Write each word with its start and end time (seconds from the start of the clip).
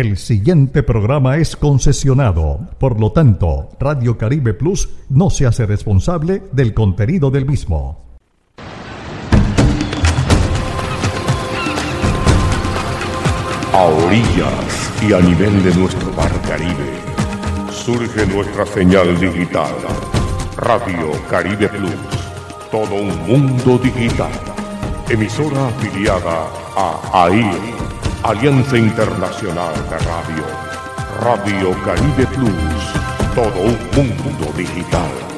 El 0.00 0.16
siguiente 0.16 0.82
programa 0.82 1.36
es 1.36 1.56
concesionado. 1.56 2.70
Por 2.78 2.98
lo 2.98 3.12
tanto, 3.12 3.68
Radio 3.78 4.16
Caribe 4.16 4.54
Plus 4.54 4.88
no 5.10 5.28
se 5.28 5.44
hace 5.44 5.66
responsable 5.66 6.42
del 6.52 6.72
contenido 6.72 7.30
del 7.30 7.44
mismo. 7.44 8.02
A 13.74 13.84
orillas 13.84 15.02
y 15.06 15.12
a 15.12 15.20
nivel 15.20 15.62
de 15.62 15.74
nuestro 15.74 16.10
mar 16.14 16.32
Caribe, 16.48 16.94
surge 17.70 18.26
nuestra 18.26 18.64
señal 18.64 19.20
digital. 19.20 19.74
Radio 20.56 21.10
Caribe 21.28 21.68
Plus. 21.68 22.70
Todo 22.70 22.94
un 22.94 23.14
mundo 23.26 23.76
digital. 23.76 24.32
Emisora 25.10 25.68
afiliada 25.68 26.46
a 26.74 27.24
AIR 27.26 27.79
Alianza 28.22 28.76
Internacional 28.76 29.72
de 29.88 29.98
Radio. 29.98 30.44
Radio 31.20 31.72
Caribe 31.82 32.26
Plus. 32.26 33.34
Todo 33.34 33.62
un 33.62 34.08
mundo 34.18 34.52
digital. 34.54 35.29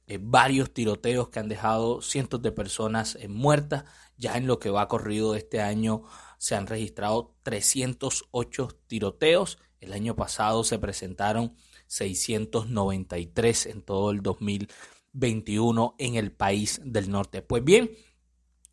eh, 0.07 0.19
varios 0.21 0.73
tiroteos 0.75 1.29
que 1.29 1.39
han 1.39 1.49
dejado 1.49 2.03
cientos 2.03 2.43
de 2.43 2.51
personas 2.51 3.19
muertas. 3.29 3.85
Ya 4.17 4.37
en 4.37 4.47
lo 4.47 4.59
que 4.59 4.71
va 4.71 4.89
corrido 4.89 5.35
este 5.35 5.63
año 5.63 6.03
se 6.41 6.55
han 6.55 6.67
registrado 6.67 7.37
308 7.43 8.69
tiroteos. 8.87 9.59
El 9.79 9.93
año 9.93 10.17
pasado 10.17 10.65
se 10.65 10.79
presentaron 10.79 11.55
693 11.87 13.67
en 13.67 13.83
todo 13.83 14.11
el 14.11 14.23
2021 14.23 15.97
en 15.99 16.15
el 16.15 16.33
país 16.33 16.81
del 16.83 17.11
norte. 17.11 17.43
Pues 17.43 17.63
bien, 17.63 17.91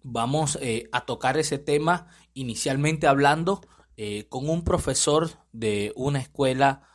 vamos 0.02 0.58
eh, 0.62 0.88
a 0.94 1.06
tocar 1.06 1.38
ese 1.38 1.58
tema 1.58 2.08
inicialmente 2.34 3.06
hablando 3.06 3.60
eh, 3.98 4.28
con 4.30 4.50
un 4.50 4.64
profesor 4.64 5.30
de 5.52 5.92
una 5.98 6.20
escuela 6.20 6.88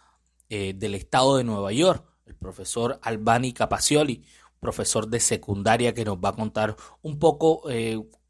eh, 0.49 0.73
del 0.75 0.95
estado 0.95 1.37
de 1.37 1.45
Nueva 1.45 1.73
York, 1.73 2.03
el 2.25 2.35
profesor 2.35 2.99
Albani 3.03 3.53
Capacioli, 3.53 4.25
profesor 4.59 5.07
de 5.07 5.21
secundaria 5.21 5.93
que 5.93 6.07
nos 6.07 6.17
va 6.17 6.31
a 6.31 6.37
contar 6.37 6.77
un 7.03 7.19
poco 7.19 7.65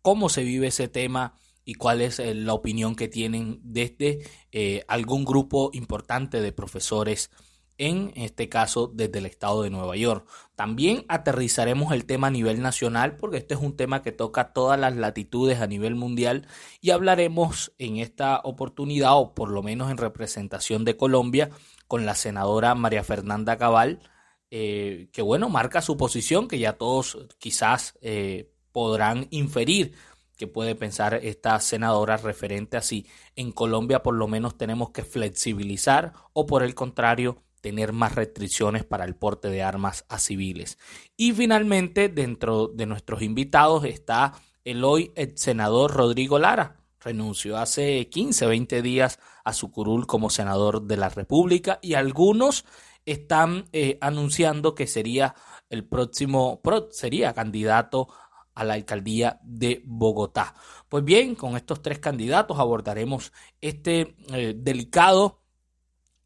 cómo 0.00 0.28
se 0.28 0.42
vive 0.42 0.68
ese 0.68 0.88
tema 0.88 1.38
y 1.64 1.74
cuál 1.74 2.00
es 2.00 2.18
eh, 2.18 2.34
la 2.34 2.54
opinión 2.54 2.94
que 2.94 3.08
tienen 3.08 3.60
desde 3.62 4.20
eh, 4.50 4.84
algún 4.88 5.24
grupo 5.24 5.70
importante 5.72 6.40
de 6.40 6.52
profesores, 6.52 7.30
en 7.78 8.12
este 8.16 8.48
caso 8.48 8.90
desde 8.92 9.18
el 9.18 9.26
estado 9.26 9.62
de 9.62 9.70
Nueva 9.70 9.96
York. 9.96 10.28
También 10.54 11.04
aterrizaremos 11.08 11.92
el 11.92 12.04
tema 12.04 12.28
a 12.28 12.30
nivel 12.30 12.60
nacional 12.60 13.16
porque 13.16 13.38
este 13.38 13.54
es 13.54 13.60
un 13.60 13.76
tema 13.76 14.02
que 14.02 14.12
toca 14.12 14.52
todas 14.52 14.78
las 14.78 14.94
latitudes 14.94 15.60
a 15.60 15.66
nivel 15.66 15.94
mundial 15.94 16.46
y 16.80 16.90
hablaremos 16.90 17.72
en 17.78 17.96
esta 17.96 18.40
oportunidad 18.44 19.16
o 19.16 19.34
por 19.34 19.50
lo 19.50 19.62
menos 19.62 19.90
en 19.90 19.96
representación 19.96 20.84
de 20.84 20.96
Colombia 20.96 21.50
con 21.88 22.06
la 22.06 22.14
senadora 22.14 22.74
María 22.74 23.04
Fernanda 23.04 23.56
Cabal. 23.56 24.00
Eh, 24.54 25.08
que 25.12 25.22
bueno, 25.22 25.48
marca 25.48 25.80
su 25.80 25.96
posición, 25.96 26.46
que 26.46 26.58
ya 26.58 26.74
todos 26.74 27.26
quizás 27.38 27.98
podrán 28.70 29.28
inferir 29.30 29.94
que 30.42 30.48
puede 30.48 30.74
pensar 30.74 31.14
esta 31.22 31.60
senadora 31.60 32.16
referente 32.16 32.76
así. 32.76 33.06
En 33.36 33.52
Colombia 33.52 34.02
por 34.02 34.16
lo 34.16 34.26
menos 34.26 34.58
tenemos 34.58 34.90
que 34.90 35.04
flexibilizar 35.04 36.14
o 36.32 36.46
por 36.46 36.64
el 36.64 36.74
contrario 36.74 37.44
tener 37.60 37.92
más 37.92 38.16
restricciones 38.16 38.84
para 38.84 39.04
el 39.04 39.14
porte 39.14 39.50
de 39.50 39.62
armas 39.62 40.04
a 40.08 40.18
civiles. 40.18 40.78
Y 41.16 41.30
finalmente 41.30 42.08
dentro 42.08 42.66
de 42.66 42.86
nuestros 42.86 43.22
invitados 43.22 43.84
está 43.84 44.32
el 44.64 44.82
hoy 44.82 45.12
ex 45.14 45.40
senador 45.40 45.94
Rodrigo 45.94 46.40
Lara. 46.40 46.80
Renunció 46.98 47.56
hace 47.56 48.08
15, 48.08 48.46
20 48.46 48.82
días 48.82 49.20
a 49.44 49.52
su 49.52 49.70
curul 49.70 50.08
como 50.08 50.28
senador 50.28 50.82
de 50.82 50.96
la 50.96 51.08
República 51.08 51.78
y 51.82 51.94
algunos 51.94 52.64
están 53.06 53.66
eh, 53.72 53.96
anunciando 54.00 54.74
que 54.74 54.88
sería 54.88 55.36
el 55.70 55.84
próximo, 55.84 56.60
sería 56.90 57.32
candidato 57.32 58.08
a 58.54 58.64
la 58.64 58.74
alcaldía 58.74 59.40
de 59.42 59.82
Bogotá. 59.84 60.54
Pues 60.88 61.04
bien, 61.04 61.34
con 61.34 61.56
estos 61.56 61.82
tres 61.82 61.98
candidatos 61.98 62.58
abordaremos 62.58 63.32
este 63.60 64.16
eh, 64.32 64.54
delicado 64.56 65.40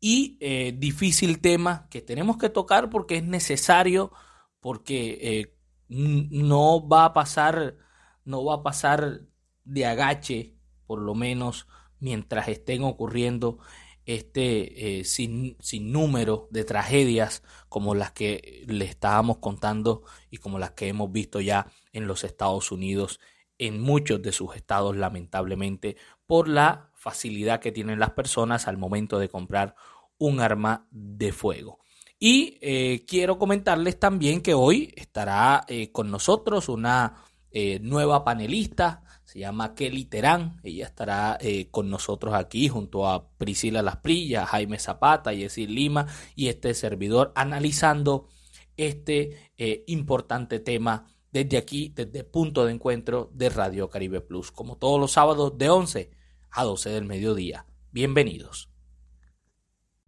y 0.00 0.36
eh, 0.40 0.74
difícil 0.76 1.40
tema 1.40 1.86
que 1.90 2.02
tenemos 2.02 2.36
que 2.36 2.50
tocar 2.50 2.90
porque 2.90 3.16
es 3.16 3.24
necesario, 3.24 4.12
porque 4.60 5.18
eh, 5.22 5.56
no 5.88 6.86
va 6.86 7.06
a 7.06 7.12
pasar, 7.12 7.76
no 8.24 8.44
va 8.44 8.56
a 8.56 8.62
pasar 8.62 9.22
de 9.64 9.86
agache, 9.86 10.56
por 10.86 11.00
lo 11.00 11.14
menos 11.14 11.66
mientras 12.00 12.48
estén 12.48 12.82
ocurriendo 12.82 13.58
este 14.04 15.02
sin, 15.04 15.56
sin, 15.58 15.90
número 15.90 16.46
de 16.52 16.62
tragedias 16.62 17.42
como 17.68 17.96
las 17.96 18.12
que 18.12 18.64
le 18.68 18.84
estábamos 18.84 19.38
contando 19.38 20.04
y 20.30 20.36
como 20.36 20.60
las 20.60 20.72
que 20.72 20.86
hemos 20.86 21.10
visto 21.10 21.40
ya 21.40 21.66
en 21.96 22.06
los 22.06 22.24
Estados 22.24 22.70
Unidos, 22.70 23.20
en 23.58 23.80
muchos 23.80 24.20
de 24.20 24.32
sus 24.32 24.54
estados 24.54 24.96
lamentablemente, 24.96 25.96
por 26.26 26.46
la 26.46 26.90
facilidad 26.94 27.60
que 27.60 27.72
tienen 27.72 27.98
las 27.98 28.10
personas 28.10 28.68
al 28.68 28.76
momento 28.76 29.18
de 29.18 29.30
comprar 29.30 29.74
un 30.18 30.40
arma 30.40 30.86
de 30.90 31.32
fuego. 31.32 31.78
Y 32.18 32.58
eh, 32.60 33.04
quiero 33.06 33.38
comentarles 33.38 33.98
también 33.98 34.42
que 34.42 34.54
hoy 34.54 34.92
estará 34.96 35.64
eh, 35.68 35.90
con 35.90 36.10
nosotros 36.10 36.68
una 36.68 37.14
eh, 37.50 37.78
nueva 37.80 38.24
panelista, 38.24 39.02
se 39.24 39.38
llama 39.40 39.74
Kelly 39.74 40.04
Terán, 40.04 40.60
ella 40.62 40.86
estará 40.86 41.38
con 41.72 41.90
nosotros 41.90 42.32
aquí 42.34 42.68
junto 42.68 43.08
a 43.08 43.28
Priscila 43.36 43.82
Lasprilla, 43.82 44.46
Jaime 44.46 44.78
Zapata, 44.78 45.34
Jessy 45.34 45.66
Lima 45.66 46.06
y 46.36 46.46
este 46.46 46.74
servidor 46.74 47.32
analizando 47.34 48.28
este 48.76 49.52
importante 49.88 50.60
tema 50.60 51.06
desde 51.44 51.58
aquí, 51.58 51.92
desde 51.94 52.24
punto 52.24 52.64
de 52.64 52.72
encuentro 52.72 53.30
de 53.34 53.50
Radio 53.50 53.90
Caribe 53.90 54.22
Plus, 54.22 54.50
como 54.50 54.76
todos 54.76 54.98
los 54.98 55.12
sábados 55.12 55.58
de 55.58 55.68
11 55.68 56.10
a 56.50 56.64
12 56.64 56.88
del 56.88 57.04
mediodía. 57.04 57.66
Bienvenidos. 57.92 58.70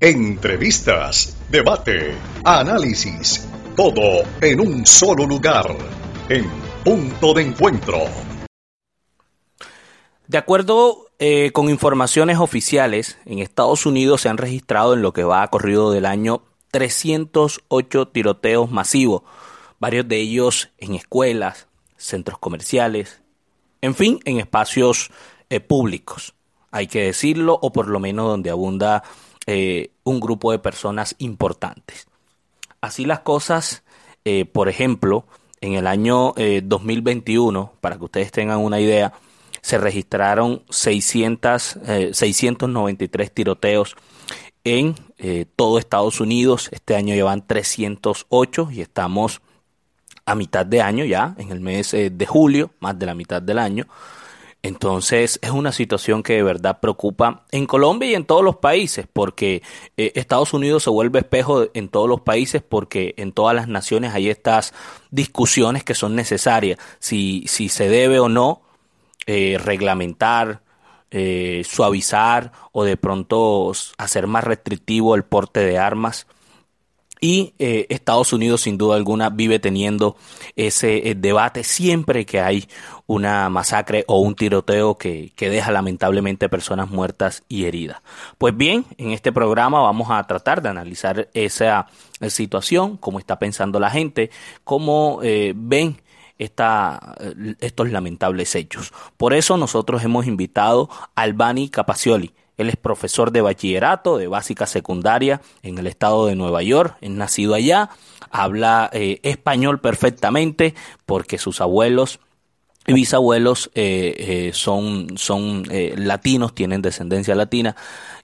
Entrevistas, 0.00 1.36
debate, 1.50 2.14
análisis, 2.44 3.46
todo 3.76 4.22
en 4.40 4.60
un 4.60 4.86
solo 4.86 5.26
lugar, 5.26 5.76
en 6.30 6.46
punto 6.82 7.34
de 7.34 7.42
encuentro. 7.42 7.98
De 10.28 10.38
acuerdo 10.38 11.08
eh, 11.18 11.50
con 11.52 11.68
informaciones 11.68 12.38
oficiales, 12.38 13.18
en 13.26 13.40
Estados 13.40 13.84
Unidos 13.84 14.22
se 14.22 14.30
han 14.30 14.38
registrado 14.38 14.94
en 14.94 15.02
lo 15.02 15.12
que 15.12 15.24
va 15.24 15.42
a 15.42 15.48
corrido 15.48 15.90
del 15.90 16.06
año 16.06 16.42
308 16.70 18.08
tiroteos 18.08 18.70
masivos, 18.70 19.22
varios 19.78 20.08
de 20.08 20.16
ellos 20.16 20.70
en 20.78 20.94
escuelas, 20.94 21.68
centros 21.96 22.38
comerciales, 22.38 23.22
en 23.80 23.94
fin, 23.94 24.20
en 24.24 24.38
espacios 24.38 25.10
eh, 25.50 25.60
públicos, 25.60 26.34
hay 26.70 26.86
que 26.86 27.04
decirlo, 27.04 27.58
o 27.60 27.72
por 27.72 27.88
lo 27.88 28.00
menos 28.00 28.26
donde 28.26 28.50
abunda 28.50 29.02
eh, 29.46 29.92
un 30.04 30.20
grupo 30.20 30.52
de 30.52 30.58
personas 30.58 31.14
importantes. 31.18 32.06
Así 32.80 33.04
las 33.04 33.20
cosas, 33.20 33.84
eh, 34.24 34.44
por 34.44 34.68
ejemplo, 34.68 35.26
en 35.60 35.74
el 35.74 35.88
año 35.88 36.34
2021, 36.62 37.72
para 37.80 37.96
que 37.96 38.04
ustedes 38.04 38.30
tengan 38.30 38.58
una 38.58 38.78
idea, 38.78 39.12
se 39.60 39.76
registraron 39.76 40.62
600, 40.70 41.80
693 42.12 43.34
tiroteos 43.34 43.96
en 44.62 44.94
todo 45.56 45.80
Estados 45.80 46.20
Unidos. 46.20 46.68
Este 46.70 46.94
año 46.94 47.12
llevan 47.16 47.44
308 47.44 48.68
y 48.70 48.82
estamos 48.82 49.40
a 50.28 50.34
mitad 50.34 50.66
de 50.66 50.82
año 50.82 51.04
ya, 51.04 51.34
en 51.38 51.50
el 51.50 51.60
mes 51.60 51.92
de 51.92 52.26
julio, 52.26 52.70
más 52.80 52.98
de 52.98 53.06
la 53.06 53.14
mitad 53.14 53.40
del 53.40 53.58
año. 53.58 53.86
Entonces 54.62 55.38
es 55.40 55.50
una 55.50 55.70
situación 55.70 56.22
que 56.22 56.34
de 56.34 56.42
verdad 56.42 56.80
preocupa 56.80 57.44
en 57.52 57.66
Colombia 57.66 58.10
y 58.10 58.14
en 58.14 58.24
todos 58.24 58.42
los 58.42 58.56
países, 58.56 59.06
porque 59.12 59.62
eh, 59.96 60.12
Estados 60.16 60.52
Unidos 60.52 60.82
se 60.82 60.90
vuelve 60.90 61.20
espejo 61.20 61.66
en 61.74 61.88
todos 61.88 62.08
los 62.08 62.22
países, 62.22 62.62
porque 62.68 63.14
en 63.18 63.32
todas 63.32 63.54
las 63.54 63.68
naciones 63.68 64.14
hay 64.14 64.28
estas 64.28 64.74
discusiones 65.10 65.84
que 65.84 65.94
son 65.94 66.16
necesarias, 66.16 66.78
si, 66.98 67.44
si 67.46 67.68
se 67.68 67.88
debe 67.88 68.18
o 68.18 68.28
no 68.28 68.62
eh, 69.26 69.58
reglamentar, 69.62 70.62
eh, 71.12 71.62
suavizar 71.64 72.52
o 72.72 72.82
de 72.82 72.96
pronto 72.96 73.72
hacer 73.96 74.26
más 74.26 74.42
restrictivo 74.42 75.14
el 75.14 75.22
porte 75.22 75.60
de 75.60 75.78
armas 75.78 76.26
y 77.20 77.54
eh, 77.58 77.86
Estados 77.88 78.32
Unidos 78.32 78.62
sin 78.62 78.78
duda 78.78 78.96
alguna 78.96 79.30
vive 79.30 79.58
teniendo 79.58 80.16
ese 80.56 81.08
eh, 81.08 81.14
debate 81.14 81.64
siempre 81.64 82.26
que 82.26 82.40
hay 82.40 82.68
una 83.06 83.48
masacre 83.48 84.04
o 84.06 84.20
un 84.20 84.34
tiroteo 84.34 84.96
que, 84.96 85.32
que, 85.34 85.48
deja 85.48 85.72
lamentablemente 85.72 86.48
personas 86.48 86.90
muertas 86.90 87.42
y 87.48 87.64
heridas. 87.64 88.02
Pues 88.36 88.56
bien, 88.56 88.84
en 88.98 89.12
este 89.12 89.32
programa 89.32 89.80
vamos 89.80 90.10
a 90.10 90.22
tratar 90.26 90.62
de 90.62 90.68
analizar 90.68 91.28
esa 91.32 91.86
eh, 92.20 92.30
situación, 92.30 92.96
cómo 92.98 93.18
está 93.18 93.38
pensando 93.38 93.80
la 93.80 93.90
gente, 93.90 94.30
cómo 94.64 95.20
ven 95.20 96.00
esta, 96.38 97.16
estos 97.60 97.90
lamentables 97.90 98.54
hechos. 98.54 98.92
Por 99.16 99.32
eso 99.32 99.56
nosotros 99.56 100.04
hemos 100.04 100.26
invitado 100.26 100.88
a 101.14 101.22
Albani 101.22 101.68
Capacioli. 101.68 102.32
Él 102.58 102.68
es 102.68 102.76
profesor 102.76 103.32
de 103.32 103.40
bachillerato, 103.40 104.18
de 104.18 104.26
básica 104.26 104.66
secundaria 104.66 105.40
en 105.62 105.78
el 105.78 105.86
estado 105.86 106.26
de 106.26 106.36
Nueva 106.36 106.62
York, 106.62 106.96
es 107.00 107.10
nacido 107.10 107.54
allá, 107.54 107.90
habla 108.30 108.90
eh, 108.92 109.20
español 109.22 109.80
perfectamente 109.80 110.74
porque 111.06 111.38
sus 111.38 111.60
abuelos 111.60 112.20
y 112.86 112.94
bisabuelos 112.94 113.70
eh, 113.74 114.14
eh, 114.18 114.50
son, 114.54 115.18
son 115.18 115.64
latinos, 115.96 116.54
tienen 116.54 116.80
descendencia 116.80 117.34
latina 117.34 117.76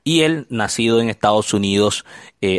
y 0.03 0.23
él, 0.23 0.47
nacido 0.49 1.01
en 1.01 1.11
Estados 1.11 1.53
Unidos, 1.53 2.05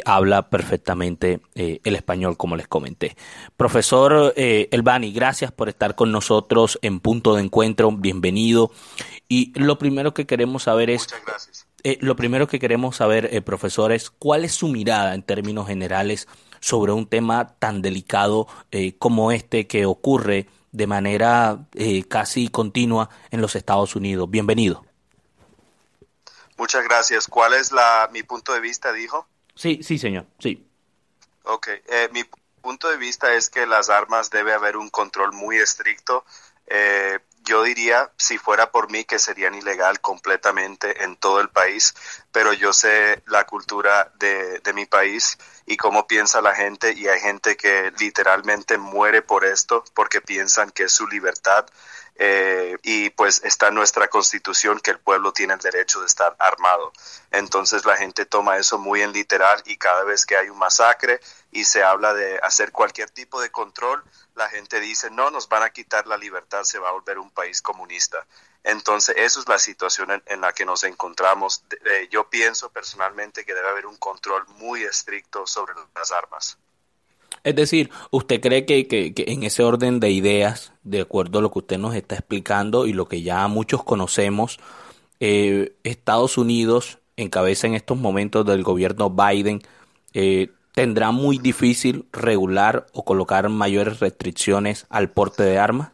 habla 0.03 0.49
perfectamente 0.49 1.41
el 1.53 1.95
español, 1.95 2.37
como 2.37 2.55
les 2.55 2.67
comenté. 2.67 3.15
Profesor 3.55 4.33
Elbani, 4.35 5.13
gracias 5.13 5.51
por 5.51 5.69
estar 5.69 5.93
con 5.93 6.11
nosotros 6.11 6.79
en 6.81 6.99
Punto 6.99 7.35
de 7.35 7.43
Encuentro, 7.43 7.91
bienvenido. 7.91 8.71
Y 9.27 9.51
lo 9.59 9.77
primero 9.77 10.13
que 10.15 10.25
queremos 10.25 10.63
saber 10.63 10.89
es... 10.89 11.03
Muchas 11.03 11.25
gracias 11.25 11.64
eh, 11.85 11.99
lo 12.01 12.15
primero 12.15 12.47
que 12.47 12.57
queremos 12.57 12.95
saber, 12.95 13.29
eh, 13.31 13.43
profesor, 13.43 13.91
es 13.91 14.09
cuál 14.09 14.43
es 14.43 14.55
su 14.55 14.69
mirada 14.69 15.13
en 15.13 15.21
términos 15.21 15.67
generales 15.67 16.27
sobre 16.59 16.91
un 16.91 17.07
tema 17.07 17.59
tan 17.59 17.83
delicado 17.83 18.47
eh, 18.71 18.97
como 18.97 19.31
este 19.31 19.67
que 19.67 19.85
ocurre 19.85 20.49
de 20.71 20.87
manera 20.87 21.67
casi 22.09 22.47
continua 22.49 23.11
en 23.29 23.39
los 23.39 23.55
Estados 23.55 23.95
Unidos. 23.95 24.27
Bienvenido. 24.31 24.83
Muchas 26.57 26.83
gracias. 26.83 27.27
¿Cuál 27.27 27.53
es 27.53 27.71
la, 27.71 28.09
mi 28.11 28.23
punto 28.23 28.51
de 28.53 28.61
vista, 28.61 28.91
dijo? 28.91 29.27
Sí, 29.53 29.81
sí, 29.83 29.99
señor, 29.99 30.25
sí. 30.39 30.67
Ok, 31.43 31.67
mi 32.11 32.23
punto 32.61 32.89
de 32.89 32.97
vista 32.97 33.35
es 33.35 33.51
que 33.51 33.67
las 33.67 33.91
armas 33.91 34.31
debe 34.31 34.53
haber 34.53 34.75
un 34.75 34.89
control 34.89 35.33
muy 35.33 35.57
estricto. 35.57 36.25
Yo 37.45 37.61
diría, 37.61 38.11
si 38.17 38.39
fuera 38.39 38.71
por 38.71 38.91
mí, 38.91 39.05
que 39.05 39.19
serían 39.19 39.53
ilegal 39.53 40.01
completamente 40.01 41.03
en 41.03 41.15
todo 41.15 41.39
el 41.41 41.49
país, 41.49 41.93
pero 42.31 42.53
yo 42.53 42.73
sé 42.73 43.21
la 43.27 43.45
cultura 43.45 44.11
de, 44.15 44.59
de, 44.59 44.73
mi 44.73 44.87
país 44.87 45.37
y 45.67 45.77
cómo 45.77 46.07
piensa 46.07 46.41
la 46.41 46.55
gente 46.55 46.93
y 46.93 47.07
hay 47.07 47.19
gente 47.19 47.55
que 47.55 47.91
literalmente 47.99 48.79
muere 48.79 49.21
por 49.21 49.45
esto 49.45 49.83
porque 49.93 50.21
piensan 50.21 50.71
que 50.71 50.83
es 50.83 50.91
su 50.91 51.07
libertad 51.07 51.67
eh, 52.17 52.77
y 52.83 53.09
pues 53.09 53.41
está 53.43 53.67
en 53.67 53.75
nuestra 53.75 54.07
constitución 54.07 54.79
que 54.79 54.91
el 54.91 54.99
pueblo 54.99 55.33
tiene 55.33 55.53
el 55.53 55.59
derecho 55.59 55.99
de 55.99 56.05
estar 56.05 56.33
armado. 56.39 56.93
Entonces 57.31 57.85
la 57.85 57.97
gente 57.97 58.25
toma 58.25 58.57
eso 58.57 58.77
muy 58.77 59.01
en 59.01 59.11
literal 59.11 59.61
y 59.65 59.75
cada 59.75 60.03
vez 60.03 60.25
que 60.25 60.37
hay 60.37 60.49
un 60.49 60.57
masacre 60.57 61.19
y 61.51 61.65
se 61.65 61.83
habla 61.83 62.13
de 62.13 62.39
hacer 62.41 62.71
cualquier 62.71 63.09
tipo 63.09 63.41
de 63.41 63.51
control, 63.51 64.01
la 64.35 64.49
gente 64.49 64.79
dice, 64.79 65.09
no, 65.09 65.31
nos 65.31 65.47
van 65.47 65.63
a 65.63 65.69
quitar 65.69 66.07
la 66.07 66.17
libertad, 66.17 66.63
se 66.63 66.79
va 66.79 66.89
a 66.89 66.91
volver 66.91 67.19
un 67.19 67.31
país 67.31 67.61
comunista. 67.61 68.25
Entonces, 68.63 69.15
eso 69.17 69.39
es 69.39 69.47
la 69.47 69.59
situación 69.59 70.21
en, 70.25 70.41
la 70.41 70.51
que 70.53 70.65
nos 70.65 70.83
encontramos. 70.83 71.63
yo 72.09 72.29
pienso 72.29 72.69
personalmente 72.69 73.45
que 73.45 73.53
debe 73.53 73.69
haber 73.69 73.85
un 73.85 73.97
control 73.97 74.45
muy 74.57 74.83
estricto 74.83 75.45
sobre 75.45 75.73
las 75.95 76.11
armas. 76.11 76.57
Es 77.43 77.55
decir, 77.55 77.91
¿usted 78.09 78.41
cree 78.41 78.65
que, 78.65 78.87
que, 78.87 79.13
en 79.27 79.43
ese 79.43 79.63
orden 79.63 79.99
de 79.99 80.09
ideas, 80.09 80.73
de 80.83 81.01
acuerdo 81.01 81.39
a 81.39 81.41
lo 81.43 81.51
que 81.51 81.59
usted 81.59 81.77
nos 81.77 81.95
está 81.95 82.15
explicando 82.15 82.87
y 82.87 82.93
lo 82.93 83.07
que 83.07 83.21
ya 83.21 83.47
muchos 83.47 83.83
conocemos, 83.83 84.59
eh, 85.19 85.75
Estados 85.83 86.37
Unidos 86.37 86.97
encabeza 87.17 87.67
en 87.67 87.75
estos 87.75 87.97
momentos 87.97 88.45
del 88.45 88.63
gobierno 88.63 89.09
Biden 89.09 89.61
eh, 90.13 90.49
tendrá 90.75 91.11
muy 91.11 91.39
difícil 91.39 92.07
regular 92.11 92.85
o 92.91 93.05
colocar 93.05 93.47
mayores 93.49 94.01
restricciones 94.01 94.85
al 94.89 95.09
porte 95.09 95.41
de 95.41 95.57
armas? 95.57 95.91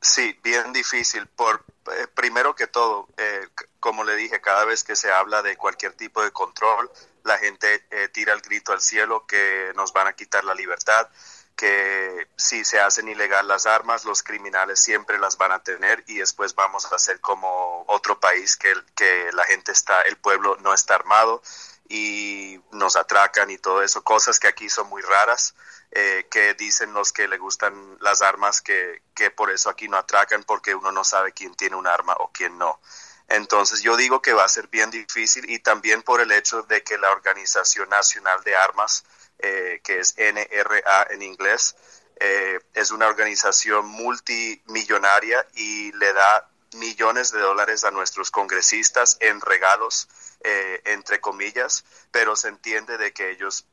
Sí, 0.00 0.38
bien 0.44 0.72
difícil. 0.72 1.26
Por 1.26 1.64
eh, 1.90 2.06
primero 2.14 2.54
que 2.54 2.66
todo, 2.66 3.08
eh, 3.16 3.48
como 3.80 4.04
le 4.04 4.14
dije, 4.16 4.40
cada 4.40 4.64
vez 4.66 4.84
que 4.84 4.94
se 4.94 5.10
habla 5.10 5.42
de 5.42 5.56
cualquier 5.56 5.94
tipo 5.94 6.22
de 6.22 6.30
control, 6.30 6.90
la 7.24 7.38
gente 7.38 7.84
eh, 7.90 8.08
tira 8.08 8.34
el 8.34 8.42
grito 8.42 8.72
al 8.72 8.82
cielo 8.82 9.26
que 9.26 9.72
nos 9.74 9.92
van 9.94 10.06
a 10.06 10.12
quitar 10.12 10.44
la 10.44 10.54
libertad, 10.54 11.08
que 11.56 12.28
si 12.36 12.64
se 12.64 12.78
hacen 12.80 13.08
ilegal 13.08 13.48
las 13.48 13.64
armas, 13.66 14.04
los 14.04 14.22
criminales 14.22 14.78
siempre 14.78 15.18
las 15.18 15.38
van 15.38 15.52
a 15.52 15.62
tener 15.62 16.04
y 16.06 16.18
después 16.18 16.54
vamos 16.54 16.92
a 16.92 16.98
ser 16.98 17.18
como 17.20 17.84
otro 17.88 18.20
país 18.20 18.56
que, 18.56 18.72
que 18.94 19.30
la 19.32 19.44
gente 19.44 19.72
está, 19.72 20.02
el 20.02 20.16
pueblo 20.18 20.56
no 20.60 20.72
está 20.72 20.94
armado 20.94 21.42
y 21.88 22.60
nos 22.72 22.96
atracan 22.96 23.50
y 23.50 23.58
todo 23.58 23.82
eso, 23.82 24.02
cosas 24.02 24.38
que 24.38 24.48
aquí 24.48 24.68
son 24.68 24.88
muy 24.88 25.02
raras, 25.02 25.54
eh, 25.90 26.26
que 26.30 26.54
dicen 26.54 26.92
los 26.92 27.12
que 27.12 27.28
le 27.28 27.38
gustan 27.38 27.96
las 28.00 28.20
armas 28.20 28.60
que, 28.60 29.02
que 29.14 29.30
por 29.30 29.50
eso 29.50 29.70
aquí 29.70 29.88
no 29.88 29.96
atracan 29.96 30.44
porque 30.44 30.74
uno 30.74 30.92
no 30.92 31.02
sabe 31.02 31.32
quién 31.32 31.54
tiene 31.54 31.76
un 31.76 31.86
arma 31.86 32.14
o 32.18 32.30
quién 32.32 32.58
no. 32.58 32.80
Entonces 33.28 33.82
yo 33.82 33.96
digo 33.96 34.22
que 34.22 34.32
va 34.32 34.44
a 34.44 34.48
ser 34.48 34.68
bien 34.68 34.90
difícil 34.90 35.50
y 35.50 35.58
también 35.58 36.02
por 36.02 36.20
el 36.20 36.32
hecho 36.32 36.62
de 36.62 36.82
que 36.82 36.96
la 36.96 37.10
Organización 37.10 37.88
Nacional 37.90 38.42
de 38.42 38.56
Armas, 38.56 39.04
eh, 39.38 39.80
que 39.84 40.00
es 40.00 40.14
NRA 40.16 41.06
en 41.10 41.22
inglés, 41.22 41.76
eh, 42.20 42.58
es 42.74 42.90
una 42.90 43.06
organización 43.06 43.86
multimillonaria 43.86 45.46
y 45.54 45.92
le 45.92 46.12
da 46.12 46.50
millones 46.74 47.30
de 47.30 47.40
dólares 47.40 47.84
a 47.84 47.90
nuestros 47.90 48.30
congresistas 48.30 49.18
en 49.20 49.40
regalos, 49.40 50.08
eh, 50.42 50.80
entre 50.84 51.20
comillas, 51.20 51.84
pero 52.10 52.36
se 52.36 52.48
entiende 52.48 52.98
de 52.98 53.12
que 53.12 53.30
ellos 53.30 53.66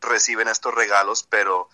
reciben 0.00 0.48
estos 0.48 0.74
regalos, 0.74 1.26
pero 1.28 1.68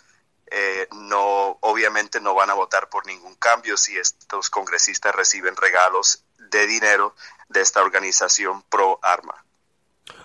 eh, 0.51 0.89
no, 0.93 1.59
obviamente 1.61 2.21
no 2.21 2.35
van 2.35 2.51
a 2.51 2.55
votar 2.55 2.89
por 2.89 3.07
ningún 3.07 3.35
cambio 3.35 3.77
si 3.77 3.97
estos 3.97 4.51
congresistas 4.51 5.15
reciben 5.15 5.57
regalos 5.57 6.25
de 6.51 6.67
dinero 6.67 7.15
de 7.49 7.61
esta 7.61 7.83
organización 7.83 8.63
pro 8.71 8.99
arma. 9.03 9.45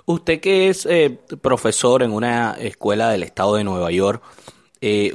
Usted 0.06 0.40
que 0.40 0.70
es 0.70 0.86
eh, 0.86 1.20
profesor 1.42 2.04
en 2.04 2.12
una 2.12 2.56
escuela 2.60 3.10
del 3.10 3.24
estado 3.24 3.56
de 3.56 3.64
Nueva 3.64 3.92
York, 3.92 4.24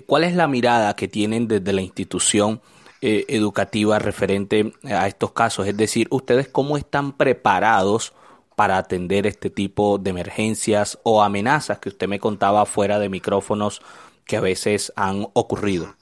¿cuál 0.06 0.24
es 0.24 0.34
la 0.34 0.46
mirada 0.46 0.94
que 0.94 1.08
tienen 1.08 1.48
desde 1.48 1.72
la 1.72 1.80
institución 1.80 2.60
eh, 3.06 3.26
educativa 3.28 3.98
referente 3.98 4.72
a 4.84 5.06
estos 5.06 5.32
casos? 5.32 5.66
Es 5.66 5.76
decir, 5.76 6.08
¿ustedes 6.10 6.48
cómo 6.48 6.78
están 6.78 7.12
preparados 7.12 8.14
para 8.56 8.78
atender 8.78 9.26
este 9.26 9.50
tipo 9.50 9.98
de 9.98 10.10
emergencias 10.10 10.98
o 11.02 11.22
amenazas 11.22 11.78
que 11.78 11.88
usted 11.88 12.08
me 12.08 12.20
contaba 12.20 12.66
fuera 12.66 12.98
de 12.98 13.08
micrófonos 13.08 13.82
que 14.26 14.36
a 14.36 14.40
veces 14.40 14.92
han 14.96 15.26
ocurrido? 15.34 15.94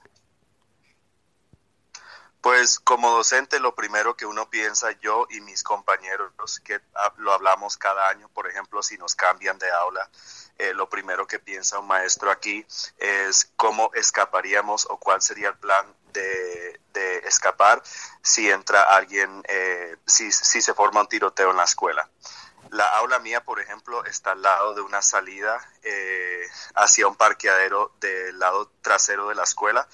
Pues 2.42 2.80
como 2.80 3.12
docente 3.12 3.60
lo 3.60 3.76
primero 3.76 4.16
que 4.16 4.26
uno 4.26 4.50
piensa, 4.50 4.90
yo 5.00 5.28
y 5.30 5.40
mis 5.42 5.62
compañeros, 5.62 6.32
que 6.64 6.80
lo 7.18 7.32
hablamos 7.32 7.76
cada 7.76 8.08
año, 8.08 8.28
por 8.30 8.48
ejemplo, 8.50 8.82
si 8.82 8.98
nos 8.98 9.14
cambian 9.14 9.58
de 9.58 9.70
aula, 9.70 10.10
eh, 10.58 10.74
lo 10.74 10.88
primero 10.88 11.24
que 11.24 11.38
piensa 11.38 11.78
un 11.78 11.86
maestro 11.86 12.32
aquí 12.32 12.66
es 12.98 13.52
cómo 13.54 13.92
escaparíamos 13.94 14.86
o 14.90 14.98
cuál 14.98 15.22
sería 15.22 15.50
el 15.50 15.56
plan 15.56 15.86
de, 16.12 16.80
escapar 17.24 17.80
si 18.22 18.50
entra 18.50 18.82
alguien, 18.82 19.42
eh, 19.48 19.96
si, 20.04 20.30
si 20.32 20.60
se 20.60 20.74
forma 20.74 21.00
un 21.00 21.06
tiroteo 21.06 21.52
en 21.52 21.56
la 21.56 21.64
escuela. 21.64 22.10
La 22.72 22.86
aula 22.96 23.18
mía, 23.18 23.44
por 23.44 23.60
ejemplo, 23.60 24.02
está 24.06 24.30
al 24.32 24.40
lado 24.40 24.72
de 24.72 24.80
una 24.80 25.02
salida 25.02 25.60
eh, 25.82 26.42
hacia 26.74 27.06
un 27.06 27.16
parqueadero 27.16 27.92
del 28.00 28.38
lado 28.38 28.72
trasero 28.80 29.28
de 29.28 29.34
la 29.34 29.42
escuela 29.42 29.86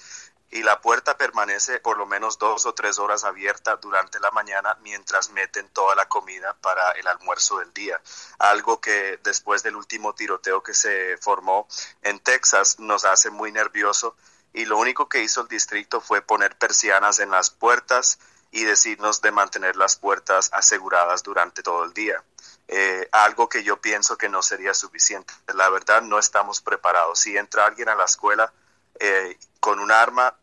y 0.49 0.63
la 0.63 0.79
puerta 0.79 1.17
permanece 1.17 1.81
por 1.81 1.97
lo 1.97 2.05
menos 2.05 2.37
dos 2.37 2.65
o 2.65 2.73
tres 2.73 2.97
horas 2.97 3.25
abierta 3.25 3.75
durante 3.75 4.21
la 4.21 4.31
mañana 4.31 4.77
mientras 4.81 5.29
meten 5.31 5.67
toda 5.73 5.93
la 5.93 6.07
comida 6.07 6.55
para 6.61 6.91
el 6.91 7.05
almuerzo 7.07 7.59
del 7.59 7.73
día. 7.73 8.01
Algo 8.37 8.79
que 8.79 9.19
después 9.23 9.61
del 9.61 9.75
último 9.75 10.15
tiroteo 10.15 10.63
que 10.63 10.73
se 10.73 11.17
formó 11.17 11.67
en 12.01 12.21
Texas 12.21 12.79
nos 12.79 13.03
hace 13.03 13.29
muy 13.29 13.51
nervioso 13.51 14.15
y 14.53 14.63
lo 14.63 14.77
único 14.77 15.09
que 15.09 15.21
hizo 15.21 15.41
el 15.41 15.49
distrito 15.49 15.99
fue 15.99 16.21
poner 16.21 16.57
persianas 16.57 17.19
en 17.19 17.29
las 17.29 17.49
puertas 17.49 18.19
y 18.51 18.63
decirnos 18.63 19.21
de 19.21 19.31
mantener 19.31 19.75
las 19.75 19.97
puertas 19.97 20.49
aseguradas 20.53 21.23
durante 21.23 21.61
todo 21.61 21.83
el 21.83 21.93
día. 21.93 22.23
Eh, 22.71 23.09
algo 23.11 23.49
que 23.49 23.63
yo 23.63 23.81
pienso 23.81 24.15
que 24.15 24.29
no 24.29 24.43
sería 24.43 24.75
suficiente. 24.75 25.33
La 25.55 25.69
verdad, 25.71 26.03
no 26.03 26.19
estamos 26.19 26.61
preparados. 26.61 27.17
Si 27.17 27.35
entra 27.35 27.65
alguien 27.65 27.89
a 27.89 27.95
la 27.95 28.05
escuela 28.05 28.53
eh, 28.99 29.37
con 29.59 29.79
un 29.79 29.91
arma, 29.91 30.35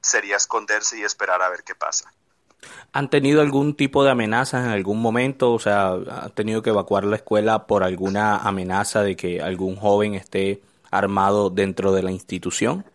sería 0.00 0.36
esconderse 0.36 0.98
y 0.98 1.02
esperar 1.02 1.42
a 1.42 1.50
ver 1.50 1.64
qué 1.64 1.74
pasa. 1.74 2.10
¿Han 2.92 3.10
tenido 3.10 3.42
algún 3.42 3.76
tipo 3.76 4.04
de 4.04 4.10
amenaza 4.10 4.58
en 4.64 4.70
algún 4.70 5.02
momento? 5.02 5.52
O 5.52 5.58
sea, 5.58 5.90
¿han 5.92 6.34
tenido 6.34 6.62
que 6.62 6.70
evacuar 6.70 7.04
la 7.04 7.16
escuela 7.16 7.66
por 7.66 7.84
alguna 7.84 8.38
amenaza 8.38 9.02
de 9.02 9.14
que 9.14 9.42
algún 9.42 9.76
joven 9.76 10.14
esté 10.14 10.62
armado 10.90 11.50
dentro 11.50 11.92
de 11.92 12.02
la 12.02 12.10
institución? 12.10 12.86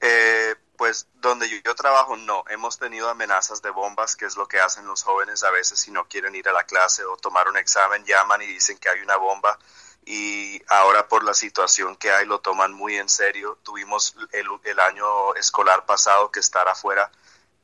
Eh, 0.00 0.54
pues 0.86 1.08
donde 1.14 1.48
yo, 1.48 1.74
trabajo 1.74 2.16
no, 2.16 2.44
hemos 2.48 2.78
tenido 2.78 3.10
amenazas 3.10 3.60
de 3.60 3.70
bombas, 3.70 4.14
que 4.14 4.24
es 4.24 4.36
lo 4.36 4.46
que 4.46 4.60
hacen 4.60 4.86
los 4.86 5.02
jóvenes 5.02 5.42
a 5.42 5.50
veces 5.50 5.80
si 5.80 5.90
no 5.90 6.06
quieren 6.06 6.36
ir 6.36 6.48
a 6.48 6.52
la 6.52 6.62
clase 6.62 7.04
o 7.04 7.16
tomar 7.16 7.48
un 7.48 7.56
examen, 7.56 8.04
llaman 8.04 8.40
y 8.42 8.46
dicen 8.46 8.78
que 8.78 8.88
hay 8.88 9.00
una 9.00 9.16
bomba 9.16 9.58
y 10.04 10.62
ahora 10.68 11.08
por 11.08 11.24
la 11.24 11.34
situación 11.34 11.96
que 11.96 12.12
hay 12.12 12.24
lo 12.24 12.38
toman 12.38 12.72
muy 12.72 12.98
en 12.98 13.08
serio. 13.08 13.58
Tuvimos 13.64 14.14
el, 14.30 14.78
año 14.78 15.34
escolar 15.34 15.86
pasado 15.86 16.30
que 16.30 16.38
estar 16.38 16.68
afuera 16.68 17.10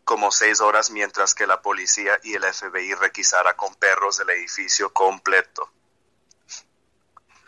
como 0.03 0.33
seis 0.33 0.61
horas 0.61 0.91
mientras 0.91 1.33
que 1.33 1.47
la 1.47 1.63
policía 1.63 2.19
y 2.25 2.35
el 2.35 2.43
FBI 2.43 2.95
requisara 2.95 3.55
con 3.55 3.73
perros 3.77 4.19
el 4.19 4.31
edificio 4.31 4.93
completo. 4.93 5.71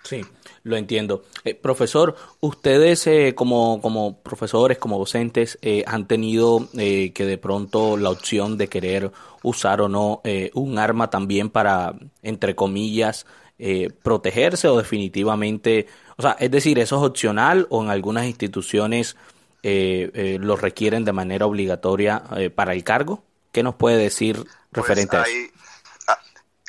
Sí, 0.05 0.21
lo 0.63 0.77
entiendo. 0.77 1.25
Eh, 1.45 1.55
profesor, 1.55 2.15
ustedes 2.41 3.07
eh, 3.07 3.35
como, 3.35 3.81
como 3.81 4.21
profesores, 4.21 4.79
como 4.79 4.99
docentes, 4.99 5.59
eh, 5.63 5.83
han 5.87 6.07
tenido 6.07 6.69
que 6.73 7.13
de 7.17 7.39
pronto 7.39 7.97
la 7.97 8.11
opción 8.11 8.57
de 8.57 8.69
querer 8.69 9.11
usar 9.43 9.81
o 9.81 9.89
no 9.89 10.23
un 10.55 10.79
arma 10.79 11.11
también 11.11 11.51
para, 11.51 11.95
entre 12.23 12.55
comillas, 12.55 13.27
eh, 13.57 13.91
protegerse 14.03 14.67
o 14.67 14.77
definitivamente, 14.77 15.87
o 16.17 16.23
sea, 16.23 16.33
es 16.41 16.51
decir, 16.51 16.81
eso 16.81 16.97
es 16.97 17.03
opcional 17.03 17.69
o 17.71 17.85
en 17.85 17.89
algunas 17.89 18.27
instituciones 18.27 19.17
eh, 19.63 20.11
eh, 20.13 20.39
lo 20.41 20.57
requieren 20.57 21.05
de 21.05 21.13
manera 21.13 21.47
obligatoria 21.47 22.25
para 22.57 22.73
el 22.73 22.83
cargo? 22.83 23.23
¿Qué 23.53 23.63
nos 23.63 23.77
puede 23.77 23.97
decir 23.97 24.39
pues 24.73 24.89
referente 24.89 25.17
a 25.17 25.23
eso? 25.23 25.31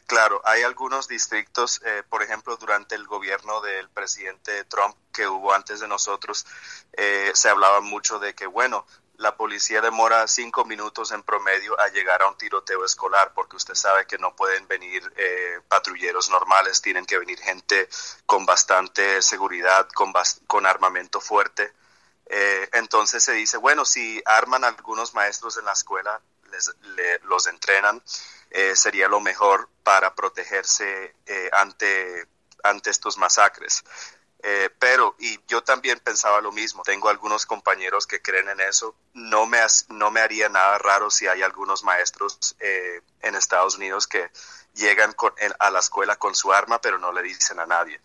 Claro, 0.07 0.41
hay 0.45 0.61
algunos 0.61 1.07
distritos, 1.07 1.81
por 2.09 2.21
ejemplo, 2.21 2.57
durante 2.57 2.93
el 2.93 3.07
gobierno 3.07 3.59
del 3.61 3.89
presidente 3.89 4.63
Trump 4.65 4.95
que 5.11 5.27
hubo 5.27 5.51
antes 5.51 5.79
de 5.79 5.87
nosotros, 5.87 6.45
se 7.33 7.49
hablaba 7.49 7.81
mucho 7.81 8.19
de 8.19 8.35
que, 8.35 8.45
bueno, 8.45 8.85
la 9.17 9.37
policía 9.37 9.81
demora 9.81 10.27
cinco 10.27 10.65
minutos 10.65 11.11
en 11.11 11.23
promedio 11.23 11.79
a 11.79 11.87
llegar 11.87 12.21
a 12.21 12.27
un 12.27 12.37
tiroteo 12.37 12.83
escolar 12.83 13.31
porque 13.33 13.55
usted 13.55 13.75
sabe 13.75 14.05
que 14.05 14.17
no 14.17 14.35
pueden 14.35 14.67
venir 14.67 15.11
eh, 15.15 15.59
patrulleros 15.67 16.29
normales, 16.29 16.81
tienen 16.81 17.05
que 17.05 17.17
venir 17.17 17.39
gente 17.39 17.87
con 18.25 18.45
bastante 18.45 19.21
seguridad, 19.21 19.87
con, 19.89 20.13
con 20.47 20.65
armamento 20.65 21.21
fuerte. 21.21 21.73
Eh, 22.27 22.69
entonces 22.73 23.23
se 23.23 23.33
dice, 23.33 23.57
bueno, 23.57 23.85
si 23.85 24.21
arman 24.25 24.63
algunos 24.63 25.13
maestros 25.13 25.57
en 25.57 25.65
la 25.65 25.73
escuela, 25.73 26.19
les, 26.51 26.75
los 27.23 27.47
entrenan, 27.47 28.01
eh, 28.49 28.75
sería 28.75 29.07
lo 29.07 29.19
mejor 29.19 29.69
para 29.85 30.15
protegerse 30.15 31.15
ante, 31.53 32.27
ante 32.63 32.89
estos 32.89 33.17
masacres. 33.17 33.83
Eh, 34.47 34.69
pero, 34.77 35.15
y 35.17 35.39
yo 35.47 35.63
también 35.63 35.99
pensaba 35.99 36.39
lo 36.39 36.51
mismo, 36.51 36.83
tengo 36.83 37.09
algunos 37.09 37.47
compañeros 37.47 38.05
que 38.05 38.21
creen 38.21 38.47
en 38.47 38.59
eso, 38.59 38.95
no 39.15 39.47
me, 39.47 39.57
no 39.89 40.11
me 40.11 40.19
haría 40.19 40.49
nada 40.49 40.77
raro 40.77 41.09
si 41.09 41.25
hay 41.25 41.41
algunos 41.41 41.83
maestros 41.83 42.55
eh, 42.59 43.01
en 43.21 43.33
Estados 43.33 43.77
Unidos 43.77 44.05
que 44.05 44.29
llegan 44.75 45.15
a 45.57 45.71
la 45.71 45.79
escuela 45.79 46.17
con 46.17 46.35
su 46.35 46.53
arma, 46.53 46.79
pero 46.79 46.99
no 46.99 47.11
le 47.11 47.23
dicen 47.23 47.59
a 47.59 47.65
nadie. 47.65 47.99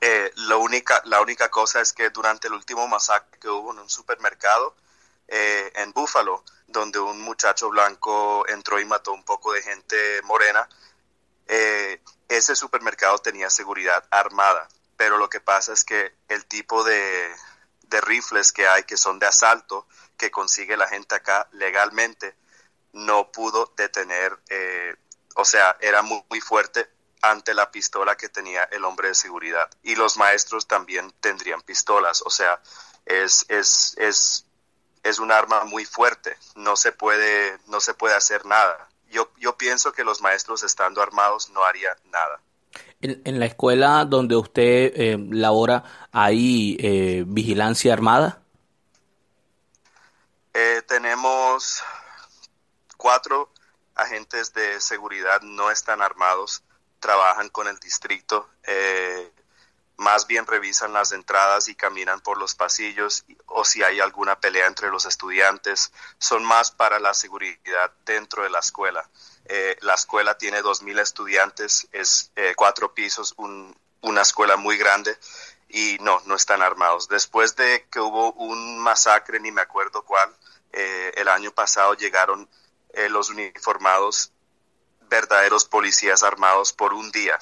Eh, 0.00 0.30
lo 0.36 0.60
única, 0.60 1.02
la 1.06 1.20
única 1.20 1.48
cosa 1.48 1.80
es 1.80 1.92
que 1.92 2.10
durante 2.10 2.46
el 2.46 2.52
último 2.52 2.86
masacre 2.86 3.40
que 3.40 3.48
hubo 3.48 3.72
en 3.72 3.80
un 3.80 3.90
supermercado 3.90 4.76
en 5.28 5.92
Buffalo, 5.92 6.42
donde 6.66 6.98
un 6.98 7.20
muchacho 7.20 7.68
blanco 7.68 8.46
entró 8.48 8.80
y 8.80 8.84
mató 8.84 9.12
un 9.12 9.24
poco 9.24 9.52
de 9.52 9.62
gente 9.62 10.22
morena, 10.22 10.68
ese 12.28 12.56
supermercado 12.56 13.18
tenía 13.18 13.50
seguridad 13.50 14.04
armada 14.10 14.68
pero 14.98 15.16
lo 15.16 15.30
que 15.30 15.40
pasa 15.40 15.72
es 15.72 15.84
que 15.84 16.12
el 16.28 16.44
tipo 16.46 16.82
de, 16.82 17.32
rifles 18.02 18.52
que 18.52 18.66
hay, 18.66 18.82
que 18.82 18.96
son 18.96 19.20
de 19.20 19.26
asalto, 19.26 19.86
que 20.16 20.30
consigue 20.32 20.76
la 20.76 20.88
gente 20.88 21.14
acá 21.14 21.48
legalmente, 21.52 22.34
no 22.92 23.30
pudo 23.30 23.72
detener, 23.76 24.36
eh, 24.50 24.96
o 25.36 25.44
sea, 25.44 25.76
era 25.80 26.02
muy, 26.02 26.20
muy, 26.28 26.40
fuerte 26.40 26.90
ante 27.22 27.54
la 27.54 27.70
pistola 27.70 28.16
que 28.16 28.28
tenía 28.28 28.64
el 28.64 28.84
hombre 28.84 29.08
de 29.08 29.14
seguridad. 29.14 29.70
Y 29.84 29.94
los 29.94 30.16
maestros 30.16 30.66
también 30.66 31.12
tendrían 31.20 31.62
pistolas, 31.62 32.20
o 32.22 32.30
sea, 32.30 32.60
es, 33.06 33.46
es, 33.48 33.94
es, 33.98 34.46
es 35.08 35.18
un 35.18 35.32
arma 35.32 35.64
muy 35.64 35.84
fuerte, 35.84 36.36
no 36.54 36.76
se 36.76 36.92
puede, 36.92 37.58
no 37.66 37.80
se 37.80 37.94
puede 37.94 38.14
hacer 38.14 38.44
nada. 38.46 38.88
Yo, 39.10 39.30
yo 39.38 39.56
pienso 39.56 39.92
que 39.92 40.04
los 40.04 40.20
maestros 40.20 40.62
estando 40.62 41.02
armados 41.02 41.48
no 41.50 41.64
harían 41.64 41.96
nada. 42.10 42.40
En, 43.00 43.38
la 43.38 43.46
escuela 43.46 44.04
donde 44.04 44.36
usted 44.36 44.92
eh, 44.94 45.16
labora, 45.30 46.08
¿hay 46.12 46.76
eh, 46.80 47.24
vigilancia 47.26 47.92
armada? 47.92 48.42
Eh, 50.52 50.82
tenemos 50.86 51.82
cuatro 52.96 53.50
agentes 53.94 54.52
de 54.52 54.80
seguridad, 54.80 55.40
no 55.42 55.70
están 55.70 56.02
armados, 56.02 56.62
trabajan 56.98 57.48
con 57.48 57.68
el 57.68 57.78
distrito, 57.78 58.48
más 59.98 60.28
bien 60.28 60.46
revisan 60.46 60.92
las 60.92 61.10
entradas 61.10 61.68
y 61.68 61.74
caminan 61.74 62.20
por 62.20 62.38
los 62.38 62.54
pasillos 62.54 63.24
o 63.46 63.64
si 63.64 63.82
hay 63.82 63.98
alguna 63.98 64.38
pelea 64.38 64.68
entre 64.68 64.90
los 64.90 65.06
estudiantes, 65.06 65.92
son 66.18 66.44
más 66.44 66.70
para 66.70 67.00
la 67.00 67.14
seguridad 67.14 67.92
dentro 68.06 68.44
de 68.44 68.50
la 68.50 68.60
escuela. 68.60 69.10
Eh, 69.46 69.76
la 69.80 69.94
escuela 69.94 70.38
tiene 70.38 70.62
2.000 70.62 71.00
estudiantes, 71.00 71.88
es 71.90 72.30
eh, 72.36 72.54
cuatro 72.56 72.94
pisos, 72.94 73.34
una 73.36 74.22
escuela 74.22 74.56
muy 74.56 74.76
grande 74.76 75.18
y 75.68 75.98
no, 76.00 76.22
no 76.26 76.36
están 76.36 76.62
armados. 76.62 77.08
Después 77.08 77.56
de 77.56 77.88
que 77.90 77.98
hubo 77.98 78.32
un 78.34 78.78
masacre, 78.78 79.40
ni 79.40 79.50
me 79.50 79.62
acuerdo 79.62 80.04
cuál, 80.04 80.32
eh, 80.72 81.12
el 81.16 81.26
año 81.26 81.50
pasado 81.50 81.94
llegaron 81.94 82.48
los 83.10 83.30
uniformados, 83.30 84.32
verdaderos 85.08 85.66
policías 85.66 86.22
armados 86.22 86.72
por 86.72 86.94
un 86.94 87.10
día, 87.12 87.38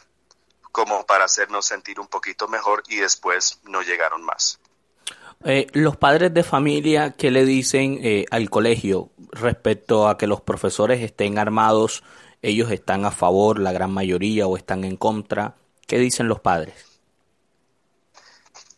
como 0.77 1.07
para 1.07 1.25
hacernos 1.25 1.65
sentir 1.65 1.99
un 1.99 2.07
poquito 2.07 2.49
mejor 2.49 2.83
y 2.87 2.97
después 2.97 3.61
no 3.65 3.81
llegaron 3.81 4.23
más. 4.23 4.61
Eh, 5.43 5.69
los 5.73 5.97
padres 5.97 6.35
de 6.35 6.45
familia, 6.45 7.15
¿qué 7.17 7.31
le 7.31 7.47
dicen 7.47 7.99
eh, 8.03 8.27
al 8.31 8.51
colegio 8.51 9.09
respecto 9.31 10.07
a 10.07 10.19
que 10.19 10.27
los 10.27 10.43
profesores 10.43 11.01
estén 11.01 11.39
armados? 11.39 12.05
¿Ellos 12.43 12.71
están 12.71 13.07
a 13.07 13.11
favor, 13.11 13.59
la 13.59 13.73
gran 13.73 13.91
mayoría, 13.91 14.47
o 14.47 14.59
están 14.59 14.85
en 14.85 14.99
contra? 14.99 15.55
¿Qué 15.87 15.97
dicen 15.97 16.29
los 16.29 16.41
padres? 16.41 17.01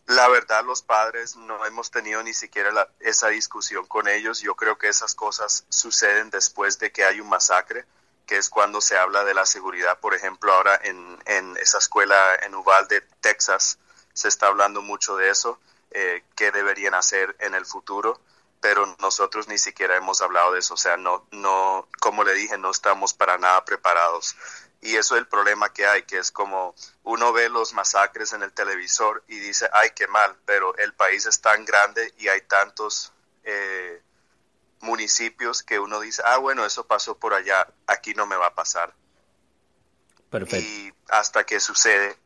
La 0.07 0.29
verdad, 0.29 0.65
los 0.65 0.83
padres 0.83 1.35
no 1.35 1.67
hemos 1.67 1.91
tenido 1.91 2.23
ni 2.23 2.33
siquiera 2.33 2.93
esa 3.01 3.27
discusión 3.27 3.87
con 3.87 4.07
ellos. 4.07 4.41
Yo 4.41 4.55
creo 4.55 4.79
que 4.79 4.87
esas 4.87 5.17
cosas 5.17 5.67
suceden 5.69 6.31
después 6.31 6.79
de 6.79 6.93
que 6.93 7.03
hay 7.03 7.19
un 7.19 7.29
masacre. 7.29 7.87
Que 8.29 8.37
es 8.37 8.51
cuando 8.51 8.83
se 8.83 8.97
habla 8.97 9.25
de 9.25 9.33
la 9.33 9.47
seguridad. 9.47 9.99
Por 9.99 10.15
ejemplo, 10.15 10.53
ahora 10.53 10.79
en, 10.85 11.19
en 11.25 11.57
esa 11.57 11.79
escuela 11.79 12.37
en 12.43 12.55
Uvalde, 12.55 13.01
Texas, 13.23 13.79
se 14.13 14.29
está 14.29 14.49
hablando 14.49 14.83
mucho 14.83 15.17
de 15.17 15.31
eso, 15.31 15.59
eh, 15.93 16.23
qué 16.37 16.53
deberían 16.53 16.93
hacer 16.93 17.35
en 17.41 17.55
el 17.55 17.65
futuro, 17.65 18.21
pero 18.61 18.85
nosotros 19.01 19.49
ni 19.49 19.57
siquiera 19.57 19.97
hemos 19.97 20.21
hablado 20.21 20.53
de 20.53 20.59
eso. 20.59 20.75
O 20.75 20.77
sea, 20.77 20.99
no, 20.99 21.27
no, 21.31 21.89
como 22.01 22.23
le 22.23 22.35
dije, 22.35 22.59
no 22.59 22.71
estamos 22.71 23.15
para 23.15 23.39
nada 23.39 23.65
preparados. 23.65 24.37
Y 24.83 24.97
eso 24.97 25.17
es 25.17 25.21
el 25.21 25.27
problema 25.27 25.73
que 25.73 25.87
hay, 25.87 26.03
que 26.03 26.19
es 26.19 26.31
como 26.31 26.75
uno 27.05 27.33
ve 27.33 27.49
los 27.49 27.73
masacres 27.73 28.35
en 28.35 28.43
el 28.43 28.53
televisor 28.53 29.25
y 29.27 29.39
dice, 29.39 29.71
ay, 29.73 29.91
qué 29.97 30.07
mal, 30.07 30.37
pero 30.45 30.77
el 30.77 30.93
país 30.93 31.25
es 31.25 31.41
tan 31.41 31.65
grande 31.65 32.13
y 32.19 32.29
hay 32.29 32.43
tantos 32.43 33.11
eh, 33.43 34.03
municipios 34.81 35.63
que 35.63 35.79
uno 35.79 36.01
dice, 36.01 36.23
ah, 36.25 36.39
bueno, 36.39 36.65
eso 36.65 36.87
pasó 36.87 37.17
por 37.17 37.35
allá, 37.35 37.69
aquí 37.87 38.15
no 38.15 38.27
me 38.27 38.37
va 38.37 38.49
a 38.49 38.55
pasar. 38.55 38.95
Perfecto. 40.31 40.67
Y 40.67 40.93
hasta 41.09 41.45
que 41.45 41.61
sucede 41.61 42.17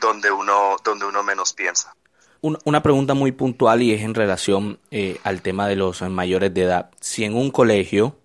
donde 0.00 0.30
uno, 0.30 0.76
donde 0.84 1.06
uno 1.06 1.22
menos 1.22 1.52
piensa. 1.52 1.94
Una 2.40 2.82
pregunta 2.82 3.14
muy 3.14 3.32
puntual 3.32 3.80
y 3.80 3.94
es 3.94 4.02
en 4.02 4.12
relación 4.12 4.78
eh, 4.90 5.18
al 5.22 5.40
tema 5.40 5.66
de 5.66 5.76
los 5.76 6.02
mayores 6.02 6.52
de 6.52 6.64
edad. 6.64 6.90
Si 7.00 7.24
en 7.24 7.34
un 7.34 7.50
colegio 7.50 8.18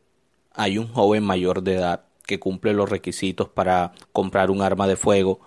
hay 0.53 0.77
un 0.77 0.91
joven 0.91 1.24
mayor 1.24 1.63
de 1.63 1.75
edad 1.75 2.03
que 2.25 2.38
cumple 2.38 2.74
los 2.74 2.89
requisitos 2.89 3.48
para 3.48 3.94
comprar 4.12 4.51
un 4.51 4.62
arma 4.62 4.88
de 4.88 4.98
fuego, 4.98 5.39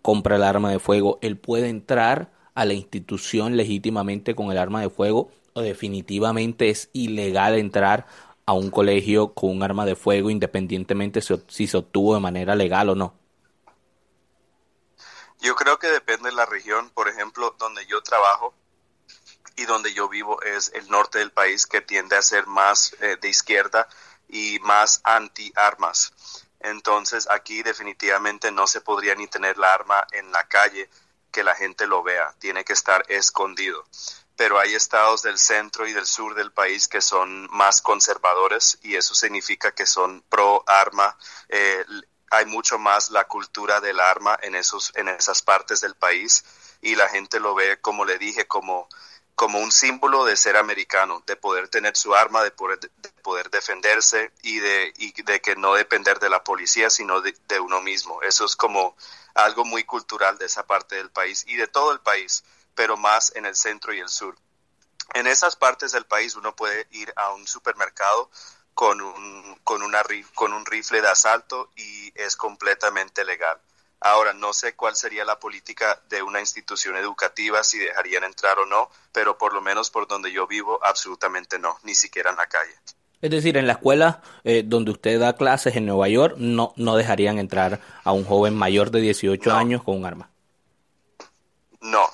compra 0.00 0.36
el 0.36 0.44
arma 0.44 0.70
de 0.70 0.78
fuego, 0.78 1.18
él 1.22 1.36
puede 1.38 1.68
entrar 1.68 2.30
a 2.54 2.64
la 2.64 2.74
institución 2.74 3.56
legítimamente 3.56 4.36
con 4.36 4.52
el 4.52 4.58
arma 4.58 4.80
de 4.80 4.90
fuego 4.90 5.30
definitivamente 5.54 6.70
es 6.70 6.90
ilegal 6.92 7.56
entrar 7.58 8.06
a 8.46 8.52
un 8.52 8.70
colegio 8.70 9.32
con 9.32 9.50
un 9.50 9.62
arma 9.62 9.86
de 9.86 9.94
fuego 9.94 10.30
independientemente 10.30 11.20
si 11.20 11.66
se 11.66 11.76
obtuvo 11.76 12.14
de 12.14 12.20
manera 12.20 12.54
legal 12.54 12.88
o 12.88 12.94
no? 12.94 13.14
Yo 15.40 15.54
creo 15.54 15.78
que 15.78 15.88
depende 15.88 16.30
de 16.30 16.34
la 16.34 16.46
región. 16.46 16.90
Por 16.90 17.08
ejemplo, 17.08 17.54
donde 17.58 17.86
yo 17.86 18.02
trabajo 18.02 18.54
y 19.56 19.64
donde 19.64 19.92
yo 19.94 20.08
vivo 20.08 20.42
es 20.42 20.70
el 20.74 20.88
norte 20.88 21.18
del 21.18 21.32
país 21.32 21.66
que 21.66 21.80
tiende 21.80 22.16
a 22.16 22.22
ser 22.22 22.46
más 22.46 22.94
eh, 23.00 23.16
de 23.20 23.28
izquierda 23.28 23.88
y 24.28 24.58
más 24.60 25.00
anti-armas. 25.04 26.12
Entonces 26.60 27.28
aquí 27.30 27.62
definitivamente 27.62 28.52
no 28.52 28.66
se 28.66 28.80
podría 28.80 29.14
ni 29.14 29.26
tener 29.26 29.56
la 29.58 29.72
arma 29.72 30.06
en 30.12 30.30
la 30.30 30.46
calle 30.46 30.90
que 31.30 31.42
la 31.42 31.54
gente 31.54 31.86
lo 31.86 32.02
vea. 32.02 32.34
Tiene 32.38 32.64
que 32.64 32.72
estar 32.72 33.04
escondido 33.08 33.86
pero 34.40 34.58
hay 34.58 34.74
estados 34.74 35.20
del 35.20 35.38
centro 35.38 35.86
y 35.86 35.92
del 35.92 36.06
sur 36.06 36.34
del 36.34 36.50
país 36.50 36.88
que 36.88 37.02
son 37.02 37.46
más 37.50 37.82
conservadores 37.82 38.78
y 38.80 38.96
eso 38.96 39.14
significa 39.14 39.72
que 39.72 39.84
son 39.84 40.24
pro 40.30 40.64
arma. 40.66 41.14
Eh, 41.50 41.84
hay 42.30 42.46
mucho 42.46 42.78
más 42.78 43.10
la 43.10 43.24
cultura 43.24 43.82
del 43.82 44.00
arma 44.00 44.38
en 44.40 44.54
esos 44.54 44.92
en 44.96 45.08
esas 45.08 45.42
partes 45.42 45.82
del 45.82 45.94
país 45.94 46.42
y 46.80 46.94
la 46.94 47.06
gente 47.10 47.38
lo 47.38 47.54
ve 47.54 47.82
como 47.82 48.06
le 48.06 48.16
dije 48.16 48.46
como 48.46 48.88
como 49.34 49.58
un 49.58 49.70
símbolo 49.70 50.24
de 50.24 50.36
ser 50.38 50.56
americano, 50.56 51.22
de 51.26 51.36
poder 51.36 51.68
tener 51.68 51.94
su 51.94 52.14
arma, 52.14 52.42
de 52.42 52.50
poder, 52.50 52.80
de 52.80 53.10
poder 53.22 53.50
defenderse 53.50 54.32
y 54.42 54.58
de, 54.58 54.94
y 54.96 55.22
de 55.22 55.42
que 55.42 55.54
no 55.56 55.74
depender 55.74 56.18
de 56.18 56.30
la 56.30 56.44
policía, 56.44 56.88
sino 56.88 57.20
de, 57.20 57.34
de 57.46 57.60
uno 57.60 57.82
mismo. 57.82 58.22
Eso 58.22 58.46
es 58.46 58.56
como 58.56 58.96
algo 59.34 59.66
muy 59.66 59.84
cultural 59.84 60.38
de 60.38 60.46
esa 60.46 60.66
parte 60.66 60.96
del 60.96 61.10
país 61.10 61.44
y 61.46 61.56
de 61.56 61.68
todo 61.68 61.92
el 61.92 62.00
país 62.00 62.42
pero 62.80 62.96
más 62.96 63.30
en 63.36 63.44
el 63.44 63.54
centro 63.54 63.92
y 63.92 64.00
el 64.00 64.08
sur. 64.08 64.34
En 65.12 65.26
esas 65.26 65.54
partes 65.54 65.92
del 65.92 66.06
país 66.06 66.34
uno 66.34 66.56
puede 66.56 66.86
ir 66.92 67.12
a 67.14 67.34
un 67.34 67.46
supermercado 67.46 68.30
con 68.72 69.02
un, 69.02 69.54
con, 69.64 69.82
una, 69.82 70.02
con 70.34 70.54
un 70.54 70.64
rifle 70.64 71.02
de 71.02 71.08
asalto 71.08 71.68
y 71.76 72.10
es 72.14 72.36
completamente 72.36 73.22
legal. 73.26 73.58
Ahora, 74.00 74.32
no 74.32 74.54
sé 74.54 74.76
cuál 74.76 74.96
sería 74.96 75.26
la 75.26 75.38
política 75.38 76.00
de 76.08 76.22
una 76.22 76.40
institución 76.40 76.96
educativa, 76.96 77.62
si 77.62 77.76
dejarían 77.76 78.24
entrar 78.24 78.58
o 78.58 78.64
no, 78.64 78.88
pero 79.12 79.36
por 79.36 79.52
lo 79.52 79.60
menos 79.60 79.90
por 79.90 80.08
donde 80.08 80.32
yo 80.32 80.46
vivo, 80.46 80.80
absolutamente 80.82 81.58
no, 81.58 81.78
ni 81.82 81.94
siquiera 81.94 82.30
en 82.30 82.38
la 82.38 82.46
calle. 82.46 82.72
Es 83.20 83.30
decir, 83.30 83.58
en 83.58 83.66
la 83.66 83.74
escuela 83.74 84.22
eh, 84.42 84.62
donde 84.64 84.92
usted 84.92 85.20
da 85.20 85.36
clases 85.36 85.76
en 85.76 85.84
Nueva 85.84 86.08
York, 86.08 86.36
no, 86.38 86.72
no 86.76 86.96
dejarían 86.96 87.38
entrar 87.38 87.78
a 88.04 88.12
un 88.12 88.24
joven 88.24 88.54
mayor 88.54 88.90
de 88.90 89.02
18 89.02 89.52
años 89.52 89.82
con 89.82 89.98
un 89.98 90.06
arma. 90.06 90.30
No, 91.82 92.08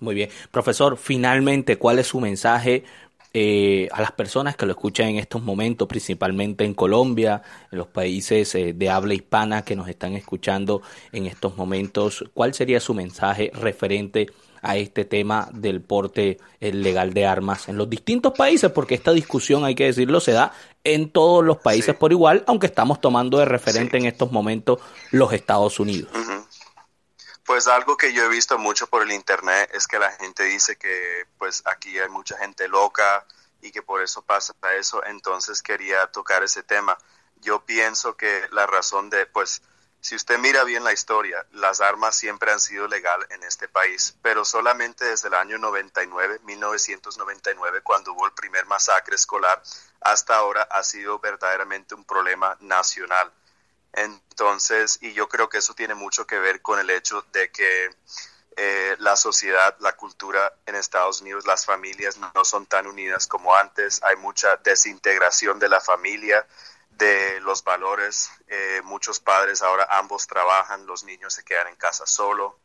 muy 0.00 0.14
bien. 0.14 0.30
Profesor, 0.50 0.96
finalmente, 0.96 1.76
¿cuál 1.76 1.98
es 1.98 2.08
su 2.08 2.20
mensaje 2.20 2.84
eh, 3.32 3.88
a 3.92 4.00
las 4.00 4.10
personas 4.12 4.56
que 4.56 4.66
lo 4.66 4.72
escuchan 4.72 5.08
en 5.08 5.16
estos 5.16 5.42
momentos, 5.42 5.86
principalmente 5.86 6.64
en 6.64 6.74
Colombia, 6.74 7.42
en 7.70 7.78
los 7.78 7.86
países 7.86 8.54
eh, 8.56 8.72
de 8.72 8.90
habla 8.90 9.14
hispana 9.14 9.62
que 9.62 9.76
nos 9.76 9.88
están 9.88 10.14
escuchando 10.14 10.82
en 11.12 11.26
estos 11.26 11.56
momentos? 11.56 12.24
¿Cuál 12.34 12.54
sería 12.54 12.80
su 12.80 12.94
mensaje 12.94 13.52
referente 13.54 14.28
a 14.62 14.76
este 14.76 15.04
tema 15.04 15.48
del 15.52 15.80
porte 15.80 16.38
eh, 16.60 16.72
legal 16.72 17.14
de 17.14 17.26
armas 17.26 17.68
en 17.68 17.76
los 17.76 17.88
distintos 17.88 18.32
países? 18.32 18.70
Porque 18.72 18.96
esta 18.96 19.12
discusión, 19.12 19.64
hay 19.64 19.74
que 19.74 19.84
decirlo, 19.84 20.18
se 20.20 20.32
da 20.32 20.52
en 20.82 21.10
todos 21.10 21.44
los 21.44 21.58
países 21.58 21.94
por 21.94 22.10
igual, 22.10 22.42
aunque 22.46 22.66
estamos 22.66 23.00
tomando 23.00 23.38
de 23.38 23.44
referente 23.44 23.96
en 23.96 24.06
estos 24.06 24.32
momentos 24.32 24.80
los 25.12 25.32
Estados 25.32 25.78
Unidos. 25.78 26.08
Pues 27.50 27.66
algo 27.66 27.96
que 27.96 28.12
yo 28.12 28.22
he 28.22 28.28
visto 28.28 28.58
mucho 28.58 28.86
por 28.86 29.02
el 29.02 29.10
internet 29.10 29.70
es 29.74 29.88
que 29.88 29.98
la 29.98 30.12
gente 30.12 30.44
dice 30.44 30.76
que 30.76 31.26
pues 31.36 31.64
aquí 31.64 31.98
hay 31.98 32.08
mucha 32.08 32.38
gente 32.38 32.68
loca 32.68 33.26
y 33.60 33.72
que 33.72 33.82
por 33.82 34.00
eso 34.02 34.22
pasa 34.22 34.54
eso, 34.78 35.04
entonces 35.04 35.60
quería 35.60 36.06
tocar 36.12 36.44
ese 36.44 36.62
tema. 36.62 36.96
Yo 37.40 37.64
pienso 37.64 38.16
que 38.16 38.46
la 38.52 38.68
razón 38.68 39.10
de 39.10 39.26
pues 39.26 39.62
si 40.00 40.14
usted 40.14 40.38
mira 40.38 40.62
bien 40.62 40.84
la 40.84 40.92
historia, 40.92 41.44
las 41.50 41.80
armas 41.80 42.14
siempre 42.14 42.52
han 42.52 42.60
sido 42.60 42.86
legal 42.86 43.26
en 43.30 43.42
este 43.42 43.66
país, 43.66 44.16
pero 44.22 44.44
solamente 44.44 45.04
desde 45.04 45.26
el 45.26 45.34
año 45.34 45.58
99, 45.58 46.42
1999, 46.44 47.80
cuando 47.82 48.12
hubo 48.12 48.26
el 48.26 48.32
primer 48.32 48.64
masacre 48.66 49.16
escolar, 49.16 49.60
hasta 50.00 50.36
ahora 50.36 50.62
ha 50.70 50.84
sido 50.84 51.18
verdaderamente 51.18 51.96
un 51.96 52.04
problema 52.04 52.56
nacional. 52.60 53.32
Entonces, 53.92 54.98
y 55.00 55.12
yo 55.12 55.28
creo 55.28 55.48
que 55.48 55.58
eso 55.58 55.74
tiene 55.74 55.94
mucho 55.94 56.26
que 56.26 56.38
ver 56.38 56.62
con 56.62 56.78
el 56.78 56.90
hecho 56.90 57.24
de 57.32 57.50
que 57.50 57.90
eh, 58.56 58.96
la 58.98 59.16
sociedad, 59.16 59.76
la 59.80 59.96
cultura 59.96 60.54
en 60.66 60.74
Estados 60.74 61.20
Unidos, 61.20 61.46
las 61.46 61.64
familias 61.64 62.18
no 62.34 62.44
son 62.44 62.66
tan 62.66 62.86
unidas 62.86 63.26
como 63.26 63.54
antes, 63.54 64.02
hay 64.02 64.16
mucha 64.16 64.56
desintegración 64.56 65.58
de 65.58 65.68
la 65.68 65.80
familia, 65.80 66.46
de 66.90 67.40
los 67.40 67.64
valores, 67.64 68.30
eh, 68.48 68.82
muchos 68.84 69.20
padres 69.20 69.62
ahora 69.62 69.86
ambos 69.90 70.26
trabajan, 70.26 70.86
los 70.86 71.04
niños 71.04 71.32
se 71.32 71.44
quedan 71.44 71.68
en 71.68 71.76
casa 71.76 72.06
solo, 72.06 72.58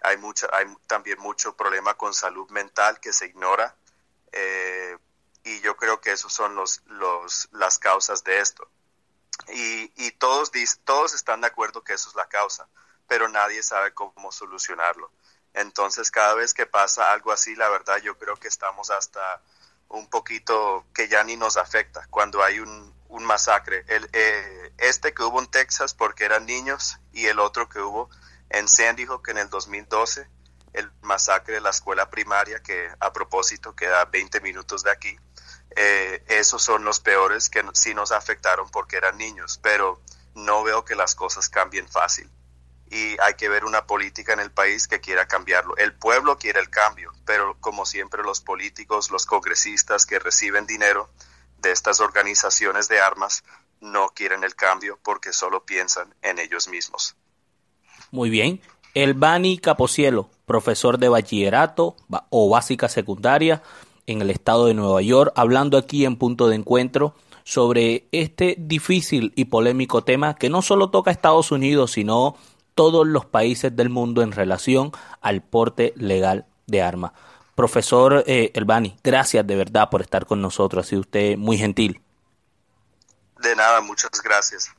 hay, 0.00 0.16
mucha, 0.16 0.48
hay 0.52 0.66
también 0.86 1.18
mucho 1.20 1.54
problema 1.56 1.94
con 1.94 2.14
salud 2.14 2.48
mental 2.50 2.98
que 3.00 3.12
se 3.12 3.26
ignora 3.26 3.76
eh, 4.32 4.96
y 5.44 5.60
yo 5.60 5.76
creo 5.76 6.00
que 6.00 6.12
esos 6.12 6.32
son 6.32 6.54
los, 6.54 6.82
los, 6.86 7.48
las 7.52 7.78
causas 7.78 8.24
de 8.24 8.38
esto 8.38 8.66
y, 9.48 10.10
todos, 10.12 10.50
todos 10.84 11.14
están 11.14 11.40
de 11.40 11.48
acuerdo 11.48 11.82
que 11.82 11.94
eso 11.94 12.08
es 12.08 12.14
la 12.14 12.26
causa, 12.26 12.68
pero 13.06 13.28
nadie 13.28 13.62
sabe 13.62 13.92
cómo 13.92 14.30
solucionarlo. 14.30 15.10
Entonces, 15.54 16.10
cada 16.10 16.34
vez 16.34 16.54
que 16.54 16.66
pasa 16.66 17.12
algo 17.12 17.32
así, 17.32 17.54
la 17.56 17.68
verdad, 17.68 17.98
yo 17.98 18.16
creo 18.16 18.36
que 18.36 18.48
estamos 18.48 18.90
hasta 18.90 19.42
un 19.88 20.08
poquito 20.08 20.86
que 20.94 21.08
ya 21.08 21.22
ni 21.22 21.36
nos 21.36 21.56
afecta 21.56 22.06
cuando 22.08 22.42
hay 22.42 22.60
un, 22.60 22.94
un 23.08 23.24
masacre. 23.24 23.84
El, 23.88 24.08
eh, 24.12 24.72
este 24.78 25.12
que 25.12 25.22
hubo 25.22 25.40
en 25.40 25.46
Texas 25.46 25.92
porque 25.92 26.24
eran 26.24 26.46
niños 26.46 26.98
y 27.12 27.26
el 27.26 27.38
otro 27.38 27.68
que 27.68 27.80
hubo 27.80 28.08
en 28.48 28.68
Sandy 28.68 29.04
Hook 29.06 29.28
en 29.28 29.38
el 29.38 29.50
2012, 29.50 30.26
el 30.72 30.90
masacre 31.02 31.54
de 31.54 31.60
la 31.60 31.70
escuela 31.70 32.08
primaria 32.08 32.62
que 32.62 32.90
a 33.00 33.12
propósito 33.12 33.76
queda 33.76 34.06
20 34.06 34.40
minutos 34.40 34.82
de 34.82 34.90
aquí 34.90 35.18
eh, 35.76 36.24
esos 36.28 36.62
son 36.62 36.84
los 36.84 37.00
peores 37.00 37.48
que 37.48 37.64
sí 37.74 37.94
nos 37.94 38.12
afectaron 38.12 38.68
porque 38.70 38.96
eran 38.96 39.18
niños, 39.18 39.58
pero 39.62 40.00
no 40.34 40.62
veo 40.62 40.84
que 40.84 40.94
las 40.94 41.14
cosas 41.14 41.48
cambien 41.48 41.88
fácil. 41.88 42.28
Y 42.90 43.16
hay 43.20 43.34
que 43.34 43.48
ver 43.48 43.64
una 43.64 43.86
política 43.86 44.34
en 44.34 44.40
el 44.40 44.50
país 44.50 44.86
que 44.86 45.00
quiera 45.00 45.26
cambiarlo. 45.26 45.76
El 45.78 45.94
pueblo 45.94 46.36
quiere 46.38 46.60
el 46.60 46.68
cambio, 46.68 47.12
pero 47.24 47.56
como 47.60 47.86
siempre 47.86 48.22
los 48.22 48.40
políticos, 48.40 49.10
los 49.10 49.24
congresistas 49.24 50.04
que 50.04 50.18
reciben 50.18 50.66
dinero 50.66 51.08
de 51.58 51.70
estas 51.70 52.00
organizaciones 52.00 52.88
de 52.88 53.00
armas 53.00 53.44
no 53.80 54.10
quieren 54.10 54.44
el 54.44 54.54
cambio 54.54 54.98
porque 55.02 55.32
solo 55.32 55.64
piensan 55.64 56.14
en 56.22 56.38
ellos 56.38 56.68
mismos. 56.68 57.16
Muy 58.10 58.30
bien. 58.30 58.60
El 58.94 59.14
Bani 59.14 59.58
Caposielo, 59.58 60.28
profesor 60.44 60.98
de 60.98 61.08
bachillerato 61.08 61.96
o 62.28 62.50
básica 62.50 62.88
secundaria, 62.88 63.62
en 64.06 64.22
el 64.22 64.30
estado 64.30 64.66
de 64.66 64.74
Nueva 64.74 65.02
York, 65.02 65.32
hablando 65.36 65.78
aquí 65.78 66.04
en 66.04 66.16
punto 66.16 66.48
de 66.48 66.56
encuentro 66.56 67.14
sobre 67.44 68.08
este 68.12 68.54
difícil 68.58 69.32
y 69.36 69.46
polémico 69.46 70.04
tema 70.04 70.34
que 70.36 70.50
no 70.50 70.62
solo 70.62 70.90
toca 70.90 71.10
a 71.10 71.12
Estados 71.12 71.50
Unidos, 71.50 71.92
sino 71.92 72.36
todos 72.74 73.06
los 73.06 73.26
países 73.26 73.74
del 73.74 73.90
mundo 73.90 74.22
en 74.22 74.32
relación 74.32 74.92
al 75.20 75.42
porte 75.42 75.92
legal 75.96 76.46
de 76.66 76.82
armas. 76.82 77.12
Profesor 77.54 78.24
eh, 78.26 78.50
Elbani, 78.54 78.96
gracias 79.02 79.46
de 79.46 79.56
verdad 79.56 79.90
por 79.90 80.00
estar 80.00 80.26
con 80.26 80.40
nosotros, 80.40 80.86
ha 80.86 80.88
sido 80.88 81.00
usted 81.02 81.36
muy 81.36 81.58
gentil. 81.58 82.00
De 83.42 83.54
nada, 83.56 83.80
muchas 83.80 84.10
gracias. 84.22 84.70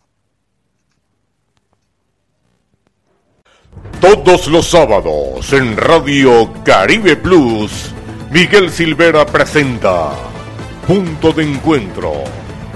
Todos 4.00 4.48
los 4.48 4.68
sábados 4.70 5.54
en 5.54 5.78
Radio 5.78 6.52
Caribe 6.64 7.16
Plus, 7.16 7.93
Miguel 8.34 8.72
Silvera 8.72 9.28
presenta 9.28 10.10
Punto 10.88 11.32
de 11.34 11.44
Encuentro, 11.44 12.24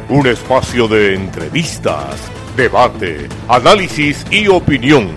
un 0.08 0.28
espacio 0.28 0.88
de 0.88 1.16
entrevistas, 1.16 2.30
debate, 2.56 3.28
análisis 3.48 4.24
y 4.30 4.48
opinión, 4.50 5.10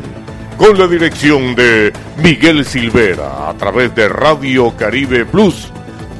con 0.56 0.78
la 0.78 0.86
dirección 0.86 1.54
de 1.54 1.92
Miguel 2.16 2.64
Silvera 2.64 3.50
a 3.50 3.54
través 3.58 3.94
de 3.94 4.08
Radio 4.08 4.74
Caribe 4.78 5.26
Plus, 5.26 5.70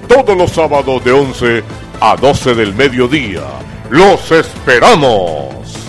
todos 0.07 0.37
los 0.37 0.53
sábados 0.53 1.03
de 1.03 1.13
11 1.13 1.65
a 2.01 2.15
12 2.15 2.55
del 2.55 2.75
mediodía. 2.75 3.45
¡Los 3.89 4.31
esperamos! 4.33 5.80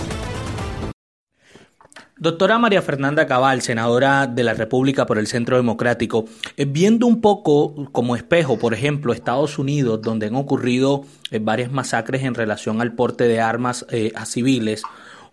Doctora 2.22 2.56
María 2.56 2.82
Fernanda 2.82 3.26
Cabal, 3.26 3.62
senadora 3.62 4.28
de 4.28 4.44
la 4.44 4.54
República 4.54 5.06
por 5.06 5.18
el 5.18 5.26
Centro 5.26 5.56
Democrático, 5.56 6.26
eh, 6.56 6.66
viendo 6.66 7.08
un 7.08 7.20
poco 7.20 7.90
como 7.90 8.14
espejo, 8.14 8.60
por 8.60 8.74
ejemplo, 8.74 9.12
Estados 9.12 9.58
Unidos, 9.58 10.00
donde 10.02 10.26
han 10.26 10.36
ocurrido 10.36 11.04
eh, 11.32 11.40
varias 11.42 11.72
masacres 11.72 12.22
en 12.22 12.34
relación 12.34 12.80
al 12.80 12.94
porte 12.94 13.24
de 13.24 13.40
armas 13.40 13.84
eh, 13.90 14.12
a 14.14 14.24
civiles, 14.24 14.84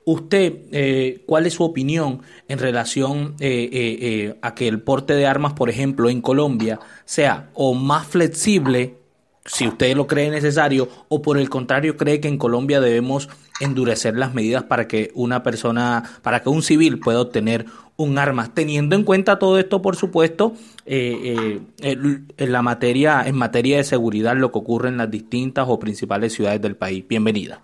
¿usted 0.03 1.21
cuál 1.27 1.45
es 1.45 1.53
su 1.53 1.63
opinión 1.63 2.23
en 2.47 2.57
relación 2.57 3.35
a 3.35 4.55
que 4.55 4.67
el 4.67 4.81
porte 4.81 5.13
de 5.13 5.27
armas, 5.27 5.53
por 5.53 5.69
ejemplo, 5.69 6.09
en 6.09 6.21
Colombia 6.21 6.79
sea 7.05 7.51
o 7.53 7.75
más 7.75 8.07
flexible 8.07 8.95
si 9.45 9.67
usted 9.67 9.95
lo 9.95 10.07
cree 10.07 10.29
necesario 10.29 10.87
o 11.09 11.21
por 11.21 11.37
el 11.37 11.49
contrario 11.49 11.97
cree 11.97 12.19
que 12.19 12.27
en 12.27 12.37
Colombia 12.37 12.79
debemos 12.79 13.29
endurecer 13.59 14.15
las 14.15 14.33
medidas 14.33 14.63
para 14.63 14.87
que 14.87 15.11
una 15.13 15.43
persona, 15.43 16.03
para 16.21 16.41
que 16.41 16.49
un 16.49 16.63
civil 16.63 16.99
pueda 16.99 17.21
obtener 17.21 17.65
un 17.97 18.17
arma, 18.17 18.53
teniendo 18.53 18.95
en 18.95 19.03
cuenta 19.03 19.39
todo 19.39 19.59
esto, 19.59 19.81
por 19.81 19.97
supuesto, 19.97 20.53
eh, 20.85 21.59
eh, 21.81 22.19
en 22.37 22.51
la 22.51 22.61
materia, 22.61 23.23
en 23.25 23.35
materia 23.35 23.77
de 23.77 23.83
seguridad, 23.83 24.35
lo 24.35 24.51
que 24.51 24.59
ocurre 24.59 24.87
en 24.87 24.97
las 24.97 25.11
distintas 25.11 25.65
o 25.67 25.79
principales 25.79 26.33
ciudades 26.33 26.61
del 26.61 26.77
país. 26.77 27.05
Bienvenida. 27.05 27.61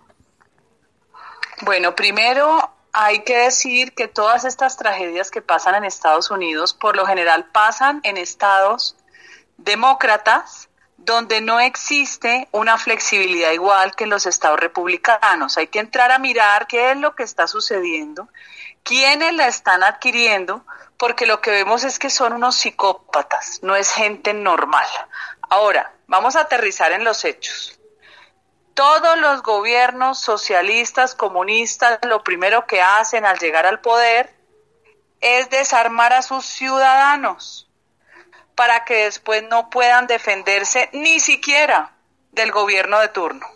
Bueno, 1.62 1.95
primero 1.95 2.69
hay 2.91 3.23
que 3.23 3.38
decir 3.38 3.93
que 3.93 4.10
todas 4.10 4.43
estas 4.43 4.77
tragedias 4.77 5.31
que 5.31 5.41
pasan 5.41 5.75
en 5.75 5.86
Estados 5.86 6.29
Unidos, 6.31 6.73
por 6.73 6.97
lo 6.97 7.05
general 7.05 7.45
pasan 7.51 8.01
en 8.03 8.17
estados 8.17 8.97
demócratas 9.58 10.69
donde 11.05 11.39
no 11.39 11.59
existe 11.59 12.47
una 12.51 12.79
flexibilidad 12.79 13.51
igual 13.51 13.95
que 13.95 14.05
en 14.05 14.09
los 14.09 14.25
estados 14.25 14.59
republicanos. 14.59 15.55
Hay 15.57 15.67
que 15.67 15.79
entrar 15.79 16.11
a 16.11 16.17
mirar 16.17 16.65
qué 16.65 16.91
es 16.91 16.97
lo 16.97 17.15
que 17.15 17.21
está 17.21 17.47
sucediendo, 17.47 18.27
quiénes 18.81 19.33
la 19.35 19.47
están 19.47 19.83
adquiriendo, 19.83 20.65
porque 20.97 21.27
lo 21.27 21.41
que 21.41 21.51
vemos 21.51 21.83
es 21.83 21.99
que 21.99 22.09
son 22.09 22.33
unos 22.33 22.55
psicópatas, 22.55 23.59
no 23.61 23.75
es 23.75 23.91
gente 23.91 24.33
normal. 24.33 24.87
Ahora, 25.47 25.93
vamos 26.07 26.35
a 26.35 26.41
aterrizar 26.41 26.91
en 26.91 27.03
los 27.03 27.23
hechos. 27.23 27.79
Todos 28.73 29.17
los 29.19 29.43
gobiernos 29.43 30.19
socialistas, 30.19 31.13
comunistas, 31.13 31.99
lo 32.03 32.23
primero 32.23 32.65
que 32.65 32.81
hacen 32.81 33.25
al 33.25 33.37
llegar 33.37 33.67
al 33.67 33.79
poder 33.79 34.33
es 35.21 35.49
desarmar 35.51 36.13
a 36.13 36.23
sus 36.23 36.45
ciudadanos 36.45 37.64
para 38.55 38.85
que 38.85 39.05
después 39.05 39.43
no 39.43 39.69
puedan 39.69 40.07
defenderse 40.07 40.89
ni 40.93 41.19
siquiera 41.19 41.95
del 42.31 42.51
gobierno 42.51 42.99
de 42.99 43.09
turno. 43.09 43.47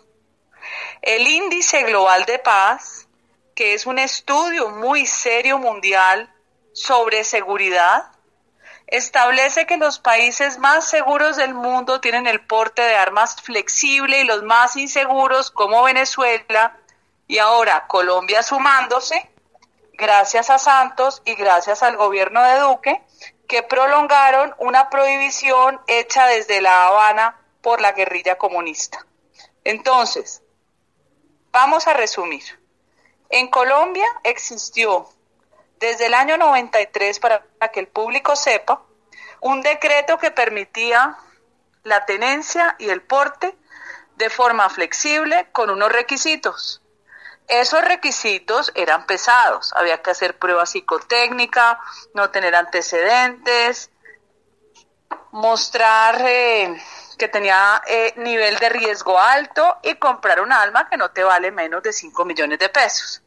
El 1.02 1.26
índice 1.26 1.82
global 1.84 2.24
de 2.26 2.38
paz, 2.38 3.08
que 3.54 3.74
es 3.74 3.86
un 3.86 3.98
estudio 3.98 4.70
muy 4.70 5.06
serio 5.06 5.58
mundial 5.58 6.32
sobre 6.72 7.24
seguridad, 7.24 8.12
establece 8.86 9.66
que 9.66 9.76
los 9.76 9.98
países 9.98 10.58
más 10.58 10.84
seguros 10.84 11.36
del 11.36 11.54
mundo 11.54 12.00
tienen 12.00 12.26
el 12.26 12.44
porte 12.44 12.82
de 12.82 12.96
armas 12.96 13.40
flexible 13.40 14.20
y 14.20 14.24
los 14.24 14.42
más 14.42 14.76
inseguros 14.76 15.50
como 15.50 15.82
Venezuela 15.84 16.76
y 17.26 17.38
ahora 17.38 17.86
Colombia 17.86 18.42
sumándose, 18.42 19.30
gracias 19.92 20.50
a 20.50 20.58
Santos 20.58 21.22
y 21.24 21.34
gracias 21.34 21.82
al 21.84 21.96
gobierno 21.96 22.42
de 22.42 22.58
Duque, 22.58 23.02
que 23.50 23.64
prolongaron 23.64 24.54
una 24.58 24.90
prohibición 24.90 25.80
hecha 25.88 26.24
desde 26.26 26.60
La 26.60 26.86
Habana 26.86 27.36
por 27.62 27.80
la 27.80 27.90
guerrilla 27.90 28.38
comunista. 28.38 29.04
Entonces, 29.64 30.44
vamos 31.50 31.88
a 31.88 31.94
resumir. 31.94 32.44
En 33.28 33.48
Colombia 33.48 34.06
existió 34.22 35.08
desde 35.80 36.06
el 36.06 36.14
año 36.14 36.36
93, 36.36 37.18
para 37.18 37.42
que 37.72 37.80
el 37.80 37.88
público 37.88 38.36
sepa, 38.36 38.82
un 39.40 39.62
decreto 39.62 40.16
que 40.18 40.30
permitía 40.30 41.18
la 41.82 42.06
tenencia 42.06 42.76
y 42.78 42.88
el 42.90 43.02
porte 43.02 43.56
de 44.14 44.30
forma 44.30 44.68
flexible 44.68 45.48
con 45.50 45.70
unos 45.70 45.90
requisitos. 45.90 46.82
Esos 47.50 47.82
requisitos 47.82 48.70
eran 48.76 49.06
pesados, 49.06 49.72
había 49.74 50.00
que 50.00 50.12
hacer 50.12 50.38
prueba 50.38 50.64
psicotécnica, 50.66 51.80
no 52.14 52.30
tener 52.30 52.54
antecedentes, 52.54 53.90
mostrar 55.32 56.24
eh, 56.28 56.80
que 57.18 57.26
tenía 57.26 57.82
eh, 57.88 58.14
nivel 58.18 58.56
de 58.58 58.68
riesgo 58.68 59.18
alto 59.18 59.78
y 59.82 59.96
comprar 59.96 60.40
un 60.40 60.52
alma 60.52 60.88
que 60.88 60.96
no 60.96 61.10
te 61.10 61.24
vale 61.24 61.50
menos 61.50 61.82
de 61.82 61.92
5 61.92 62.24
millones 62.24 62.60
de 62.60 62.68
pesos. 62.68 63.20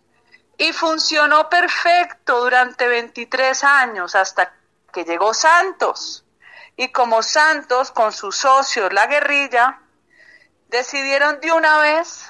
Y 0.58 0.72
funcionó 0.72 1.50
perfecto 1.50 2.46
durante 2.46 2.88
23 2.88 3.62
años 3.66 4.16
hasta 4.16 4.54
que 4.94 5.04
llegó 5.04 5.34
Santos. 5.34 6.24
Y 6.78 6.94
como 6.94 7.24
Santos 7.24 7.92
con 7.92 8.14
sus 8.14 8.38
socios, 8.38 8.94
la 8.94 9.06
guerrilla, 9.06 9.82
decidieron 10.70 11.42
de 11.42 11.52
una 11.52 11.80
vez 11.80 12.30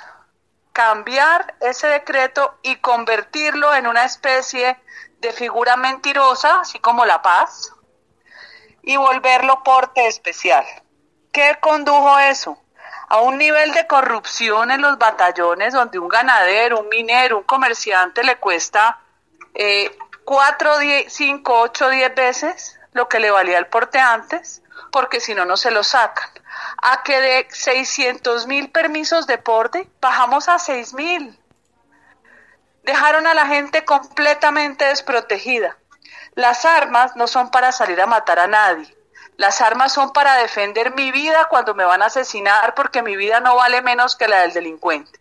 cambiar 0.73 1.55
ese 1.59 1.87
decreto 1.87 2.57
y 2.63 2.75
convertirlo 2.77 3.73
en 3.75 3.87
una 3.87 4.03
especie 4.05 4.77
de 5.19 5.31
figura 5.31 5.77
mentirosa, 5.77 6.61
así 6.61 6.79
como 6.79 7.05
la 7.05 7.21
paz, 7.21 7.71
y 8.81 8.97
volverlo 8.97 9.63
porte 9.63 10.07
especial. 10.07 10.65
¿Qué 11.31 11.57
condujo 11.61 12.19
eso? 12.19 12.57
A 13.07 13.21
un 13.21 13.37
nivel 13.37 13.71
de 13.73 13.87
corrupción 13.87 14.71
en 14.71 14.81
los 14.81 14.97
batallones 14.97 15.73
donde 15.73 15.99
un 15.99 16.09
ganadero, 16.09 16.81
un 16.81 16.89
minero, 16.89 17.37
un 17.37 17.43
comerciante 17.43 18.23
le 18.23 18.37
cuesta 18.37 18.99
eh, 19.53 19.95
cuatro, 20.25 20.71
cinco, 21.07 21.61
ocho, 21.61 21.89
diez 21.89 22.13
veces 22.15 22.79
lo 22.93 23.09
que 23.09 23.19
le 23.19 23.31
valía 23.31 23.57
el 23.57 23.67
porte 23.67 23.99
antes, 23.99 24.61
porque 24.91 25.19
si 25.19 25.33
no, 25.35 25.45
no 25.45 25.57
se 25.57 25.71
lo 25.71 25.83
sacan 25.83 26.29
a 26.81 27.03
que 27.03 27.19
de 27.19 27.47
600 27.49 28.47
mil 28.47 28.69
permisos 28.69 29.27
de 29.27 29.37
porte 29.37 29.89
bajamos 30.01 30.49
a 30.49 30.59
6 30.59 30.93
mil. 30.93 31.39
Dejaron 32.83 33.27
a 33.27 33.33
la 33.33 33.47
gente 33.47 33.85
completamente 33.85 34.85
desprotegida. 34.85 35.77
Las 36.35 36.65
armas 36.65 37.15
no 37.15 37.27
son 37.27 37.51
para 37.51 37.71
salir 37.71 38.01
a 38.01 38.07
matar 38.07 38.39
a 38.39 38.47
nadie. 38.47 38.95
Las 39.37 39.61
armas 39.61 39.93
son 39.93 40.11
para 40.13 40.35
defender 40.35 40.93
mi 40.93 41.11
vida 41.11 41.47
cuando 41.49 41.73
me 41.73 41.85
van 41.85 42.01
a 42.01 42.07
asesinar 42.07 42.75
porque 42.75 43.01
mi 43.01 43.15
vida 43.15 43.39
no 43.39 43.55
vale 43.55 43.81
menos 43.81 44.15
que 44.15 44.27
la 44.27 44.41
del 44.41 44.53
delincuente. 44.53 45.19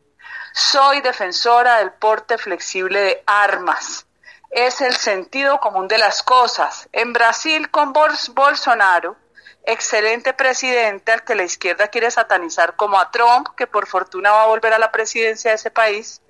Soy 0.53 1.01
defensora 1.01 1.79
del 1.79 1.93
porte 1.93 2.37
flexible 2.37 3.01
de 3.01 3.23
armas. 3.27 4.07
Es 4.53 4.81
el 4.81 4.95
sentido 4.95 5.59
común 5.59 5.89
de 5.89 5.99
las 5.99 6.23
cosas. 6.23 6.89
En 6.93 7.13
Brasil 7.13 7.71
con 7.71 7.93
Bolsonaro 7.93 9.17
excelente 9.65 10.33
presidente 10.33 11.13
al 11.13 11.25
que 11.25 11.35
la 11.35 11.45
izquierda 11.45 11.89
quiere 11.89 12.11
satanizar 12.11 12.77
como 12.77 12.99
a 12.99 13.11
Trump, 13.11 13.49
que 13.57 13.67
por 13.67 13.87
fortuna 13.87 14.33
va 14.33 14.45
a 14.45 14.47
volver 14.47 14.73
a 14.73 14.79
la 14.79 14.93
presidencia 14.93 15.51
de 15.51 15.57
ese 15.57 15.71
país. 15.71 16.21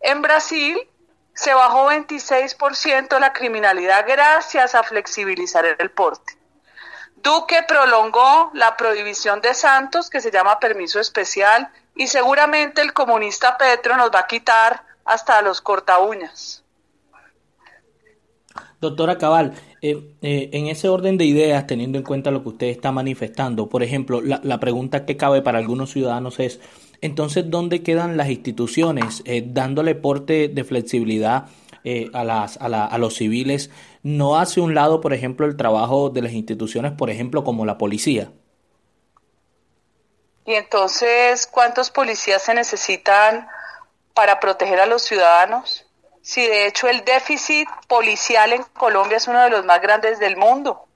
En 0.00 0.22
Brasil 0.22 0.78
se 1.34 1.54
bajó 1.54 1.90
26% 1.90 3.18
la 3.18 3.32
criminalidad 3.32 4.04
gracias 4.06 4.74
a 4.74 4.82
flexibilizar 4.82 5.64
el 5.64 5.90
porte. 5.90 6.36
Duque 7.16 7.64
prolongó 7.66 8.50
la 8.54 8.76
prohibición 8.76 9.40
de 9.40 9.54
Santos, 9.54 10.08
que 10.08 10.20
se 10.20 10.30
llama 10.30 10.60
permiso 10.60 11.00
especial, 11.00 11.72
y 11.94 12.06
seguramente 12.06 12.80
el 12.80 12.92
comunista 12.92 13.58
Petro 13.58 13.96
nos 13.96 14.10
va 14.10 14.20
a 14.20 14.26
quitar 14.26 14.84
hasta 15.04 15.42
los 15.42 15.60
corta 15.60 15.98
uñas. 15.98 16.62
Doctora 18.80 19.18
Cabal, 19.18 19.54
eh, 19.82 20.14
eh, 20.22 20.50
en 20.52 20.68
ese 20.68 20.88
orden 20.88 21.18
de 21.18 21.24
ideas, 21.24 21.66
teniendo 21.66 21.98
en 21.98 22.04
cuenta 22.04 22.30
lo 22.30 22.42
que 22.42 22.50
usted 22.50 22.66
está 22.68 22.92
manifestando, 22.92 23.68
por 23.68 23.82
ejemplo, 23.82 24.20
la, 24.20 24.60
pregunta 24.60 25.04
que 25.04 25.16
cabe 25.16 25.42
para 25.42 25.58
algunos 25.58 25.90
ciudadanos 25.90 26.38
es, 26.38 26.60
entonces, 27.00 27.50
¿dónde 27.50 27.82
quedan 27.82 28.16
las 28.16 28.28
instituciones 28.28 29.22
eh, 29.24 29.42
dándole 29.46 29.94
porte 29.94 30.48
de 30.48 30.64
flexibilidad 30.64 31.46
a, 32.12 32.24
las, 32.24 32.56
a, 32.58 32.66
a 32.66 32.98
los 32.98 33.14
civiles? 33.14 33.70
¿No 34.02 34.38
hace 34.38 34.60
un 34.60 34.74
lado, 34.74 35.00
por 35.00 35.12
ejemplo, 35.12 35.46
el 35.46 35.56
trabajo 35.56 36.10
de 36.10 36.22
las 36.22 36.32
instituciones, 36.32 36.92
por 36.92 37.10
ejemplo, 37.10 37.44
como 37.44 37.64
la 37.64 37.78
policía? 37.78 38.30
Y 40.48 40.54
entonces, 40.54 41.46
¿cuántos 41.46 41.90
policías 41.90 42.42
se 42.42 42.54
necesitan 42.54 43.46
para 44.14 44.40
proteger 44.40 44.80
a 44.80 44.86
los 44.86 45.02
ciudadanos? 45.02 45.87
Si 46.28 46.46
de 46.46 46.66
hecho 46.66 46.88
el 46.88 47.06
déficit 47.06 47.70
policial 47.86 48.52
en 48.52 48.62
Colombia 48.62 49.16
es 49.16 49.26
uno 49.28 49.40
de 49.40 49.48
los 49.48 49.64
más 49.64 49.80
grandes 49.80 50.18
del 50.18 50.36
mundo. 50.36 50.86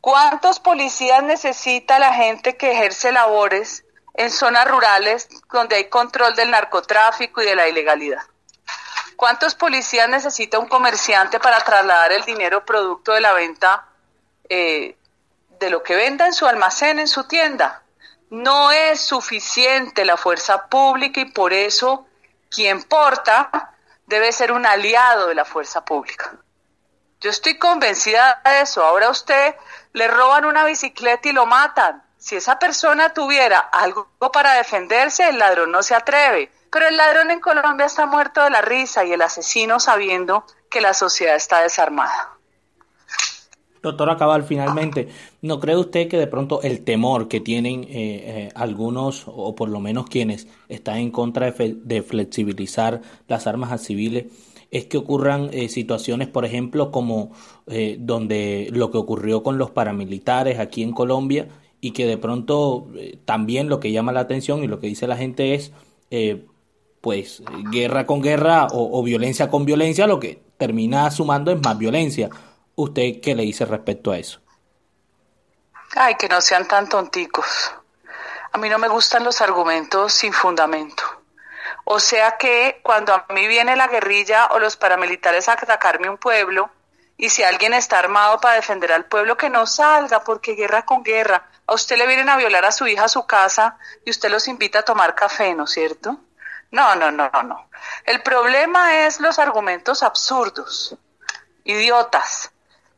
¿Cuántos 0.00 0.58
policías 0.58 1.22
necesita 1.22 2.00
la 2.00 2.12
gente 2.12 2.56
que 2.56 2.72
ejerce 2.72 3.12
labores 3.12 3.84
en 4.14 4.32
zonas 4.32 4.66
rurales 4.66 5.28
donde 5.52 5.76
hay 5.76 5.88
control 5.88 6.34
del 6.34 6.50
narcotráfico 6.50 7.40
y 7.40 7.44
de 7.44 7.54
la 7.54 7.68
ilegalidad? 7.68 8.18
¿Cuántos 9.14 9.54
policías 9.54 10.08
necesita 10.08 10.58
un 10.58 10.66
comerciante 10.66 11.38
para 11.38 11.60
trasladar 11.60 12.10
el 12.10 12.24
dinero 12.24 12.64
producto 12.64 13.12
de 13.12 13.20
la 13.20 13.34
venta 13.34 13.86
eh, 14.48 14.96
de 15.60 15.70
lo 15.70 15.84
que 15.84 15.94
venda 15.94 16.26
en 16.26 16.32
su 16.32 16.48
almacén, 16.48 16.98
en 16.98 17.06
su 17.06 17.28
tienda? 17.28 17.84
No 18.28 18.72
es 18.72 19.00
suficiente 19.02 20.04
la 20.04 20.16
fuerza 20.16 20.66
pública 20.66 21.20
y 21.20 21.26
por 21.26 21.52
eso 21.52 22.08
quien 22.50 22.82
porta 22.82 23.68
debe 24.12 24.30
ser 24.30 24.52
un 24.52 24.66
aliado 24.66 25.28
de 25.28 25.34
la 25.34 25.46
fuerza 25.46 25.86
pública. 25.86 26.36
Yo 27.22 27.30
estoy 27.30 27.58
convencida 27.58 28.42
de 28.44 28.60
eso. 28.60 28.84
Ahora 28.84 29.06
a 29.06 29.10
usted 29.10 29.54
le 29.94 30.06
roban 30.06 30.44
una 30.44 30.64
bicicleta 30.66 31.30
y 31.30 31.32
lo 31.32 31.46
matan. 31.46 32.02
Si 32.18 32.36
esa 32.36 32.58
persona 32.58 33.14
tuviera 33.14 33.58
algo 33.58 34.10
para 34.30 34.52
defenderse, 34.54 35.28
el 35.28 35.38
ladrón 35.38 35.72
no 35.72 35.82
se 35.82 35.94
atreve. 35.94 36.52
Pero 36.70 36.88
el 36.88 36.96
ladrón 36.98 37.30
en 37.30 37.40
Colombia 37.40 37.86
está 37.86 38.04
muerto 38.04 38.44
de 38.44 38.50
la 38.50 38.60
risa 38.60 39.02
y 39.04 39.12
el 39.12 39.22
asesino 39.22 39.80
sabiendo 39.80 40.44
que 40.70 40.82
la 40.82 40.92
sociedad 40.92 41.36
está 41.36 41.62
desarmada. 41.62 42.36
Doctora 43.82 44.16
Cabal, 44.16 44.44
finalmente, 44.44 45.08
¿no 45.42 45.58
cree 45.58 45.76
usted 45.76 46.06
que 46.06 46.16
de 46.16 46.28
pronto 46.28 46.62
el 46.62 46.84
temor 46.84 47.26
que 47.26 47.40
tienen 47.40 47.82
eh, 47.82 47.88
eh, 47.90 48.48
algunos, 48.54 49.24
o 49.26 49.56
por 49.56 49.68
lo 49.68 49.80
menos 49.80 50.06
quienes 50.06 50.46
están 50.68 50.98
en 50.98 51.10
contra 51.10 51.50
de, 51.50 52.02
flexibilizar 52.02 53.02
las 53.26 53.48
armas 53.48 53.72
a 53.72 53.78
civiles, 53.78 54.26
es 54.70 54.86
que 54.86 54.98
ocurran 54.98 55.50
eh, 55.52 55.68
situaciones, 55.68 56.28
por 56.28 56.44
ejemplo, 56.44 56.92
como 56.92 57.32
donde 57.98 58.68
lo 58.72 58.90
que 58.90 58.98
ocurrió 58.98 59.42
con 59.42 59.56
los 59.58 59.70
paramilitares 59.70 60.58
aquí 60.58 60.82
en 60.82 60.92
Colombia, 60.92 61.48
y 61.80 61.90
que 61.90 62.06
de 62.06 62.16
pronto 62.16 62.86
también 63.24 63.68
lo 63.68 63.80
que 63.80 63.90
llama 63.90 64.12
la 64.12 64.20
atención 64.20 64.62
y 64.62 64.68
lo 64.68 64.78
que 64.78 64.86
dice 64.86 65.08
la 65.08 65.16
gente 65.16 65.54
es, 65.54 65.72
pues, 67.00 67.42
guerra 67.72 68.06
con 68.06 68.22
guerra 68.22 68.68
o, 68.68 68.98
o 68.98 69.02
violencia 69.02 69.50
con 69.50 69.64
violencia, 69.64 70.06
lo 70.06 70.20
que 70.20 70.40
termina 70.56 71.10
sumando 71.10 71.50
es 71.50 71.60
más 71.60 71.76
violencia 71.76 72.30
¿Usted 72.74 73.20
qué 73.22 73.34
le 73.34 73.42
dice 73.42 73.64
respecto 73.64 74.12
a 74.12 74.18
eso? 74.18 74.40
Ay, 75.94 76.14
que 76.14 76.28
no 76.28 76.40
sean 76.40 76.66
tan 76.66 76.88
tonticos. 76.88 77.72
A 78.52 78.58
mí 78.58 78.68
no 78.68 78.78
me 78.78 78.88
gustan 78.88 79.24
los 79.24 79.40
argumentos 79.40 80.12
sin 80.12 80.32
fundamento. 80.32 81.02
O 81.84 82.00
sea 82.00 82.36
que 82.38 82.80
cuando 82.82 83.14
a 83.14 83.26
mí 83.30 83.46
viene 83.46 83.76
la 83.76 83.88
guerrilla 83.88 84.46
o 84.52 84.58
los 84.58 84.76
paramilitares 84.76 85.48
a 85.48 85.54
atacarme 85.54 86.08
un 86.08 86.18
pueblo, 86.18 86.70
y 87.16 87.28
si 87.28 87.42
alguien 87.42 87.74
está 87.74 87.98
armado 87.98 88.40
para 88.40 88.56
defender 88.56 88.92
al 88.92 89.04
pueblo, 89.04 89.36
que 89.36 89.50
no 89.50 89.66
salga, 89.66 90.24
porque 90.24 90.54
guerra 90.54 90.84
con 90.84 91.02
guerra. 91.02 91.48
A 91.66 91.74
usted 91.74 91.96
le 91.96 92.06
vienen 92.06 92.28
a 92.28 92.36
violar 92.36 92.64
a 92.64 92.72
su 92.72 92.86
hija 92.86 93.04
a 93.04 93.08
su 93.08 93.26
casa 93.26 93.78
y 94.04 94.10
usted 94.10 94.30
los 94.30 94.48
invita 94.48 94.80
a 94.80 94.84
tomar 94.84 95.14
café, 95.14 95.54
¿no 95.54 95.64
es 95.64 95.70
cierto? 95.70 96.18
No, 96.70 96.94
no, 96.96 97.10
no, 97.10 97.30
no. 97.30 97.68
El 98.04 98.22
problema 98.22 99.04
es 99.04 99.20
los 99.20 99.38
argumentos 99.38 100.02
absurdos, 100.02 100.96
idiotas, 101.64 102.51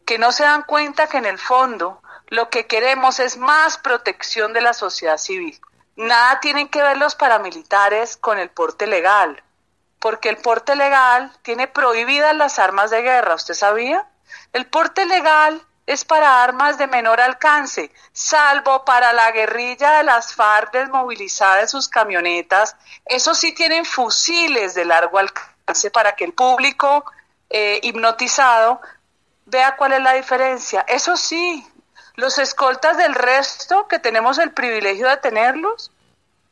que 0.07 0.19
no 0.19 0.33
se 0.33 0.45
dan 0.45 0.63
cuenta 0.63 1.07
que 1.07 1.19
en 1.19 1.27
el 1.27 1.39
fondo 1.39 2.03
lo 2.29 2.51
que 2.51 2.67
queremos 2.67 3.21
es 3.21 3.37
más 3.37 3.79
protección 3.79 4.53
de 4.53 4.61
la 4.61 4.75
sociedad 4.75 5.19
civil. 5.19 5.61
Nada 5.97 6.41
tienen 6.41 6.69
que 6.69 6.83
ver 6.83 6.97
los 6.97 7.15
paramilitares 7.15 8.17
con 8.17 8.39
el 8.39 8.51
porte 8.51 8.87
legal, 8.87 9.43
porque 10.01 10.29
el 10.29 10.39
porte 10.39 10.75
legal 10.75 11.33
tiene 11.43 11.69
prohibidas 11.69 12.35
las 12.35 12.59
armas 12.59 12.91
de 12.91 13.03
guerra, 13.03 13.35
¿usted 13.35 13.55
sabía? 13.55 14.07
El 14.53 14.67
porte 14.67 15.07
legal 15.07 15.65
es 15.87 16.05
para 16.05 16.43
armas 16.43 16.79
de 16.79 16.87
menor 16.87 17.21
alcance, 17.21 17.93
salvo 18.13 18.85
para 18.85 19.13
la 19.13 19.31
guerrilla 19.33 19.99
de 19.99 20.05
las 20.05 20.35
FARC 20.35 20.73
desmovilizada 20.73 21.61
en 21.61 21.69
sus 21.69 21.89
camionetas. 21.89 22.77
Eso 23.05 23.35
sí 23.35 23.55
tienen 23.55 23.85
fusiles 23.85 24.75
de 24.75 24.87
largo 24.87 25.19
alcance 25.19 25.91
para 25.91 26.17
que 26.17 26.25
el 26.25 26.33
público 26.33 27.05
eh, 27.51 27.81
hipnotizado 27.83 28.81
Vea 29.55 29.77
cuál 29.77 29.93
es 29.93 30.03
la 30.03 30.15
diferencia. 30.15 30.81
Eso 30.89 31.17
sí, 31.17 31.65
los 32.17 32.39
escoltas 32.39 32.97
del 32.97 33.15
resto, 33.15 33.87
que 33.87 34.01
tenemos 34.01 34.39
el 34.39 34.51
privilegio 34.51 35.09
de 35.09 35.17
tenerlos, 35.19 35.93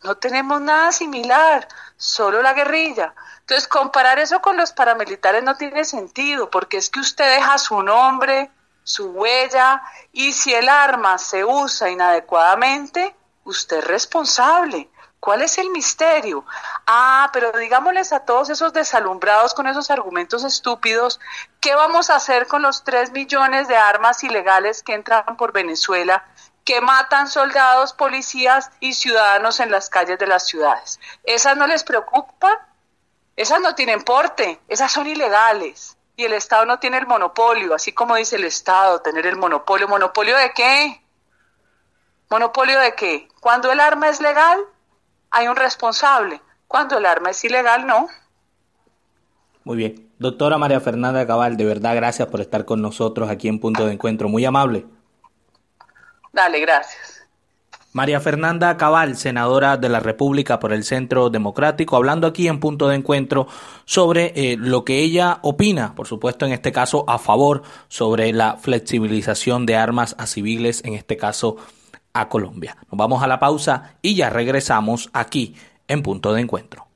no 0.04 0.14
tenemos 0.18 0.60
nada 0.60 0.92
similar, 0.92 1.66
solo 1.96 2.42
la 2.42 2.52
guerrilla. 2.52 3.12
Entonces, 3.40 3.66
comparar 3.66 4.20
eso 4.20 4.40
con 4.40 4.56
los 4.56 4.70
paramilitares 4.70 5.42
no 5.42 5.56
tiene 5.56 5.84
sentido, 5.84 6.48
porque 6.48 6.76
es 6.76 6.90
que 6.90 7.00
usted 7.00 7.28
deja 7.28 7.58
su 7.58 7.82
nombre, 7.82 8.52
su 8.84 9.10
huella, 9.10 9.82
y 10.12 10.32
si 10.32 10.54
el 10.54 10.68
arma 10.68 11.18
se 11.18 11.44
usa 11.44 11.90
inadecuadamente, 11.90 13.16
usted 13.42 13.78
es 13.78 13.84
responsable. 13.84 14.88
¿Cuál 15.22 15.42
es 15.42 15.56
el 15.58 15.70
misterio? 15.70 16.44
Ah, 16.84 17.30
pero 17.32 17.52
digámosles 17.52 18.12
a 18.12 18.24
todos 18.24 18.50
esos 18.50 18.72
desalumbrados 18.72 19.54
con 19.54 19.68
esos 19.68 19.88
argumentos 19.88 20.42
estúpidos, 20.42 21.20
¿qué 21.60 21.76
vamos 21.76 22.10
a 22.10 22.16
hacer 22.16 22.48
con 22.48 22.60
los 22.60 22.82
tres 22.82 23.12
millones 23.12 23.68
de 23.68 23.76
armas 23.76 24.24
ilegales 24.24 24.82
que 24.82 24.94
entran 24.94 25.36
por 25.36 25.52
Venezuela, 25.52 26.24
que 26.64 26.80
matan 26.80 27.28
soldados, 27.28 27.92
policías 27.92 28.72
y 28.80 28.94
ciudadanos 28.94 29.60
en 29.60 29.70
las 29.70 29.90
calles 29.90 30.18
de 30.18 30.26
las 30.26 30.44
ciudades? 30.44 30.98
¿Esas 31.22 31.56
no 31.56 31.68
les 31.68 31.84
preocupan? 31.84 32.58
Esas 33.36 33.60
no 33.60 33.76
tienen 33.76 34.02
porte, 34.02 34.60
esas 34.66 34.90
son 34.90 35.06
ilegales. 35.06 35.96
Y 36.16 36.24
el 36.24 36.32
Estado 36.32 36.66
no 36.66 36.80
tiene 36.80 36.98
el 36.98 37.06
monopolio, 37.06 37.76
así 37.76 37.92
como 37.92 38.16
dice 38.16 38.34
el 38.34 38.44
Estado, 38.44 39.00
tener 39.02 39.24
el 39.28 39.36
monopolio. 39.36 39.86
¿Monopolio 39.86 40.36
de 40.36 40.52
qué? 40.52 41.00
¿Monopolio 42.28 42.80
de 42.80 42.96
qué? 42.96 43.28
Cuando 43.38 43.70
el 43.70 43.78
arma 43.78 44.08
es 44.08 44.20
legal, 44.20 44.58
hay 45.32 45.48
un 45.48 45.56
responsable. 45.56 46.40
Cuando 46.68 46.98
el 46.98 47.06
arma 47.06 47.30
es 47.30 47.42
ilegal, 47.44 47.86
no. 47.86 48.06
Muy 49.64 49.76
bien. 49.76 50.10
Doctora 50.18 50.58
María 50.58 50.80
Fernanda 50.80 51.26
Cabal, 51.26 51.56
de 51.56 51.64
verdad 51.64 51.96
gracias 51.96 52.28
por 52.28 52.40
estar 52.40 52.64
con 52.64 52.80
nosotros 52.80 53.28
aquí 53.28 53.48
en 53.48 53.58
Punto 53.58 53.86
de 53.86 53.94
Encuentro. 53.94 54.28
Muy 54.28 54.44
amable. 54.44 54.86
Dale, 56.32 56.60
gracias. 56.60 57.26
María 57.92 58.20
Fernanda 58.20 58.76
Cabal, 58.76 59.16
senadora 59.16 59.76
de 59.76 59.88
la 59.90 60.00
República 60.00 60.58
por 60.58 60.72
el 60.72 60.84
Centro 60.84 61.28
Democrático, 61.28 61.96
hablando 61.96 62.26
aquí 62.26 62.48
en 62.48 62.58
Punto 62.58 62.88
de 62.88 62.96
Encuentro 62.96 63.48
sobre 63.84 64.32
eh, 64.34 64.56
lo 64.56 64.84
que 64.84 65.00
ella 65.00 65.40
opina, 65.42 65.94
por 65.94 66.06
supuesto 66.06 66.46
en 66.46 66.52
este 66.52 66.72
caso 66.72 67.04
a 67.06 67.18
favor 67.18 67.62
sobre 67.88 68.32
la 68.32 68.56
flexibilización 68.56 69.66
de 69.66 69.76
armas 69.76 70.14
a 70.18 70.26
civiles, 70.26 70.82
en 70.84 70.94
este 70.94 71.18
caso 71.18 71.58
a 72.12 72.28
Colombia. 72.28 72.76
Nos 72.90 72.98
vamos 72.98 73.22
a 73.22 73.26
la 73.26 73.38
pausa 73.38 73.94
y 74.02 74.14
ya 74.14 74.30
regresamos 74.30 75.10
aquí 75.12 75.54
en 75.88 76.02
Punto 76.02 76.32
de 76.32 76.40
Encuentro. 76.40 76.86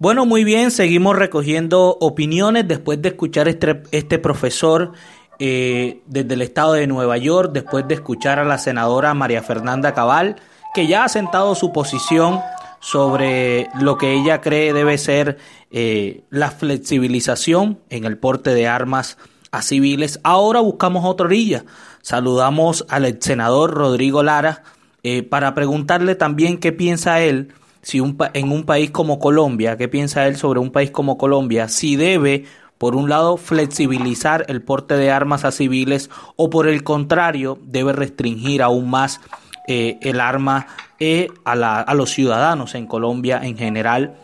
Bueno, 0.01 0.25
muy 0.25 0.45
bien, 0.45 0.71
seguimos 0.71 1.15
recogiendo 1.15 1.99
opiniones 2.01 2.67
después 2.67 3.03
de 3.03 3.11
escuchar 3.11 3.49
este, 3.49 3.83
este 3.93 4.19
profesor 4.19 4.93
eh, 5.41 6.03
desde 6.07 6.35
el 6.35 6.43
estado 6.43 6.75
de 6.75 6.87
Nueva 6.87 7.17
York, 7.17 7.53
después 7.53 7.89
de 7.89 7.95
escuchar 7.95 8.39
a 8.39 8.45
la 8.45 8.59
senadora 8.59 9.15
María 9.15 9.43
Fernanda 9.43 9.95
Cabal, 9.95 10.37
que 10.75 10.87
ya 10.87 11.05
ha 11.05 11.09
sentado 11.09 11.55
su 11.55 11.73
posición 11.73 12.41
sobre 12.79 13.69
lo 13.81 13.97
que 13.97 14.13
ella 14.13 14.43
cree 14.43 14.75
debe 14.75 14.99
ser 14.99 15.39
eh, 15.71 16.25
la 16.29 16.51
flexibilización 16.51 17.79
en 17.89 18.05
el 18.05 18.19
porte 18.19 18.53
de 18.53 18.69
armas 18.69 19.17
a 19.51 19.63
civiles. 19.63 20.21
Ahora 20.25 20.61
buscamos 20.61 21.07
otra 21.07 21.25
orilla. 21.27 21.65
Saludamos 22.03 22.85
al 22.91 23.21
senador 23.23 23.73
Rodrigo 23.73 24.23
Lara 24.23 24.63
eh, 25.03 25.23
para 25.23 25.55
preguntarle 25.55 26.17
también 26.17 26.59
qué 26.59 26.73
piensa 26.73 27.23
él 27.23 27.55
si 27.81 28.01
un, 28.01 28.19
en 28.35 28.53
un 28.53 28.65
país 28.65 28.91
como 28.91 29.19
Colombia, 29.19 29.79
qué 29.79 29.89
piensa 29.89 30.27
él 30.27 30.37
sobre 30.37 30.61
un 30.61 30.71
país 30.71 30.91
como 30.91 31.17
Colombia, 31.17 31.69
si 31.69 31.97
debe 31.97 32.45
por 32.81 32.97
un 32.97 33.11
lado, 33.11 33.37
flexibilizar 33.37 34.47
el 34.49 34.63
porte 34.63 34.95
de 34.97 35.11
armas 35.11 35.45
a 35.45 35.53
civiles 35.53 36.09
o 36.37 36.49
por 36.49 36.67
el 36.67 36.83
contrario, 36.83 37.59
debe 37.63 37.93
restringir 37.93 38.63
aún 38.63 38.89
más 38.89 39.21
eh, 39.69 39.99
el 40.01 40.19
arma 40.19 40.67
eh, 40.99 41.29
a, 41.45 41.53
a 41.53 41.95
los 41.95 42.09
ciudadanos 42.09 42.75
en 42.75 42.87
Colombia 42.87 43.39
en 43.43 43.59
general. 43.59 44.17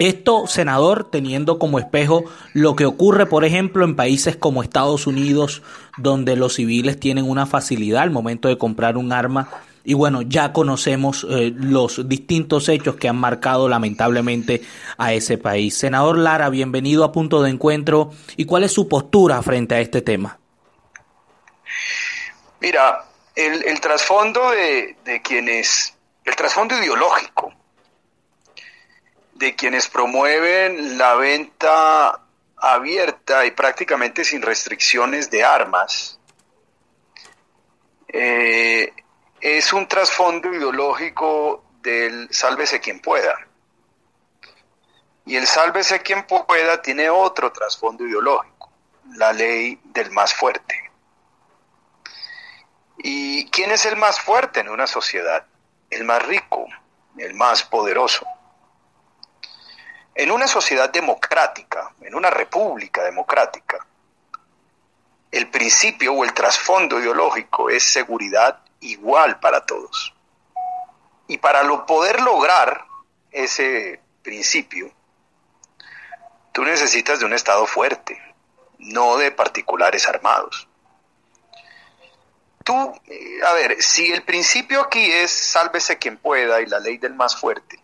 Esto, 0.00 0.48
senador, 0.48 1.08
teniendo 1.12 1.60
como 1.60 1.78
espejo 1.78 2.24
lo 2.54 2.74
que 2.74 2.86
ocurre, 2.86 3.26
por 3.26 3.44
ejemplo, 3.44 3.84
en 3.84 3.94
países 3.94 4.34
como 4.34 4.64
Estados 4.64 5.06
Unidos, 5.06 5.62
donde 5.96 6.34
los 6.34 6.54
civiles 6.54 6.98
tienen 6.98 7.30
una 7.30 7.46
facilidad 7.46 8.02
al 8.02 8.10
momento 8.10 8.48
de 8.48 8.58
comprar 8.58 8.96
un 8.96 9.12
arma 9.12 9.48
y 9.86 9.94
bueno, 9.94 10.22
ya 10.22 10.52
conocemos 10.52 11.24
eh, 11.30 11.52
los 11.54 12.08
distintos 12.08 12.68
hechos 12.68 12.96
que 12.96 13.08
han 13.08 13.16
marcado 13.16 13.68
lamentablemente 13.68 14.62
a 14.98 15.12
ese 15.12 15.38
país. 15.38 15.78
Senador 15.78 16.18
Lara, 16.18 16.50
bienvenido 16.50 17.04
a 17.04 17.12
Punto 17.12 17.40
de 17.40 17.50
Encuentro. 17.50 18.10
¿Y 18.36 18.46
cuál 18.46 18.64
es 18.64 18.72
su 18.72 18.88
postura 18.88 19.40
frente 19.42 19.76
a 19.76 19.80
este 19.80 20.02
tema? 20.02 20.40
Mira, 22.60 23.04
el, 23.36 23.80
trasfondo 23.80 24.50
de, 24.50 24.96
de 25.04 25.22
quienes, 25.22 25.94
el 26.24 26.34
trasfondo 26.34 26.76
ideológico 26.76 27.54
de 29.34 29.54
quienes 29.54 29.88
promueven 29.88 30.98
la 30.98 31.14
venta 31.14 32.22
abierta 32.56 33.46
y 33.46 33.52
prácticamente 33.52 34.24
sin 34.24 34.42
restricciones 34.42 35.30
de 35.30 35.44
armas, 35.44 36.18
eh, 38.08 38.92
es 39.40 39.72
un 39.72 39.86
trasfondo 39.86 40.52
ideológico 40.52 41.64
del 41.82 42.28
sálvese 42.32 42.80
quien 42.80 43.00
pueda. 43.00 43.38
Y 45.24 45.36
el 45.36 45.46
sálvese 45.46 46.00
quien 46.00 46.26
pueda 46.26 46.80
tiene 46.80 47.10
otro 47.10 47.52
trasfondo 47.52 48.06
ideológico, 48.06 48.70
la 49.16 49.32
ley 49.32 49.80
del 49.84 50.10
más 50.10 50.32
fuerte. 50.32 50.90
¿Y 52.98 53.48
quién 53.50 53.72
es 53.72 53.84
el 53.86 53.96
más 53.96 54.20
fuerte 54.20 54.60
en 54.60 54.68
una 54.68 54.86
sociedad? 54.86 55.44
El 55.90 56.04
más 56.04 56.24
rico, 56.24 56.66
el 57.18 57.34
más 57.34 57.62
poderoso. 57.62 58.26
En 60.14 60.30
una 60.30 60.46
sociedad 60.46 60.90
democrática, 60.90 61.92
en 62.00 62.14
una 62.14 62.30
república 62.30 63.04
democrática, 63.04 63.86
el 65.30 65.50
principio 65.50 66.14
o 66.14 66.24
el 66.24 66.32
trasfondo 66.32 66.98
ideológico 66.98 67.68
es 67.68 67.82
seguridad 67.82 68.65
igual 68.90 69.40
para 69.40 69.64
todos. 69.64 70.14
Y 71.28 71.38
para 71.38 71.62
lo 71.62 71.86
poder 71.86 72.20
lograr 72.20 72.86
ese 73.30 74.00
principio, 74.22 74.92
tú 76.52 76.64
necesitas 76.64 77.18
de 77.18 77.26
un 77.26 77.32
Estado 77.32 77.66
fuerte, 77.66 78.20
no 78.78 79.16
de 79.16 79.30
particulares 79.32 80.08
armados. 80.08 80.68
Tú, 82.64 83.00
eh, 83.06 83.40
a 83.46 83.52
ver, 83.52 83.80
si 83.82 84.10
el 84.10 84.24
principio 84.24 84.80
aquí 84.80 85.04
es 85.04 85.30
sálvese 85.30 85.98
quien 85.98 86.16
pueda 86.16 86.60
y 86.60 86.66
la 86.66 86.80
ley 86.80 86.98
del 86.98 87.14
más 87.14 87.36
fuerte, 87.36 87.80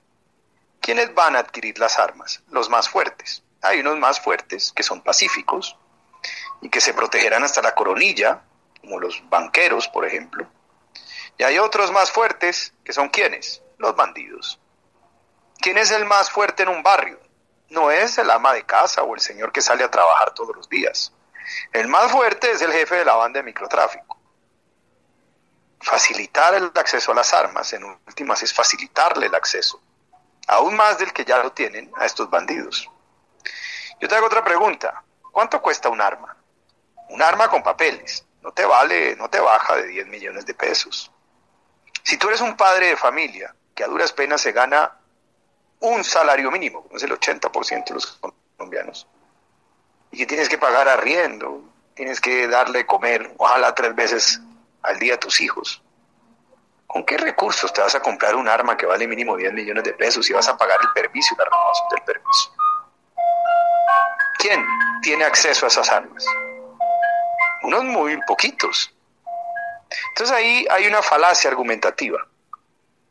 ¿quiénes 0.80 1.14
van 1.14 1.36
a 1.36 1.40
adquirir 1.40 1.78
las 1.78 1.98
armas? 1.98 2.42
Los 2.50 2.68
más 2.68 2.88
fuertes. 2.88 3.44
Hay 3.60 3.80
unos 3.80 3.98
más 3.98 4.20
fuertes 4.20 4.72
que 4.72 4.82
son 4.82 5.00
pacíficos 5.02 5.76
y 6.60 6.68
que 6.68 6.80
se 6.80 6.94
protegerán 6.94 7.44
hasta 7.44 7.62
la 7.62 7.74
coronilla, 7.74 8.42
como 8.80 8.98
los 8.98 9.22
banqueros, 9.28 9.86
por 9.86 10.04
ejemplo, 10.04 10.48
y 11.42 11.44
hay 11.44 11.58
otros 11.58 11.90
más 11.90 12.12
fuertes, 12.12 12.72
que 12.84 12.92
son 12.92 13.08
quienes? 13.08 13.62
Los 13.76 13.96
bandidos. 13.96 14.60
¿Quién 15.58 15.76
es 15.76 15.90
el 15.90 16.04
más 16.04 16.30
fuerte 16.30 16.62
en 16.62 16.68
un 16.68 16.84
barrio? 16.84 17.18
No 17.68 17.90
es 17.90 18.16
el 18.18 18.30
ama 18.30 18.52
de 18.52 18.64
casa 18.64 19.02
o 19.02 19.12
el 19.16 19.20
señor 19.20 19.50
que 19.50 19.60
sale 19.60 19.82
a 19.82 19.90
trabajar 19.90 20.32
todos 20.34 20.54
los 20.54 20.68
días. 20.68 21.12
El 21.72 21.88
más 21.88 22.12
fuerte 22.12 22.52
es 22.52 22.62
el 22.62 22.70
jefe 22.70 22.94
de 22.94 23.04
la 23.04 23.16
banda 23.16 23.40
de 23.40 23.42
microtráfico. 23.42 24.16
Facilitar 25.80 26.54
el 26.54 26.70
acceso 26.76 27.10
a 27.10 27.16
las 27.16 27.34
armas, 27.34 27.72
en 27.72 27.82
últimas, 27.82 28.40
es 28.44 28.54
facilitarle 28.54 29.26
el 29.26 29.34
acceso, 29.34 29.82
aún 30.46 30.76
más 30.76 30.96
del 30.98 31.12
que 31.12 31.24
ya 31.24 31.42
lo 31.42 31.50
tienen, 31.50 31.90
a 31.96 32.06
estos 32.06 32.30
bandidos. 32.30 32.88
Yo 34.00 34.06
te 34.06 34.14
hago 34.14 34.26
otra 34.26 34.44
pregunta. 34.44 35.02
¿Cuánto 35.32 35.60
cuesta 35.60 35.88
un 35.88 36.00
arma? 36.00 36.36
Un 37.08 37.20
arma 37.20 37.48
con 37.48 37.64
papeles. 37.64 38.24
No 38.42 38.52
te 38.52 38.64
vale, 38.64 39.16
no 39.16 39.28
te 39.28 39.40
baja 39.40 39.74
de 39.74 39.88
10 39.88 40.06
millones 40.06 40.46
de 40.46 40.54
pesos. 40.54 41.11
Si 42.02 42.16
tú 42.16 42.28
eres 42.28 42.40
un 42.40 42.56
padre 42.56 42.88
de 42.88 42.96
familia 42.96 43.54
que 43.74 43.84
a 43.84 43.88
duras 43.88 44.12
penas 44.12 44.40
se 44.40 44.52
gana 44.52 44.92
un 45.80 46.04
salario 46.04 46.50
mínimo, 46.50 46.82
como 46.82 46.96
es 46.96 47.02
el 47.02 47.12
80% 47.12 47.84
de 47.84 47.94
los 47.94 48.18
colombianos, 48.56 49.06
y 50.10 50.18
que 50.18 50.26
tienes 50.26 50.48
que 50.48 50.58
pagar 50.58 50.88
arriendo, 50.88 51.62
tienes 51.94 52.20
que 52.20 52.46
darle 52.48 52.86
comer, 52.86 53.34
ojalá 53.38 53.74
tres 53.74 53.94
veces 53.94 54.40
al 54.82 54.98
día 54.98 55.14
a 55.14 55.20
tus 55.20 55.40
hijos, 55.40 55.82
¿con 56.86 57.04
qué 57.04 57.16
recursos 57.16 57.72
te 57.72 57.80
vas 57.80 57.94
a 57.94 58.00
comprar 58.00 58.34
un 58.34 58.48
arma 58.48 58.76
que 58.76 58.86
vale 58.86 59.08
mínimo 59.08 59.36
10 59.36 59.52
millones 59.52 59.84
de 59.84 59.94
pesos 59.94 60.28
y 60.28 60.32
vas 60.32 60.48
a 60.48 60.56
pagar 60.56 60.78
el 60.82 60.88
permiso 60.92 61.34
la 61.38 61.44
renovación 61.44 61.88
del 61.90 62.02
permiso? 62.02 62.54
¿Quién 64.38 64.66
tiene 65.02 65.24
acceso 65.24 65.66
a 65.66 65.68
esas 65.68 65.90
armas? 65.90 66.24
Unos 67.62 67.84
muy 67.84 68.20
poquitos. 68.26 68.92
Entonces 70.10 70.36
ahí 70.36 70.66
hay 70.70 70.86
una 70.86 71.02
falacia 71.02 71.50
argumentativa. 71.50 72.26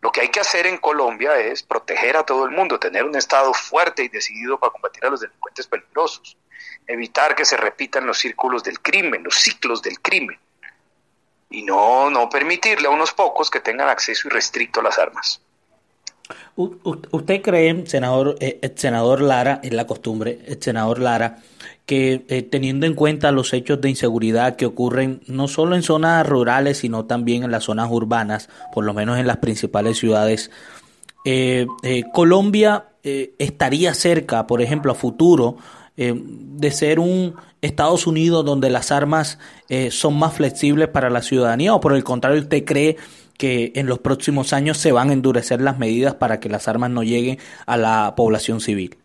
Lo 0.01 0.11
que 0.11 0.21
hay 0.21 0.29
que 0.29 0.39
hacer 0.39 0.65
en 0.65 0.77
Colombia 0.77 1.37
es 1.37 1.61
proteger 1.61 2.17
a 2.17 2.25
todo 2.25 2.45
el 2.45 2.51
mundo, 2.51 2.79
tener 2.79 3.03
un 3.03 3.15
Estado 3.15 3.53
fuerte 3.53 4.03
y 4.03 4.07
decidido 4.07 4.59
para 4.59 4.71
combatir 4.71 5.05
a 5.05 5.09
los 5.09 5.19
delincuentes 5.19 5.67
peligrosos, 5.67 6.37
evitar 6.87 7.35
que 7.35 7.45
se 7.45 7.55
repitan 7.55 8.07
los 8.07 8.17
círculos 8.17 8.63
del 8.63 8.79
crimen, 8.79 9.23
los 9.23 9.35
ciclos 9.35 9.81
del 9.81 10.01
crimen, 10.01 10.39
y 11.51 11.61
no, 11.61 12.09
no 12.09 12.29
permitirle 12.29 12.87
a 12.87 12.91
unos 12.91 13.11
pocos 13.13 13.51
que 13.51 13.59
tengan 13.59 13.89
acceso 13.89 14.27
irrestricto 14.27 14.79
a 14.79 14.83
las 14.83 14.97
armas. 14.97 15.41
¿Usted 16.55 17.41
cree, 17.41 17.85
senador, 17.87 18.37
eh, 18.39 18.73
senador 18.75 19.21
Lara, 19.21 19.59
en 19.63 19.75
la 19.75 19.85
costumbre, 19.85 20.39
senador 20.61 20.99
Lara, 20.99 21.37
que 21.85 22.25
eh, 22.29 22.41
teniendo 22.41 22.85
en 22.85 22.93
cuenta 22.93 23.31
los 23.31 23.53
hechos 23.53 23.81
de 23.81 23.89
inseguridad 23.89 24.55
que 24.55 24.65
ocurren 24.65 25.21
no 25.27 25.47
solo 25.47 25.75
en 25.75 25.84
zonas 25.84 26.27
rurales, 26.27 26.79
sino 26.79 27.05
también 27.05 27.43
en 27.43 27.51
las 27.51 27.65
zonas 27.65 27.89
urbanas, 27.91 28.49
por 28.73 28.86
lo 28.86 28.93
menos 28.93 29.19
en 29.19 29.27
las 29.27 29.38
principales 29.38 29.97
ciudades, 29.97 30.51
eh, 31.25 31.67
eh, 31.84 32.03
Colombia 32.13 32.86
estaría 33.03 33.95
cerca, 33.95 34.45
por 34.45 34.61
ejemplo, 34.61 34.91
a 34.91 34.95
futuro, 34.95 35.57
de 35.97 36.71
ser 36.71 36.99
un 36.99 37.34
Estados 37.59 38.05
Unidos 38.05 38.45
donde 38.45 38.69
las 38.69 38.91
armas 38.91 39.39
son 39.89 40.19
más 40.19 40.36
flexibles 40.36 40.88
para 40.88 41.09
la 41.09 41.23
ciudadanía, 41.23 41.73
o 41.73 41.79
por 41.79 41.95
el 41.95 42.03
contrario, 42.03 42.41
usted 42.41 42.63
cree 42.63 42.97
que 43.39 43.71
en 43.73 43.88
los 43.88 43.97
próximos 43.97 44.53
años 44.53 44.77
se 44.77 44.91
van 44.91 45.09
a 45.09 45.13
endurecer 45.13 45.61
las 45.61 45.79
medidas 45.79 46.13
para 46.13 46.39
que 46.39 46.47
las 46.47 46.67
armas 46.67 46.91
no 46.91 47.01
lleguen 47.01 47.39
a 47.65 47.75
la 47.75 48.13
población 48.15 48.61
civil. 48.61 49.01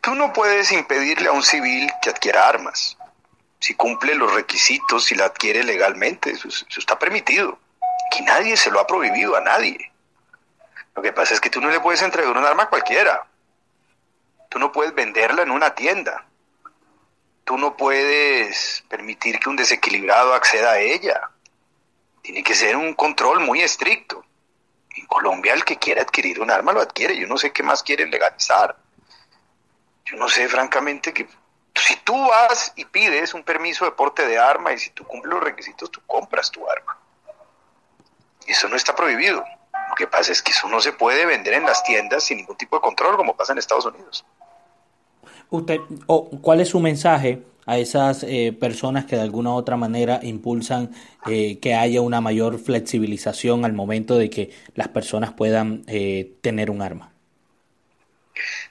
Tú 0.00 0.14
no 0.14 0.32
puedes 0.32 0.72
impedirle 0.72 1.28
a 1.28 1.32
un 1.32 1.42
civil 1.42 1.90
que 2.02 2.10
adquiera 2.10 2.48
armas. 2.48 2.96
Si 3.58 3.74
cumple 3.74 4.14
los 4.14 4.32
requisitos, 4.32 5.04
si 5.04 5.14
la 5.14 5.26
adquiere 5.26 5.62
legalmente, 5.62 6.30
eso, 6.30 6.48
está 6.48 6.98
permitido. 6.98 7.58
Que 8.10 8.22
nadie 8.22 8.56
se 8.56 8.70
lo 8.70 8.80
ha 8.80 8.86
prohibido 8.86 9.36
a 9.36 9.40
nadie. 9.40 9.92
Lo 10.96 11.02
que 11.02 11.12
pasa 11.12 11.34
es 11.34 11.40
que 11.40 11.50
tú 11.50 11.60
no 11.60 11.68
le 11.68 11.80
puedes 11.80 12.02
entregar 12.02 12.36
un 12.36 12.44
arma 12.44 12.64
a 12.64 12.68
cualquiera. 12.70 13.26
Tú 14.48 14.58
no 14.58 14.72
puedes 14.72 14.94
venderla 14.94 15.42
en 15.42 15.50
una 15.50 15.74
tienda. 15.74 16.26
Tú 17.44 17.58
no 17.58 17.76
puedes 17.76 18.82
permitir 18.88 19.38
que 19.38 19.48
un 19.48 19.56
desequilibrado 19.56 20.34
acceda 20.34 20.72
a 20.72 20.78
ella. 20.78 21.30
Tiene 22.22 22.42
que 22.42 22.54
ser 22.54 22.76
un 22.76 22.94
control 22.94 23.40
muy 23.40 23.60
estricto. 23.60 24.24
En 24.96 25.06
Colombia 25.06 25.52
el 25.52 25.64
que 25.64 25.76
quiera 25.76 26.02
adquirir 26.02 26.40
un 26.40 26.50
arma 26.50 26.72
lo 26.72 26.80
adquiere. 26.80 27.16
Yo 27.16 27.28
no 27.28 27.36
sé 27.36 27.52
qué 27.52 27.62
más 27.62 27.82
quieren 27.82 28.10
legalizar. 28.10 28.76
Yo 30.10 30.16
no 30.16 30.28
sé, 30.28 30.48
francamente, 30.48 31.12
que 31.12 31.28
si 31.74 31.96
tú 32.04 32.14
vas 32.28 32.72
y 32.76 32.84
pides 32.84 33.34
un 33.34 33.42
permiso 33.42 33.84
de 33.84 33.92
porte 33.92 34.26
de 34.26 34.38
arma 34.38 34.72
y 34.72 34.78
si 34.78 34.90
tú 34.90 35.04
cumples 35.04 35.32
los 35.34 35.42
requisitos, 35.42 35.90
tú 35.90 36.00
compras 36.06 36.50
tu 36.50 36.68
arma. 36.68 36.98
Eso 38.46 38.68
no 38.68 38.76
está 38.76 38.94
prohibido. 38.94 39.44
Lo 39.88 39.94
que 39.94 40.06
pasa 40.06 40.32
es 40.32 40.42
que 40.42 40.52
eso 40.52 40.68
no 40.68 40.80
se 40.80 40.92
puede 40.92 41.26
vender 41.26 41.54
en 41.54 41.64
las 41.64 41.82
tiendas 41.84 42.24
sin 42.24 42.38
ningún 42.38 42.56
tipo 42.56 42.76
de 42.76 42.82
control, 42.82 43.16
como 43.16 43.36
pasa 43.36 43.52
en 43.52 43.58
Estados 43.58 43.86
Unidos. 43.86 44.24
Usted, 45.50 45.80
¿Cuál 46.40 46.60
es 46.60 46.68
su 46.68 46.80
mensaje 46.80 47.42
a 47.66 47.78
esas 47.78 48.24
eh, 48.24 48.56
personas 48.58 49.04
que 49.04 49.16
de 49.16 49.22
alguna 49.22 49.50
u 49.50 49.54
otra 49.54 49.76
manera 49.76 50.20
impulsan 50.22 50.90
eh, 51.26 51.58
que 51.60 51.74
haya 51.74 52.00
una 52.00 52.20
mayor 52.20 52.58
flexibilización 52.58 53.64
al 53.64 53.72
momento 53.72 54.16
de 54.16 54.30
que 54.30 54.50
las 54.74 54.88
personas 54.88 55.32
puedan 55.32 55.82
eh, 55.86 56.32
tener 56.40 56.70
un 56.70 56.82
arma? 56.82 57.09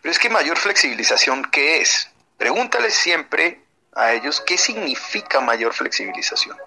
Pero 0.01 0.11
es 0.11 0.19
que 0.19 0.29
mayor 0.29 0.57
flexibilización, 0.57 1.43
¿qué 1.45 1.81
es? 1.81 2.09
Pregúntales 2.37 2.93
siempre 2.95 3.61
a 3.93 4.13
ellos 4.13 4.41
qué 4.45 4.57
significa 4.57 5.39
mayor 5.41 5.73
flexibilización. 5.73 6.57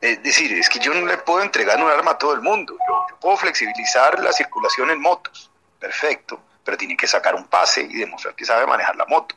Es 0.00 0.22
decir, 0.22 0.52
es 0.52 0.68
que 0.68 0.78
yo 0.78 0.94
no 0.94 1.06
le 1.06 1.18
puedo 1.18 1.42
entregar 1.42 1.82
un 1.82 1.90
arma 1.90 2.12
a 2.12 2.18
todo 2.18 2.32
el 2.32 2.40
mundo. 2.40 2.76
Yo, 2.88 3.18
puedo 3.20 3.36
flexibilizar 3.36 4.18
la 4.20 4.32
circulación 4.32 4.90
en 4.90 5.00
motos. 5.00 5.50
Perfecto. 5.78 6.42
pero 6.62 6.76
tiene 6.76 6.96
que 6.96 7.06
sacar 7.06 7.34
un 7.34 7.46
pase 7.46 7.80
y 7.82 7.96
demostrar 7.96 8.34
que 8.34 8.44
sabe 8.44 8.66
manejar 8.66 8.94
la 8.94 9.06
moto, 9.06 9.34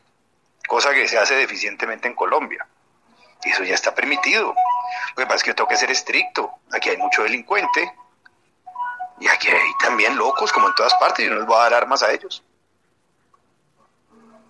cosa 0.67 0.93
que 0.93 1.07
se 1.07 1.17
hace 1.17 1.35
deficientemente 1.35 2.07
en 2.07 2.15
Colombia. 2.15 2.67
Eso 3.43 3.63
ya 3.63 3.73
está 3.73 3.95
permitido. 3.95 4.53
Lo 5.15 5.15
que 5.15 5.25
pasa 5.25 5.37
es 5.37 5.43
que 5.43 5.53
tengo 5.53 5.69
que 5.69 5.77
ser 5.77 5.89
estricto. 5.89 6.51
Aquí 6.71 6.89
hay 6.89 6.97
mucho 6.97 7.23
delincuente 7.23 7.93
y 9.23 9.27
aquí 9.27 9.47
hay 9.47 9.71
también 9.81 10.17
locos, 10.17 10.51
como 10.51 10.67
en 10.67 10.75
todas 10.75 10.93
partes, 10.95 11.25
y 11.25 11.29
no 11.29 11.35
les 11.35 11.45
voy 11.45 11.55
a 11.55 11.63
dar 11.63 11.75
armas 11.75 12.03
a 12.03 12.11
ellos. 12.11 12.43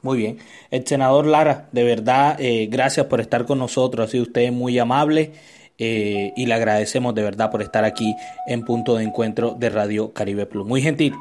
Muy 0.02 0.18
bien. 0.18 0.40
El 0.72 0.88
senador 0.88 1.28
Lara, 1.28 1.70
de 1.72 1.84
verdad, 1.84 2.38
eh, 2.40 2.68
gracias 2.70 3.06
por 3.06 3.22
estar 3.22 3.46
con 3.46 3.60
nosotros. 3.60 4.08
Ha 4.08 4.12
sido 4.12 4.24
usted 4.24 4.52
muy 4.52 4.80
amable 4.80 5.32
eh, 5.78 6.34
y 6.36 6.46
le 6.48 6.54
agradecemos 6.56 7.14
de 7.14 7.22
verdad 7.22 7.52
por 7.52 7.62
estar 7.62 7.86
aquí 7.86 8.16
en 8.48 8.66
Punto 8.66 8.96
de 8.96 9.04
Encuentro 9.04 9.52
de 9.52 9.70
Radio 9.70 10.12
Caribe 10.12 10.48
Plus. 10.48 10.66
Muy 10.66 10.82
gentil. 10.82 11.14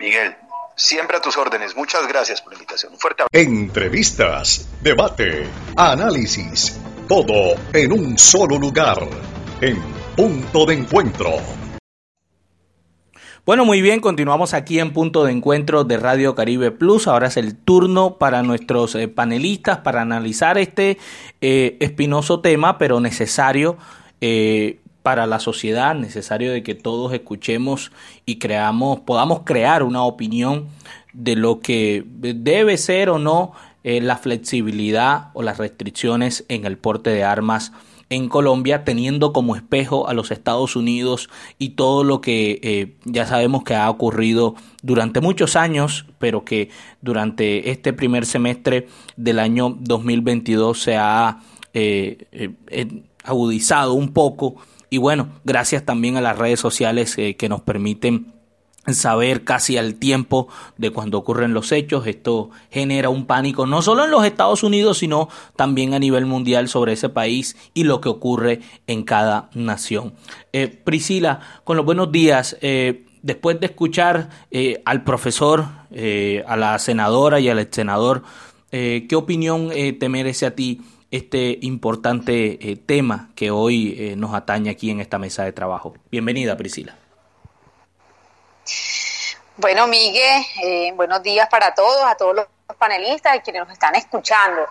Miguel, 0.00 0.34
siempre 0.74 1.18
a 1.18 1.20
tus 1.20 1.36
órdenes. 1.36 1.76
Muchas 1.76 2.08
gracias 2.08 2.40
por 2.40 2.54
la 2.54 2.58
invitación. 2.58 2.94
Un 2.94 2.98
fuerte 2.98 3.22
abrazo. 3.22 3.50
Entrevistas, 3.50 4.66
debate, 4.80 5.46
análisis, 5.76 6.80
todo 7.06 7.54
en 7.74 7.92
un 7.92 8.18
solo 8.18 8.58
lugar. 8.58 9.06
En 9.60 9.78
Punto 10.16 10.64
de 10.64 10.74
Encuentro. 10.74 11.36
Bueno, 13.44 13.64
muy 13.64 13.82
bien, 13.82 13.98
continuamos 13.98 14.54
aquí 14.54 14.78
en 14.78 14.92
punto 14.92 15.24
de 15.24 15.32
encuentro 15.32 15.82
de 15.82 15.96
Radio 15.96 16.36
Caribe 16.36 16.70
Plus. 16.70 17.08
Ahora 17.08 17.26
es 17.26 17.36
el 17.36 17.56
turno 17.56 18.16
para 18.16 18.44
nuestros 18.44 18.94
eh, 18.94 19.08
panelistas 19.08 19.78
para 19.78 20.00
analizar 20.00 20.58
este 20.58 20.96
eh, 21.40 21.76
espinoso 21.80 22.38
tema, 22.38 22.78
pero 22.78 23.00
necesario 23.00 23.78
eh, 24.20 24.78
para 25.02 25.26
la 25.26 25.40
sociedad, 25.40 25.96
necesario 25.96 26.52
de 26.52 26.62
que 26.62 26.76
todos 26.76 27.12
escuchemos 27.14 27.90
y 28.26 28.38
creamos, 28.38 29.00
podamos 29.00 29.40
crear 29.40 29.82
una 29.82 30.04
opinión 30.04 30.68
de 31.12 31.34
lo 31.34 31.58
que 31.58 32.04
debe 32.06 32.76
ser 32.78 33.10
o 33.10 33.18
no 33.18 33.54
la 33.82 34.16
flexibilidad 34.18 35.30
o 35.32 35.42
las 35.42 35.58
restricciones 35.58 36.44
en 36.46 36.64
el 36.64 36.78
porte 36.78 37.10
de 37.10 37.24
armas 37.24 37.72
en 38.12 38.28
Colombia, 38.28 38.84
teniendo 38.84 39.32
como 39.32 39.56
espejo 39.56 40.06
a 40.06 40.12
los 40.12 40.30
Estados 40.30 40.76
Unidos 40.76 41.30
y 41.58 41.70
todo 41.70 42.04
lo 42.04 42.20
que 42.20 42.60
eh, 42.62 42.94
ya 43.06 43.26
sabemos 43.26 43.64
que 43.64 43.74
ha 43.74 43.88
ocurrido 43.88 44.54
durante 44.82 45.22
muchos 45.22 45.56
años, 45.56 46.04
pero 46.18 46.44
que 46.44 46.68
durante 47.00 47.70
este 47.70 47.94
primer 47.94 48.26
semestre 48.26 48.86
del 49.16 49.38
año 49.38 49.74
2022 49.80 50.78
se 50.78 50.96
ha 50.98 51.40
eh, 51.72 52.18
eh, 52.32 53.02
agudizado 53.24 53.94
un 53.94 54.12
poco. 54.12 54.56
Y 54.90 54.98
bueno, 54.98 55.30
gracias 55.44 55.86
también 55.86 56.18
a 56.18 56.20
las 56.20 56.36
redes 56.36 56.60
sociales 56.60 57.16
que 57.16 57.48
nos 57.48 57.62
permiten 57.62 58.41
saber 58.86 59.44
casi 59.44 59.76
al 59.76 59.94
tiempo 59.94 60.48
de 60.76 60.90
cuando 60.90 61.18
ocurren 61.18 61.54
los 61.54 61.70
hechos. 61.72 62.06
Esto 62.06 62.50
genera 62.70 63.08
un 63.08 63.26
pánico 63.26 63.66
no 63.66 63.82
solo 63.82 64.04
en 64.04 64.10
los 64.10 64.24
Estados 64.24 64.62
Unidos, 64.62 64.98
sino 64.98 65.28
también 65.56 65.94
a 65.94 65.98
nivel 65.98 66.26
mundial 66.26 66.68
sobre 66.68 66.94
ese 66.94 67.08
país 67.08 67.56
y 67.74 67.84
lo 67.84 68.00
que 68.00 68.08
ocurre 68.08 68.60
en 68.86 69.04
cada 69.04 69.50
nación. 69.54 70.14
Eh, 70.52 70.68
Priscila, 70.68 71.40
con 71.64 71.76
los 71.76 71.86
buenos 71.86 72.10
días. 72.10 72.56
Eh, 72.60 73.06
después 73.22 73.60
de 73.60 73.66
escuchar 73.66 74.30
eh, 74.50 74.82
al 74.84 75.04
profesor, 75.04 75.66
a 76.46 76.56
la 76.56 76.78
senadora 76.78 77.38
y 77.38 77.50
al 77.50 77.58
ex 77.58 77.76
senador, 77.76 78.22
¿qué 78.70 79.14
opinión 79.14 79.68
te 79.68 80.08
merece 80.08 80.46
a 80.46 80.54
ti 80.54 80.80
este 81.10 81.58
importante 81.60 82.80
tema 82.86 83.28
que 83.34 83.50
hoy 83.50 84.14
nos 84.16 84.32
atañe 84.32 84.70
aquí 84.70 84.88
en 84.88 85.00
esta 85.00 85.18
mesa 85.18 85.44
de 85.44 85.52
trabajo? 85.52 85.92
Bienvenida, 86.10 86.56
Priscila. 86.56 87.01
Bueno, 89.56 89.86
Miguel, 89.86 90.44
eh, 90.62 90.92
buenos 90.94 91.22
días 91.22 91.48
para 91.48 91.74
todos, 91.74 92.04
a 92.04 92.16
todos 92.16 92.34
los 92.34 92.46
panelistas 92.78 93.36
y 93.36 93.40
quienes 93.40 93.62
nos 93.62 93.72
están 93.72 93.94
escuchando. 93.94 94.66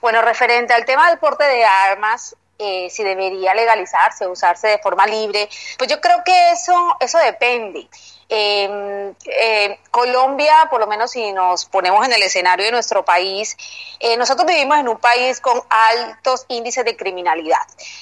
Bueno, 0.00 0.22
referente 0.22 0.72
al 0.72 0.84
tema 0.84 1.08
del 1.08 1.18
porte 1.18 1.44
de 1.44 1.64
armas, 1.64 2.34
eh, 2.58 2.88
si 2.90 3.02
debería 3.02 3.54
legalizarse, 3.54 4.26
usarse 4.26 4.68
de 4.68 4.78
forma 4.78 5.06
libre, 5.06 5.48
pues 5.78 5.90
yo 5.90 6.00
creo 6.00 6.22
que 6.24 6.50
eso, 6.50 6.96
eso 7.00 7.18
depende. 7.18 7.88
Eh, 8.34 9.12
eh, 9.26 9.78
Colombia, 9.90 10.66
por 10.70 10.80
lo 10.80 10.86
menos 10.86 11.10
si 11.10 11.32
nos 11.32 11.66
ponemos 11.66 12.06
en 12.06 12.14
el 12.14 12.22
escenario 12.22 12.64
de 12.64 12.72
nuestro 12.72 13.04
país, 13.04 13.58
eh, 14.00 14.16
nosotros 14.16 14.46
vivimos 14.46 14.78
en 14.78 14.88
un 14.88 14.96
país 14.96 15.38
con 15.38 15.62
altos 15.68 16.46
índices 16.48 16.82
de 16.86 16.96
criminalidad. 16.96 17.60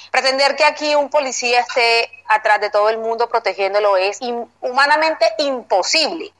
Pretender 0.09 0.55
que 0.55 0.63
aquí 0.63 0.95
un 0.95 1.09
policía 1.09 1.59
esté 1.59 2.09
atrás 2.29 2.61
de 2.61 2.69
todo 2.69 2.87
el 2.87 2.99
mundo 2.99 3.27
protegiéndolo 3.27 3.97
es 3.97 4.19
humanamente 4.61 5.25
imposible. 5.39 6.31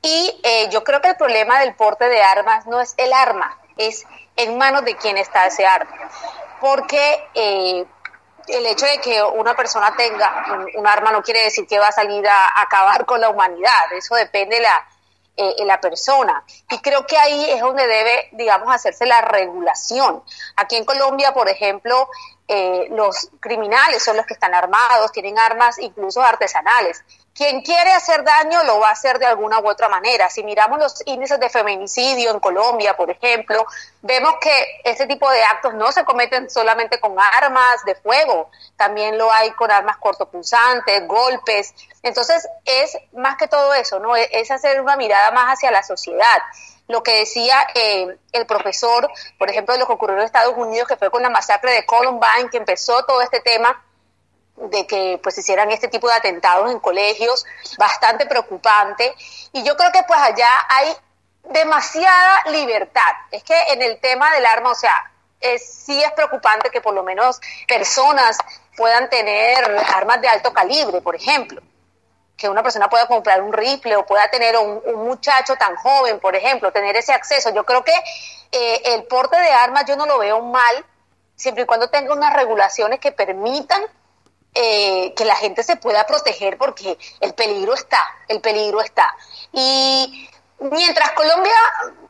Y 0.00 0.40
eh, 0.44 0.68
yo 0.70 0.84
creo 0.84 1.00
que 1.00 1.08
el 1.08 1.16
problema 1.16 1.58
del 1.58 1.74
porte 1.74 2.08
de 2.08 2.22
armas 2.22 2.66
no 2.66 2.80
es 2.80 2.94
el 2.98 3.12
arma, 3.12 3.58
es 3.76 4.06
en 4.36 4.56
manos 4.58 4.84
de 4.84 4.94
quién 4.94 5.16
está 5.16 5.46
ese 5.46 5.66
arma. 5.66 6.08
Porque 6.60 7.20
eh, 7.34 7.84
el 8.48 8.66
hecho 8.66 8.86
de 8.86 8.98
que 8.98 9.22
una 9.22 9.54
persona 9.54 9.94
tenga 9.96 10.44
un, 10.76 10.86
arma 10.86 11.10
no 11.12 11.22
quiere 11.22 11.44
decir 11.44 11.66
que 11.66 11.78
va 11.78 11.88
a 11.88 11.92
salir 11.92 12.26
a, 12.26 12.60
acabar 12.60 13.06
con 13.06 13.20
la 13.20 13.28
humanidad, 13.28 13.92
eso 13.92 14.14
depende 14.14 14.56
de 14.56 14.62
la, 14.62 14.86
eh, 15.36 15.64
la 15.64 15.80
persona. 15.80 16.44
Y 16.70 16.78
creo 16.78 17.06
que 17.06 17.16
ahí 17.16 17.50
es 17.50 17.60
donde 17.60 17.86
debe, 17.86 18.28
digamos, 18.32 18.72
hacerse 18.74 19.06
la 19.06 19.20
regulación. 19.20 20.22
Aquí 20.56 20.76
en 20.76 20.84
Colombia, 20.84 21.32
por 21.32 21.48
ejemplo, 21.48 22.08
eh, 22.46 22.88
los 22.90 23.30
criminales 23.40 24.04
son 24.04 24.16
los 24.18 24.26
que 24.26 24.34
están 24.34 24.54
armados, 24.54 25.12
tienen 25.12 25.38
armas 25.38 25.78
incluso 25.78 26.22
artesanales. 26.22 27.02
Quien 27.34 27.62
quiere 27.62 27.92
hacer 27.92 28.22
daño 28.22 28.62
lo 28.64 28.78
va 28.78 28.90
a 28.90 28.92
hacer 28.92 29.18
de 29.18 29.26
alguna 29.26 29.58
u 29.58 29.68
otra 29.68 29.88
manera. 29.88 30.30
Si 30.30 30.44
miramos 30.44 30.78
los 30.78 31.02
índices 31.06 31.40
de 31.40 31.48
feminicidio 31.48 32.30
en 32.30 32.38
Colombia, 32.38 32.96
por 32.96 33.10
ejemplo, 33.10 33.66
vemos 34.02 34.34
que 34.40 34.80
este 34.84 35.06
tipo 35.06 35.28
de 35.30 35.42
actos 35.42 35.74
no 35.74 35.90
se 35.90 36.04
cometen 36.04 36.48
solamente 36.48 37.00
con 37.00 37.16
armas 37.18 37.84
de 37.86 37.96
fuego, 37.96 38.50
también 38.76 39.18
lo 39.18 39.32
hay 39.32 39.50
con 39.52 39.70
armas 39.70 39.96
cortopunzantes, 39.96 41.08
golpes. 41.08 41.74
Entonces, 42.02 42.46
es 42.64 42.96
más 43.14 43.36
que 43.36 43.48
todo 43.48 43.74
eso, 43.74 43.98
¿no? 43.98 44.14
Es 44.14 44.50
hacer 44.50 44.80
una 44.80 44.96
mirada 44.96 45.32
más 45.32 45.54
hacia 45.54 45.72
la 45.72 45.82
sociedad 45.82 46.42
lo 46.86 47.02
que 47.02 47.18
decía 47.18 47.66
eh, 47.74 48.18
el 48.32 48.46
profesor, 48.46 49.10
por 49.38 49.50
ejemplo, 49.50 49.74
de 49.74 49.80
lo 49.80 49.86
que 49.86 49.92
ocurrió 49.92 50.16
en 50.18 50.24
Estados 50.24 50.54
Unidos, 50.56 50.86
que 50.86 50.96
fue 50.96 51.10
con 51.10 51.22
la 51.22 51.30
masacre 51.30 51.72
de 51.72 51.86
Columbine, 51.86 52.50
que 52.50 52.58
empezó 52.58 53.04
todo 53.04 53.22
este 53.22 53.40
tema 53.40 53.82
de 54.56 54.86
que 54.86 55.18
pues 55.22 55.36
hicieran 55.38 55.70
este 55.70 55.88
tipo 55.88 56.08
de 56.08 56.14
atentados 56.14 56.70
en 56.70 56.78
colegios, 56.78 57.44
bastante 57.78 58.26
preocupante. 58.26 59.14
Y 59.52 59.64
yo 59.64 59.76
creo 59.76 59.90
que 59.92 60.02
pues 60.06 60.20
allá 60.20 60.48
hay 60.68 60.94
demasiada 61.50 62.50
libertad. 62.50 63.12
Es 63.30 63.42
que 63.42 63.58
en 63.70 63.82
el 63.82 63.98
tema 64.00 64.32
del 64.32 64.46
arma, 64.46 64.70
o 64.70 64.74
sea, 64.74 65.10
es, 65.40 65.66
sí 65.66 66.02
es 66.02 66.12
preocupante 66.12 66.70
que 66.70 66.80
por 66.80 66.94
lo 66.94 67.02
menos 67.02 67.40
personas 67.66 68.38
puedan 68.76 69.08
tener 69.10 69.64
armas 69.94 70.20
de 70.20 70.28
alto 70.28 70.52
calibre, 70.52 71.00
por 71.00 71.16
ejemplo. 71.16 71.60
Que 72.36 72.48
una 72.48 72.62
persona 72.62 72.88
pueda 72.88 73.06
comprar 73.06 73.42
un 73.42 73.52
rifle 73.52 73.96
o 73.96 74.06
pueda 74.06 74.28
tener 74.30 74.56
un, 74.56 74.82
muchacho 75.06 75.54
tan 75.56 75.76
joven, 75.76 76.18
por 76.20 76.34
ejemplo, 76.34 76.72
tener 76.72 76.96
ese 76.96 77.12
acceso. 77.12 77.54
Yo 77.54 77.64
creo 77.64 77.84
que 77.84 77.94
eh, 78.52 78.82
el 78.86 79.04
porte 79.04 79.38
de 79.38 79.50
armas 79.50 79.84
yo 79.86 79.96
no 79.96 80.06
lo 80.06 80.18
veo 80.18 80.42
mal, 80.42 80.84
siempre 81.36 81.64
y 81.64 81.66
cuando 81.66 81.88
tenga 81.90 82.14
unas 82.14 82.32
regulaciones 82.32 83.00
que 83.00 83.12
permitan 83.12 83.82
eh, 84.54 85.12
que 85.16 85.24
la 85.24 85.34
gente 85.34 85.62
se 85.64 85.76
pueda 85.76 86.06
proteger 86.06 86.56
porque 86.58 86.96
el 87.20 87.34
peligro 87.34 87.74
está, 87.74 88.02
el 88.28 88.40
peligro 88.40 88.80
está. 88.80 89.14
Y 89.52 90.28
mientras 90.60 91.10
Colombia, 91.12 91.54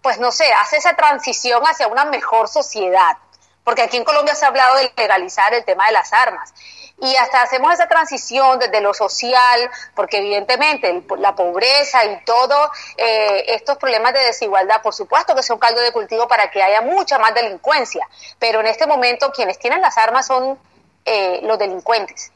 pues 0.03 0.19
no 0.19 0.31
sé, 0.31 0.53
hace 0.53 0.77
esa 0.77 0.95
transición 0.95 1.63
hacia 1.65 1.89
una 1.89 2.05
mejor 2.05 2.49
sociedad, 2.49 3.17
porque 3.65 3.83
aquí 3.83 3.97
en 3.97 4.05
Colombia 4.05 4.35
se 4.35 4.45
ha 4.45 4.49
hablado 4.49 4.77
de 4.77 4.93
legalizar 4.97 5.53
el 5.55 5.65
tema 5.65 5.87
de 5.87 5.93
las 5.93 6.13
armas. 6.13 6.53
Y 7.01 7.17
hasta 7.17 7.43
hacemos 7.43 7.73
esa 7.75 7.89
transición 7.89 8.59
desde 8.59 8.81
lo 8.81 8.95
social, 8.95 9.71
porque 9.97 10.19
evidentemente 10.19 11.03
la 11.19 11.35
pobreza 11.35 12.05
y 12.05 12.25
todos 12.25 12.71
eh, 12.97 13.47
estos 13.49 13.79
problemas 13.79 14.15
de 14.15 14.21
desigualdad, 14.21 14.81
por 14.81 14.95
supuesto 14.95 15.35
que 15.35 15.43
son 15.43 15.59
caldo 15.59 15.81
de 15.81 15.91
cultivo 15.91 16.29
para 16.29 16.51
que 16.51 16.63
haya 16.63 16.83
mucha 16.83 17.19
más 17.19 17.35
delincuencia, 17.35 18.09
pero 18.39 18.61
en 18.61 18.67
este 18.67 18.87
momento 18.87 19.33
quienes 19.33 19.59
tienen 19.59 19.81
las 19.81 19.99
armas 19.99 20.27
son 20.27 20.57
eh, 21.05 21.41
los 21.43 21.59
delincuentes. 21.59 22.31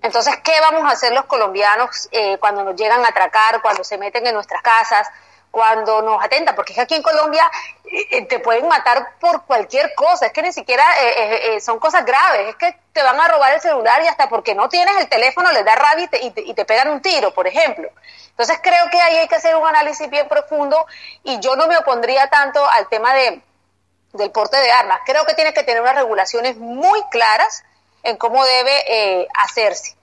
Entonces, 0.00 0.34
¿qué 0.42 0.58
vamos 0.60 0.84
a 0.84 0.94
hacer 0.94 1.12
los 1.12 1.26
colombianos 1.26 2.08
eh, 2.10 2.38
cuando 2.38 2.64
nos 2.64 2.74
llegan 2.74 3.04
a 3.04 3.08
atracar, 3.08 3.62
cuando 3.62 3.84
se 3.84 3.98
meten 3.98 4.26
en 4.26 4.34
nuestras 4.34 4.62
casas, 4.62 5.08
cuando 5.52 6.02
nos 6.02 6.24
atentan? 6.24 6.56
Porque 6.56 6.72
es 6.72 6.76
que 6.76 6.82
aquí 6.82 6.94
en 6.96 7.02
Colombia 7.02 7.48
eh, 7.84 8.26
te 8.26 8.40
pueden 8.40 8.66
matar 8.66 9.14
por 9.20 9.44
cualquier 9.44 9.94
cosa, 9.94 10.26
es 10.26 10.32
que 10.32 10.42
ni 10.42 10.52
siquiera 10.52 10.84
son 11.60 11.78
cosas 11.78 12.04
graves, 12.04 12.48
es 12.48 12.56
que 12.56 12.76
te 12.92 13.02
van 13.02 13.20
a 13.20 13.28
robar 13.28 13.54
el 13.54 13.60
celular 13.60 14.02
y 14.02 14.08
hasta 14.08 14.28
porque 14.28 14.56
no 14.56 14.68
tienes 14.68 14.96
el 14.98 15.08
teléfono 15.08 15.52
les 15.52 15.64
da 15.64 15.76
rabia 15.76 16.08
y 16.20 16.30
te, 16.30 16.40
y 16.40 16.54
te 16.54 16.64
pegan 16.64 16.88
un 16.88 17.00
tiro, 17.00 17.32
por 17.32 17.46
ejemplo. 17.46 17.88
Entonces, 18.30 18.58
creo 18.62 18.90
que 18.90 19.00
ahí 19.00 19.18
hay 19.18 19.28
que 19.28 19.36
hacer 19.36 19.54
un 19.54 19.66
análisis 19.66 20.08
bien 20.08 20.26
profundo 20.26 20.86
y 21.22 21.38
yo 21.40 21.54
no 21.54 21.66
me 21.66 21.76
opondría 21.76 22.28
tanto 22.28 22.66
al 22.70 22.88
tema 22.88 23.14
de, 23.14 23.42
del 24.14 24.30
porte 24.30 24.56
de 24.56 24.72
armas. 24.72 25.00
Creo 25.04 25.24
que 25.26 25.34
tiene 25.34 25.52
que 25.52 25.62
tener 25.62 25.82
unas 25.82 25.94
regulaciones 25.94 26.56
muy 26.56 27.00
claras 27.10 27.62
en 28.02 28.16
cómo 28.16 28.44
debe 28.44 28.72
eh, 28.88 29.28
hacerse. 29.44 29.96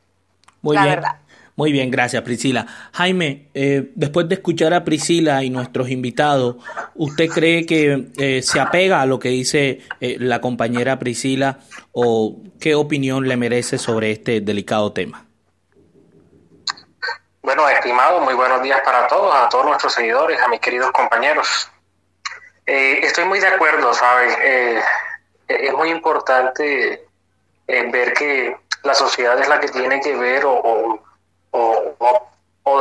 Muy 0.62 0.76
la 0.76 0.84
bien. 0.84 0.96
verdad. 0.96 1.16
Muy 1.60 1.74
bien, 1.74 1.92
gracias 1.92 2.24
Priscila. 2.24 2.66
Jaime, 2.94 3.50
eh, 3.54 3.92
después 3.94 4.30
de 4.30 4.36
escuchar 4.36 4.74
a 4.74 4.86
Priscila 4.86 5.44
y 5.44 5.50
nuestros 5.50 5.90
invitados, 5.90 6.56
¿usted 6.96 7.28
cree 7.28 7.66
que 7.66 8.08
eh, 8.18 8.42
se 8.42 8.62
apega 8.62 9.02
a 9.02 9.06
lo 9.06 9.20
que 9.20 9.28
dice 9.28 9.82
eh, 10.00 10.16
la 10.20 10.40
compañera 10.40 10.98
Priscila 11.00 11.60
o 11.92 12.38
qué 12.62 12.76
opinión 12.76 13.28
le 13.28 13.36
merece 13.36 13.78
sobre 13.78 14.12
este 14.12 14.40
delicado 14.40 14.94
tema? 14.94 15.26
Bueno, 17.42 17.68
estimado, 17.68 18.22
muy 18.22 18.36
buenos 18.36 18.64
días 18.64 18.80
para 18.86 19.06
todos, 19.08 19.36
a 19.36 19.50
todos 19.50 19.66
nuestros 19.66 19.92
seguidores, 19.92 20.40
a 20.40 20.48
mis 20.48 20.62
queridos 20.62 20.92
compañeros. 20.94 21.70
estoy 22.66 23.26
muy 23.26 23.42
de 23.42 23.48
acuerdo, 23.48 23.94
¿sabes? 23.94 24.34
es 25.46 25.74
muy 25.74 25.90
importante 25.90 27.04
ver 27.68 28.14
que 28.14 28.56
la 28.84 28.94
sociedad 28.94 29.38
es 29.38 29.50
la 29.50 29.60
que 29.60 29.68
tiene 29.68 30.00
que 30.00 30.16
ver 30.16 30.46
o 30.46 30.54
o, 30.54 31.09
o, 31.52 31.96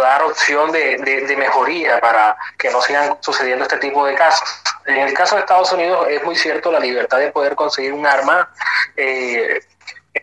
dar 0.01 0.23
opción 0.23 0.71
de, 0.71 1.35
mejoría 1.37 1.99
para 2.01 2.37
que 2.59 2.71
no 2.71 2.81
sigan 2.83 3.17
sucediendo 3.21 3.65
este 3.65 3.79
tipo 3.79 4.05
de 4.07 4.15
casos. 4.15 4.63
En 4.87 4.99
el 4.99 5.15
caso 5.15 5.35
de 5.35 5.41
Estados 5.41 5.73
Unidos 5.73 6.07
es 6.09 6.23
muy 6.25 6.37
cierto 6.37 6.71
la 6.71 6.79
libertad 6.79 7.19
de 7.19 7.33
poder 7.33 7.55
conseguir 7.55 7.93
un 7.93 8.07
arma. 8.07 8.49
Eh, 8.97 9.61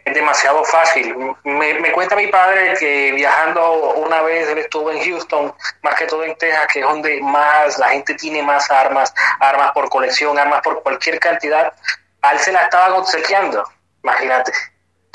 es 0.04 0.14
demasiado 0.14 0.64
fácil. 0.66 1.16
Me, 1.44 1.80
me, 1.80 1.92
cuenta 1.92 2.16
mi 2.16 2.28
padre 2.28 2.74
que 2.80 3.12
viajando 3.14 3.94
una 3.96 4.22
vez 4.22 4.50
él 4.50 4.60
estuvo 4.60 4.92
en 4.92 5.04
Houston, 5.04 5.54
más 5.82 5.96
que 5.96 6.06
todo 6.06 6.24
en 6.24 6.36
Texas, 6.38 6.68
que 6.72 6.80
es 6.80 6.86
donde 6.86 7.22
más 7.22 7.78
la 7.78 7.90
gente 7.90 8.14
tiene 8.16 8.42
más 8.44 8.70
armas, 8.70 9.14
armas 9.40 9.72
por 9.72 9.90
colección, 9.90 10.38
armas 10.38 10.62
por 10.62 10.82
cualquier 10.84 11.20
cantidad. 11.20 11.74
A 12.22 12.34
él 12.34 12.40
se 12.40 12.52
la 12.52 12.64
estaban 12.64 12.94
obsequiando, 12.94 13.64
imagínate. 14.04 14.52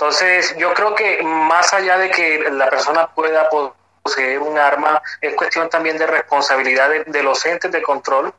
Entonces, 0.00 0.56
yo 0.56 0.72
creo 0.72 0.94
que 0.94 1.22
más 1.22 1.74
allá 1.74 1.98
de 1.98 2.10
que 2.10 2.48
la 2.52 2.70
persona 2.70 3.08
pueda 3.08 3.50
poseer 3.50 4.38
un 4.38 4.56
arma, 4.56 5.02
es 5.20 5.34
cuestión 5.34 5.68
también 5.68 5.98
de 5.98 6.06
responsabilidad 6.06 6.88
de, 7.04 7.22
los 7.22 7.44
entes 7.44 7.70
de 7.70 7.82
control, 7.82 8.32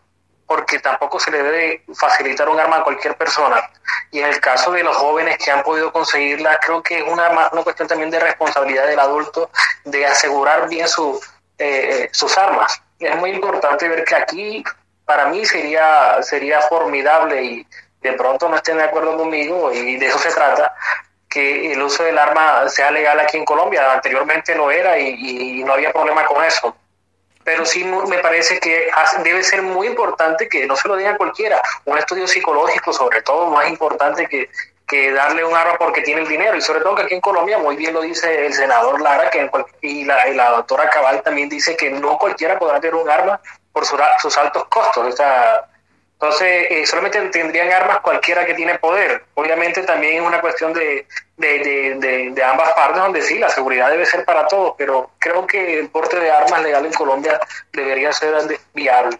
porque 0.47 0.80
tampoco 0.80 1.20
se 1.20 1.30
le 1.30 1.43
debe 1.43 1.84
facilitar 1.93 2.49
un 2.49 2.59
arma 2.59 2.78
a 2.78 2.84
cualquier 2.84 3.16
persona. 3.16 3.62
Y 4.09 4.22
en 4.22 4.30
el 4.30 4.39
caso 4.39 4.72
de 4.72 4.84
los 4.84 4.97
jóvenes 4.97 5.38
que 5.38 5.51
han 5.51 5.62
podido 5.62 5.93
conseguirla, 5.93 6.57
creo 6.57 6.82
que 6.82 6.97
es 6.97 7.03
una, 7.07 7.30
una 7.51 7.62
cuestión 7.62 7.88
también 7.88 8.09
de 8.09 8.20
responsabilidad 8.20 8.88
del 8.88 8.99
adulto 8.99 9.51
de 9.86 10.03
asegurar 10.07 10.68
bien 10.68 10.88
su, 10.88 11.22
eh, 11.59 12.09
sus 12.12 12.36
armas. 12.39 12.82
Es 12.97 13.16
muy 13.18 13.30
importante 13.30 13.88
ver 13.88 14.03
que 14.03 14.16
aquí, 14.16 14.64
para 15.05 15.28
mí, 15.28 15.45
sería, 15.45 16.24
sería 16.24 16.59
formidable 16.62 17.43
y 17.43 17.68
de 18.01 18.14
pronto 18.14 18.49
no 18.49 18.55
estén 18.55 18.78
de 18.78 18.86
acuerdo 18.86 19.16
conmigo, 19.16 19.72
y 19.72 19.97
de 19.97 20.07
eso 20.07 20.18
se 20.18 20.32
trata, 20.32 20.74
que 21.32 21.72
el 21.72 21.82
uso 21.82 22.04
del 22.04 22.20
arma 22.20 22.68
sea 22.68 22.92
legal 22.92 23.20
aquí 23.20 23.38
en 23.38 23.46
Colombia. 23.46 23.94
Anteriormente 23.94 24.54
no 24.54 24.70
era 24.70 25.00
y, 25.00 25.64
no 25.64 25.74
había 25.74 25.94
problema 25.94 26.26
con 26.26 26.44
eso. 26.44 26.76
Pero 27.44 27.66
sí 27.66 27.84
me 27.84 28.20
parece 28.20 28.60
que 28.60 28.92
debe 29.24 29.42
ser 29.42 29.64
muy 29.64 29.88
importante 29.88 30.48
que 30.48 30.68
no 30.68 30.76
se 30.76 30.88
lo 30.88 30.98
diga 30.98 31.18
cualquiera. 31.18 31.62
Un 31.86 31.98
estudio 31.98 32.28
psicológico, 32.28 32.92
sobre 32.92 33.22
todo, 33.22 33.50
más 33.50 33.68
importante 33.70 34.28
que, 34.28 34.50
que 34.86 35.12
darle 35.14 35.46
un 35.46 35.56
arma 35.56 35.78
porque 35.80 36.02
tiene 36.02 36.22
el 36.22 36.28
dinero. 36.28 36.58
Y 36.58 36.62
sobre 36.62 36.82
todo 36.82 36.96
que 36.96 37.04
aquí 37.04 37.16
en 37.16 37.22
Colombia, 37.22 37.58
muy 37.58 37.78
bien 37.78 37.94
lo 37.94 38.02
dice 38.02 38.46
el 38.46 38.54
senador 38.54 39.02
Lara 39.02 39.30
que 39.30 39.50
y, 39.82 40.04
la, 40.04 40.50
doctora 40.50 40.90
Cabal 40.90 41.24
también 41.24 41.48
dice 41.48 41.78
que 41.78 41.90
no 41.90 42.18
cualquiera 42.18 42.60
podrá 42.60 42.82
tener 42.82 42.96
un 42.96 43.10
arma 43.10 43.40
por 43.72 43.86
sus 43.86 44.38
altos 44.38 44.66
costos. 44.66 45.14
O 45.14 45.16
sea, 45.16 45.66
entonces, 46.22 46.68
eh, 46.70 46.86
solamente 46.86 47.20
tendrían 47.30 47.72
armas 47.72 48.02
cualquiera 48.02 48.46
que 48.46 48.54
tiene 48.54 48.78
poder. 48.78 49.26
Obviamente 49.34 49.82
también 49.82 50.18
es 50.18 50.22
una 50.22 50.40
cuestión 50.40 50.72
de, 50.72 51.08
de, 51.38 52.44
ambas 52.44 52.70
partes, 52.76 53.02
donde 53.02 53.22
sí, 53.22 53.40
la 53.40 53.50
seguridad 53.50 53.90
debe 53.90 54.06
ser 54.06 54.24
para 54.26 54.48
todos, 54.48 54.74
pero 54.78 55.12
creo 55.20 55.46
que 55.48 55.80
el 55.80 55.90
porte 55.90 56.20
de 56.20 56.30
armas 56.30 56.64
legal 56.64 56.86
en 56.86 56.94
Colombia 56.94 57.40
debería 57.74 58.12
ser 58.12 58.36
viable. 58.74 59.18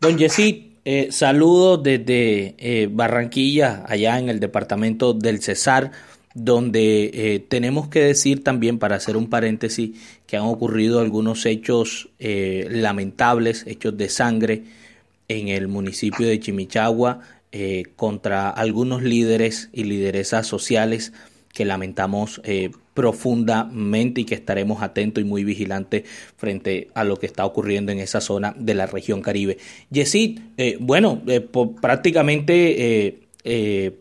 Don 0.00 0.16
Yesid, 0.16 0.72
eh, 0.84 1.08
saludos 1.10 1.82
desde 1.82 2.54
eh, 2.58 2.88
Barranquilla, 2.90 3.84
allá 3.86 4.18
en 4.18 4.28
el 4.28 4.40
departamento 4.40 5.12
del 5.12 5.42
Cesar, 5.42 5.92
donde 6.34 7.10
eh, 7.12 7.44
tenemos 7.48 7.88
que 7.88 8.00
decir 8.00 8.42
también, 8.42 8.78
para 8.78 8.96
hacer 8.96 9.16
un 9.16 9.28
paréntesis, 9.28 9.90
que 10.26 10.36
han 10.36 10.44
ocurrido 10.44 11.00
algunos 11.00 11.44
hechos 11.44 12.08
lamentables, 12.18 13.64
hechos 13.66 13.96
de 13.98 14.08
sangre, 14.08 14.62
en 15.28 15.48
el 15.48 15.68
municipio 15.68 16.26
de 16.26 16.40
Chimichagua 16.40 17.20
eh, 17.52 17.84
contra 17.96 18.50
algunos 18.50 19.02
líderes 19.02 19.70
y 19.72 19.84
lideresas 19.84 20.46
sociales 20.46 21.12
que 21.52 21.64
lamentamos 21.64 22.40
eh, 22.44 22.70
profundamente 22.94 24.22
y 24.22 24.24
que 24.24 24.34
estaremos 24.34 24.82
atentos 24.82 25.22
y 25.22 25.26
muy 25.26 25.44
vigilantes 25.44 26.04
frente 26.36 26.88
a 26.94 27.04
lo 27.04 27.18
que 27.18 27.26
está 27.26 27.44
ocurriendo 27.44 27.92
en 27.92 27.98
esa 28.00 28.20
zona 28.20 28.54
de 28.58 28.74
la 28.74 28.86
región 28.86 29.20
Caribe. 29.22 29.58
Yesid, 29.90 30.40
eh, 30.56 30.78
bueno, 30.80 31.22
prácticamente 31.80 33.20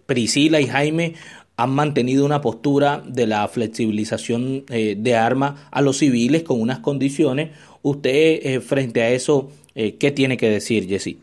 Priscila 0.05 0.61
y 0.61 0.67
Jaime 0.67 1.15
han 1.57 1.71
mantenido 1.71 2.25
una 2.25 2.41
postura 2.41 3.03
de 3.05 3.27
la 3.27 3.47
flexibilización 3.47 4.65
de 4.67 5.15
armas 5.15 5.59
a 5.71 5.81
los 5.81 5.97
civiles 5.97 6.43
con 6.43 6.59
unas 6.61 6.79
condiciones. 6.79 7.49
Usted, 7.81 8.61
frente 8.61 9.01
a 9.01 9.09
eso, 9.09 9.49
eh, 9.75 9.95
¿Qué 9.95 10.11
tiene 10.11 10.37
que 10.37 10.49
decir, 10.49 10.87
Jessy? 10.87 11.19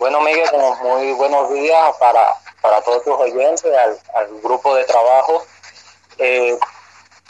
Bueno, 0.00 0.18
Miguel, 0.22 0.48
muy 0.82 1.12
buenos 1.12 1.52
días 1.52 1.94
para, 1.98 2.34
para 2.62 2.80
todos 2.80 3.04
tus 3.04 3.12
oyentes, 3.12 3.70
al, 4.14 4.40
grupo 4.40 4.74
de 4.74 4.84
trabajo. 4.84 5.44
Eh, 6.16 6.58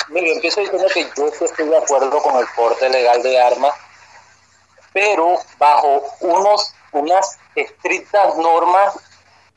Miguel, 0.07 0.35
empiezo 0.35 0.61
diciendo 0.61 0.87
que 0.95 1.05
yo 1.17 1.27
estoy 1.27 1.69
de 1.69 1.77
acuerdo 1.77 2.23
con 2.23 2.37
el 2.37 2.47
porte 2.55 2.89
legal 2.89 3.25
de 3.25 3.41
armas, 3.41 3.75
pero 4.93 5.37
bajo 5.59 6.01
unos, 6.21 6.73
unas 6.93 7.41
estrictas 7.57 8.37
normas, 8.37 8.95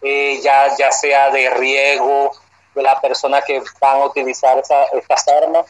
eh, 0.02 0.42
ya, 0.42 0.76
ya 0.76 0.92
sea 0.92 1.30
de 1.30 1.52
riesgo 1.52 2.32
de 2.74 2.82
la 2.82 3.00
persona 3.00 3.44
que 3.44 3.62
van 3.80 4.02
a 4.02 4.06
utilizar 4.06 4.58
estas 4.58 5.28
armas, 5.28 5.68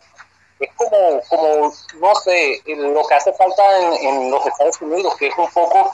es 0.62 0.70
como, 0.76 1.22
como, 1.28 1.74
no 1.96 2.16
sé, 2.16 2.62
lo 2.68 3.06
que 3.06 3.16
hace 3.16 3.34
falta 3.34 3.64
en, 4.00 4.32
los 4.32 4.46
Estados 4.46 4.80
Unidos, 4.80 5.14
que 5.18 5.28
es 5.28 5.38
un 5.38 5.50
poco 5.52 5.92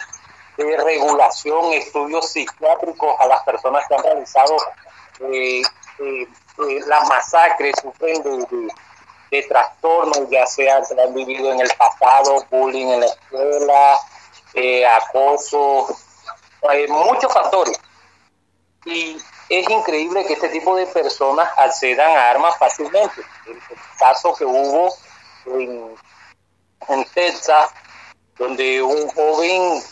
de 0.66 0.78
regulación, 0.78 1.74
estudios 1.74 2.30
psiquiátricos 2.30 3.16
a 3.20 3.28
las 3.28 3.43
personas 3.43 3.86
que 3.88 3.95
han 3.95 4.03
realizado 4.03 4.57
eh, 5.22 5.62
eh, 5.99 6.24
eh, 6.24 6.80
las 6.88 7.07
masacres, 7.07 7.76
sufren 7.82 8.24
de, 8.24 9.43
trastornos, 9.43 10.30
ya 10.30 10.45
sea 10.45 10.82
que 10.82 11.01
han 11.01 11.14
vivido 11.14 11.51
en 11.51 11.60
el 11.60 11.70
pasado, 11.78 12.45
bullying 12.49 12.88
en 12.88 12.99
la 13.01 13.05
escuela, 13.05 13.99
acoso, 14.97 15.88
hay 16.68 16.88
muchos 16.88 17.32
factores. 17.32 17.80
Y 18.86 19.18
es 19.49 19.70
increíble 19.70 20.26
que 20.26 20.34
este 20.34 20.49
tipo 20.49 20.76
de 20.76 20.88
personas 20.88 21.49
accedan 21.57 22.10
a 22.12 22.30
armas 22.30 22.57
fácilmente. 22.57 23.22
El, 23.45 23.60
caso 23.99 24.34
que 24.34 24.45
hubo 24.45 24.93
en, 25.45 25.95
Texas, 27.14 27.70
donde 28.38 28.82
un 28.82 29.10
joven 29.10 29.84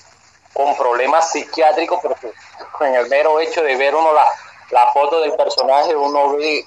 con 0.57 0.75
problemas 0.75 1.31
psiquiátricos, 1.31 1.99
porque 2.01 2.33
en 2.81 2.95
el 2.95 3.07
mero 3.09 3.39
hecho 3.39 3.61
de 3.61 3.75
ver 3.75 3.93
uno 3.93 4.09
la, 4.71 4.87
foto 4.91 5.21
del 5.21 5.33
personaje, 5.33 5.95
uno 5.95 6.35
ve 6.35 6.65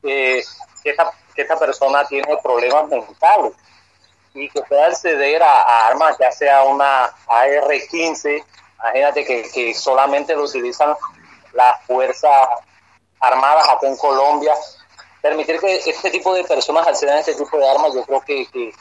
que, 0.00 0.42
esta, 0.82 1.58
persona 1.58 2.06
tiene 2.06 2.38
problemas 2.42 2.88
mentales 2.88 3.52
y 4.32 4.48
que 4.48 4.62
puede 4.62 4.82
acceder 4.82 5.42
a, 5.42 5.88
armas, 5.88 6.16
ya 6.18 6.32
sea 6.32 6.62
una 6.62 7.04
AR-15, 7.26 8.42
imagínate 8.78 9.26
que, 9.26 9.50
que 9.50 9.74
solamente 9.74 10.34
lo 10.34 10.44
utilizan 10.44 10.96
las 11.52 11.84
Fuerzas 11.84 12.48
Armadas 13.20 13.68
acá 13.68 13.88
en 13.88 13.96
Colombia. 13.98 14.54
Permitir 15.20 15.60
que 15.60 15.76
este 15.76 16.10
tipo 16.10 16.32
de 16.32 16.44
personas 16.44 16.86
accedan 16.86 17.16
a 17.16 17.20
este 17.20 17.34
tipo 17.34 17.58
de 17.58 17.68
armas, 17.68 17.92
yo 17.94 18.04
creo 18.04 18.20
que, 18.22 18.46
que, 18.46 18.72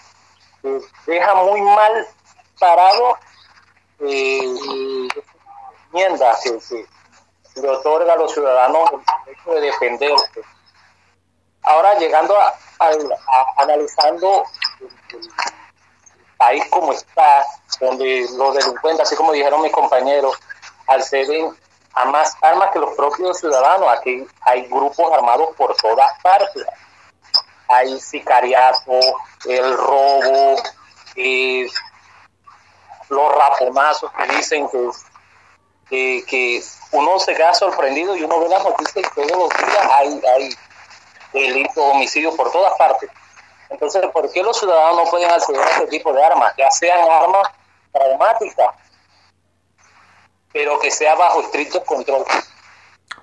deja 1.05 1.35
muy 1.35 1.61
mal 1.61 2.07
parado 2.59 3.17
eh, 3.99 5.07
enmienda 5.91 6.37
que, 6.43 6.85
le 7.61 7.69
otorga 7.69 8.13
a 8.13 8.17
los 8.17 8.33
ciudadanos 8.33 8.91
el 8.91 9.25
derecho 9.25 9.51
de 9.51 9.61
defenderse. 9.61 10.41
Ahora 11.63 11.97
llegando 11.97 12.37
a, 12.37 12.53
analizando 13.57 14.43
el, 14.79 15.29
país 16.37 16.63
como 16.69 16.91
está, 16.91 17.45
donde 17.79 18.27
los 18.35 18.55
delincuentes, 18.55 19.07
así 19.07 19.15
como 19.15 19.31
dijeron 19.31 19.61
mis 19.61 19.71
compañeros, 19.71 20.37
acceden 20.87 21.55
a 21.93 22.05
más 22.05 22.35
armas 22.41 22.71
que 22.71 22.79
los 22.79 22.93
propios 22.95 23.39
ciudadanos. 23.39 23.87
Aquí 23.97 24.27
hay 24.41 24.67
grupos 24.67 25.11
armados 25.13 25.55
por 25.55 25.73
todas 25.77 26.11
partes. 26.21 26.65
Hay 27.69 27.99
sicariato, 27.99 28.99
el 29.45 29.77
robo, 29.77 30.61
eh, 31.15 31.67
los 33.09 33.35
raponazos 33.35 34.11
que 34.11 34.35
dicen 34.35 34.67
que, 35.89 36.23
que, 36.27 36.63
uno 36.91 37.19
se 37.19 37.35
queda 37.35 37.53
sorprendido 37.53 38.15
y 38.15 38.23
uno 38.23 38.39
ve 38.39 38.49
las 38.49 38.63
noticias 38.63 39.05
y 39.05 39.15
todos 39.15 39.31
los 39.31 39.49
días 39.49 39.87
hay, 39.91 40.21
hay 40.35 40.49
delitos, 41.33 41.77
homicidios 41.77 42.35
por 42.35 42.51
todas 42.51 42.73
partes. 42.77 43.09
Entonces, 43.69 44.03
¿por 44.13 44.31
qué 44.31 44.41
los 44.41 44.57
ciudadanos 44.57 45.03
no 45.03 45.11
pueden 45.11 45.29
acceder 45.29 45.61
a 45.61 45.71
este 45.71 45.87
tipo 45.87 46.13
de 46.13 46.23
armas? 46.23 46.53
Ya 46.57 46.69
sean 46.71 46.99
armas 47.09 47.47
traumáticas, 47.91 48.67
pero 50.53 50.79
que 50.79 50.91
sea 50.91 51.15
bajo 51.15 51.41
estricto 51.41 51.83
control. 51.83 52.23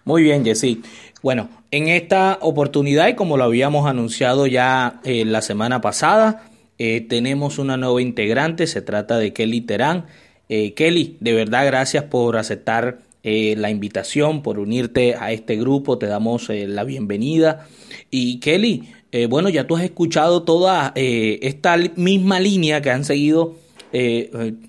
Muy 0.05 0.23
bien, 0.23 0.45
Jessy. 0.45 0.83
Bueno, 1.23 1.49
en 1.71 1.89
esta 1.89 2.39
oportunidad, 2.41 3.07
y 3.07 3.15
como 3.15 3.37
lo 3.37 3.45
habíamos 3.45 3.89
anunciado 3.89 4.47
ya 4.47 4.95
eh, 5.05 5.25
la 5.25 5.41
semana 5.41 5.81
pasada, 5.81 6.43
eh, 6.85 7.01
tenemos 7.01 7.61
una 7.61 7.77
nueva 7.77 8.03
integrante, 8.03 8.67
se 8.67 8.83
trata 8.83 9.17
de 9.17 9.33
Kelly 9.33 9.61
Terán. 9.61 10.07
Eh, 10.49 10.75
Kelly, 10.75 11.17
de 11.21 11.33
verdad 11.33 11.65
gracias 11.65 12.03
por 12.03 12.37
aceptar 12.37 12.99
la 13.23 13.71
invitación, 13.71 14.43
por 14.43 14.59
unirte 14.59 15.15
a 15.15 15.31
este 15.31 15.55
grupo, 15.55 15.97
te 15.97 16.07
damos 16.07 16.49
la 16.49 16.83
bienvenida. 16.83 17.69
Y 18.11 18.41
Kelly, 18.41 18.89
bueno, 19.29 19.49
ya 19.49 19.65
tú 19.69 19.77
has 19.77 19.85
escuchado 19.85 20.43
toda 20.43 20.91
esta 20.97 21.77
misma 21.95 22.41
línea 22.41 22.83
que 22.83 22.91
han 22.91 23.05
seguido 23.05 23.55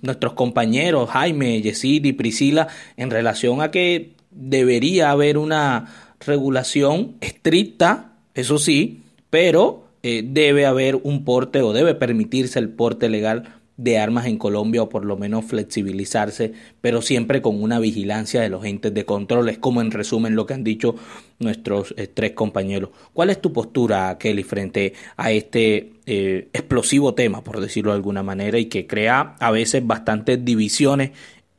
nuestros 0.03 0.33
compañeros 0.33 1.09
Jaime, 1.09 1.63
Yesid 1.63 2.05
y 2.05 2.13
Priscila 2.13 2.67
en 2.95 3.09
relación 3.09 3.59
a 3.59 3.71
que 3.71 4.11
debería 4.29 5.09
haber 5.09 5.39
una 5.39 5.91
regulación 6.19 7.15
estricta, 7.21 8.11
eso 8.35 8.59
sí, 8.59 9.01
pero 9.31 9.82
eh, 10.03 10.21
debe 10.25 10.65
haber 10.65 10.97
un 10.97 11.23
porte 11.25 11.61
o 11.61 11.73
debe 11.73 11.95
permitirse 11.95 12.59
el 12.59 12.69
porte 12.69 13.09
legal 13.09 13.61
de 13.77 13.97
armas 13.97 14.27
en 14.27 14.37
Colombia 14.37 14.83
o 14.83 14.89
por 14.89 15.03
lo 15.03 15.17
menos 15.17 15.45
flexibilizarse, 15.45 16.53
pero 16.81 17.01
siempre 17.01 17.41
con 17.41 17.61
una 17.61 17.79
vigilancia 17.79 18.41
de 18.41 18.49
los 18.49 18.65
entes 18.65 18.93
de 18.93 19.05
control. 19.05 19.49
Es 19.49 19.57
como 19.57 19.81
en 19.81 19.91
resumen 19.91 20.35
lo 20.35 20.45
que 20.45 20.53
han 20.53 20.63
dicho 20.63 20.95
nuestros 21.39 21.93
eh, 21.97 22.07
tres 22.07 22.33
compañeros. 22.33 22.91
¿Cuál 23.13 23.29
es 23.31 23.41
tu 23.41 23.51
postura, 23.51 24.17
Kelly, 24.19 24.43
frente 24.43 24.93
a 25.17 25.31
este 25.31 25.93
eh, 26.05 26.49
explosivo 26.53 27.15
tema, 27.15 27.43
por 27.43 27.59
decirlo 27.59 27.91
de 27.91 27.97
alguna 27.97 28.23
manera, 28.23 28.59
y 28.59 28.65
que 28.65 28.85
crea 28.85 29.35
a 29.39 29.51
veces 29.51 29.85
bastantes 29.85 30.43
divisiones, 30.45 31.11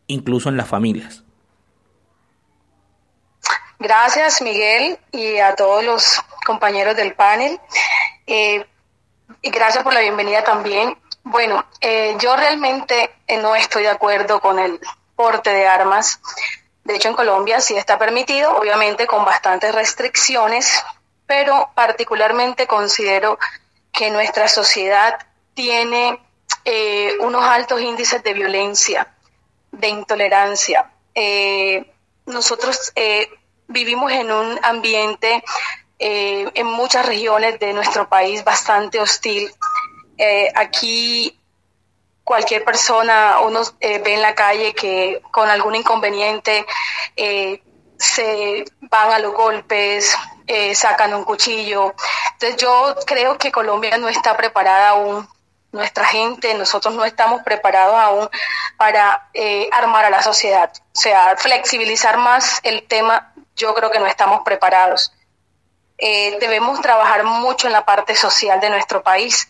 incluso 0.07 0.49
en 0.49 0.57
las 0.57 0.69
familias? 0.69 1.25
Gracias, 3.81 4.41
Miguel, 4.41 4.99
y 5.13 5.39
a 5.39 5.55
todos 5.57 5.85
los 5.85 6.21
compañeros 6.47 6.97
del 6.97 7.15
panel. 7.15 7.59
Eh, 8.27 8.65
y 9.43 9.51
gracias 9.51 9.83
por 9.85 9.93
la 9.93 10.01
bienvenida 10.01 10.43
también. 10.45 10.97
Bueno, 11.23 11.65
eh, 11.81 12.17
yo 12.19 12.37
realmente 12.37 13.15
eh, 13.27 13.39
no 13.39 13.55
estoy 13.55 13.85
de 13.85 13.91
acuerdo 13.91 14.41
con 14.41 14.59
el 14.59 14.81
porte 15.17 15.51
de 15.51 15.67
armas. 15.67 16.21
De 16.85 16.97
hecho, 16.97 17.09
en 17.09 17.15
Colombia 17.15 17.61
sí 17.61 17.77
está 17.77 17.99
permitido, 17.99 18.57
obviamente 18.57 19.07
con 19.07 19.25
bastantes 19.25 19.75
restricciones, 19.75 20.85
pero 21.27 21.71
particularmente 21.75 22.67
considero 22.67 23.39
que 23.93 24.11
nuestra 24.11 24.49
sociedad 24.49 25.19
tiene 25.55 26.19
unos 27.21 27.45
altos 27.45 27.81
índices 27.81 28.23
de 28.23 28.33
violencia, 28.33 29.15
de 29.71 29.89
intolerancia. 29.89 30.91
nosotros 32.27 32.93
vivimos 33.69 34.13
en 34.13 34.33
un 34.33 34.61
ambiente 34.63 35.43
eh, 35.99 36.51
en 36.55 36.67
muchas 36.67 37.07
regiones 37.07 37.59
de 37.61 37.73
nuestro 37.73 38.09
país 38.09 38.45
bastante 38.45 38.99
hostil. 39.01 39.53
Eh, 40.19 40.51
aquí 40.55 41.39
cualquier 42.25 42.65
persona, 42.65 43.41
uno 43.41 43.63
eh, 43.81 43.99
ve 43.99 44.15
en 44.15 44.23
la 44.23 44.35
calle 44.35 44.75
que 44.75 45.23
con 45.31 45.49
algún 45.49 45.75
inconveniente 45.75 46.67
se 47.97 48.65
van 48.81 49.13
a 49.13 49.19
los 49.19 49.35
golpes, 49.35 50.17
sacan 50.75 51.15
un 51.15 51.25
cuchillo. 51.25 51.95
Entonces 52.33 52.57
yo 52.57 52.97
creo 53.07 53.39
que 53.39 53.53
Colombia 53.53 53.97
no 53.99 54.09
está 54.09 54.37
preparada 54.37 54.91
aún 54.91 55.29
nuestra 55.71 56.05
gente, 56.07 56.55
nosotros 56.55 56.95
no 56.95 57.05
estamos 57.05 57.43
preparados 57.43 57.97
aún 57.97 58.29
para 58.77 59.31
armar 59.73 60.07
a 60.07 60.11
la 60.11 60.23
sociedad. 60.23 60.73
O 60.95 60.99
sea, 60.99 61.37
flexibilizar 61.37 62.17
más 62.19 62.61
el 62.63 62.87
tema 62.87 63.33
yo 63.57 63.75
creo 63.75 63.91
que 63.91 64.01
no 64.01 64.07
estamos 64.07 64.43
preparados. 64.45 65.13
Eh, 65.99 66.39
debemos 66.41 66.81
trabajar 66.81 67.25
mucho 67.25 67.67
en 67.67 67.73
la 67.73 67.85
parte 67.85 68.15
social 68.17 68.61
de 68.61 68.71
nuestro 68.71 69.03
país, 69.03 69.49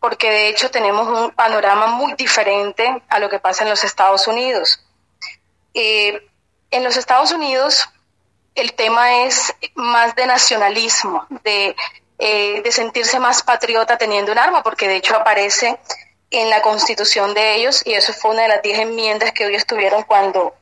porque 0.00 0.30
de 0.30 0.48
hecho 0.48 0.70
tenemos 0.70 1.08
un 1.08 1.30
panorama 1.30 1.86
muy 1.86 2.14
diferente 2.14 3.02
a 3.08 3.18
lo 3.18 3.30
que 3.30 3.38
pasa 3.38 3.64
en 3.64 3.70
los 3.70 3.82
Estados 3.84 4.26
Unidos. 4.26 4.84
Eh, 5.74 6.26
en 6.70 6.84
los 6.84 6.96
Estados 6.96 7.32
Unidos 7.32 7.88
el 8.56 8.72
tema 8.72 9.24
es 9.24 9.54
más 9.74 10.14
de 10.16 10.26
nacionalismo, 10.26 11.26
de, 11.44 11.76
eh, 12.18 12.62
de 12.62 12.72
sentirse 12.72 13.20
más 13.20 13.42
patriota 13.42 13.98
teniendo 13.98 14.32
un 14.32 14.38
arma, 14.38 14.62
porque 14.62 14.88
de 14.88 14.96
hecho 14.96 15.14
aparece 15.14 15.78
en 16.30 16.50
la 16.50 16.62
constitución 16.62 17.34
de 17.34 17.56
ellos 17.56 17.82
y 17.86 17.92
eso 17.92 18.12
fue 18.12 18.32
una 18.32 18.42
de 18.42 18.48
las 18.48 18.62
diez 18.62 18.78
enmiendas 18.78 19.32
que 19.32 19.46
ellos 19.46 19.66
tuvieron 19.66 20.02
cuando 20.02 20.54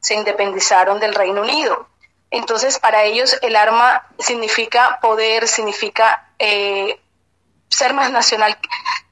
se 0.00 0.14
independizaron 0.14 1.00
del 1.00 1.14
Reino 1.14 1.40
Unido. 1.40 1.88
Entonces, 2.30 2.78
para 2.78 3.04
ellos 3.04 3.36
el 3.42 3.56
arma 3.56 4.06
significa 4.18 4.98
poder, 5.00 5.48
significa 5.48 6.28
eh, 6.38 7.00
ser 7.68 7.94
más 7.94 8.10
nacional, 8.10 8.58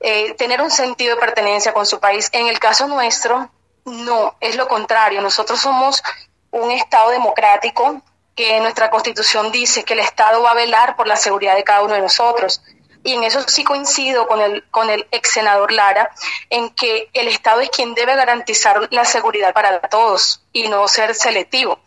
eh, 0.00 0.34
tener 0.34 0.60
un 0.60 0.70
sentido 0.70 1.14
de 1.14 1.20
pertenencia 1.20 1.72
con 1.72 1.86
su 1.86 2.00
país. 2.00 2.28
En 2.32 2.48
el 2.48 2.58
caso 2.58 2.88
nuestro, 2.88 3.50
no, 3.84 4.36
es 4.40 4.56
lo 4.56 4.68
contrario. 4.68 5.20
Nosotros 5.20 5.60
somos 5.60 6.02
un 6.50 6.70
Estado 6.70 7.10
democrático 7.10 8.02
que 8.34 8.58
nuestra 8.60 8.90
constitución 8.90 9.52
dice 9.52 9.84
que 9.84 9.94
el 9.94 10.00
Estado 10.00 10.42
va 10.42 10.52
a 10.52 10.54
velar 10.54 10.96
por 10.96 11.06
la 11.06 11.16
seguridad 11.16 11.54
de 11.54 11.64
cada 11.64 11.82
uno 11.82 11.94
de 11.94 12.00
nosotros. 12.00 12.62
Y 13.04 13.12
en 13.12 13.22
eso 13.22 13.42
sí 13.46 13.64
coincido 13.64 14.26
con 14.26 14.40
el, 14.40 14.64
con 14.70 14.88
el 14.88 15.06
ex 15.10 15.32
senador 15.32 15.72
Lara, 15.72 16.10
en 16.48 16.70
que 16.70 17.10
el 17.12 17.28
Estado 17.28 17.60
es 17.60 17.70
quien 17.70 17.94
debe 17.94 18.16
garantizar 18.16 18.88
la 18.90 19.04
seguridad 19.04 19.52
para 19.52 19.80
todos 19.82 20.42
y 20.52 20.68
no 20.68 20.88
ser 20.88 21.14
selectivo. 21.14 21.78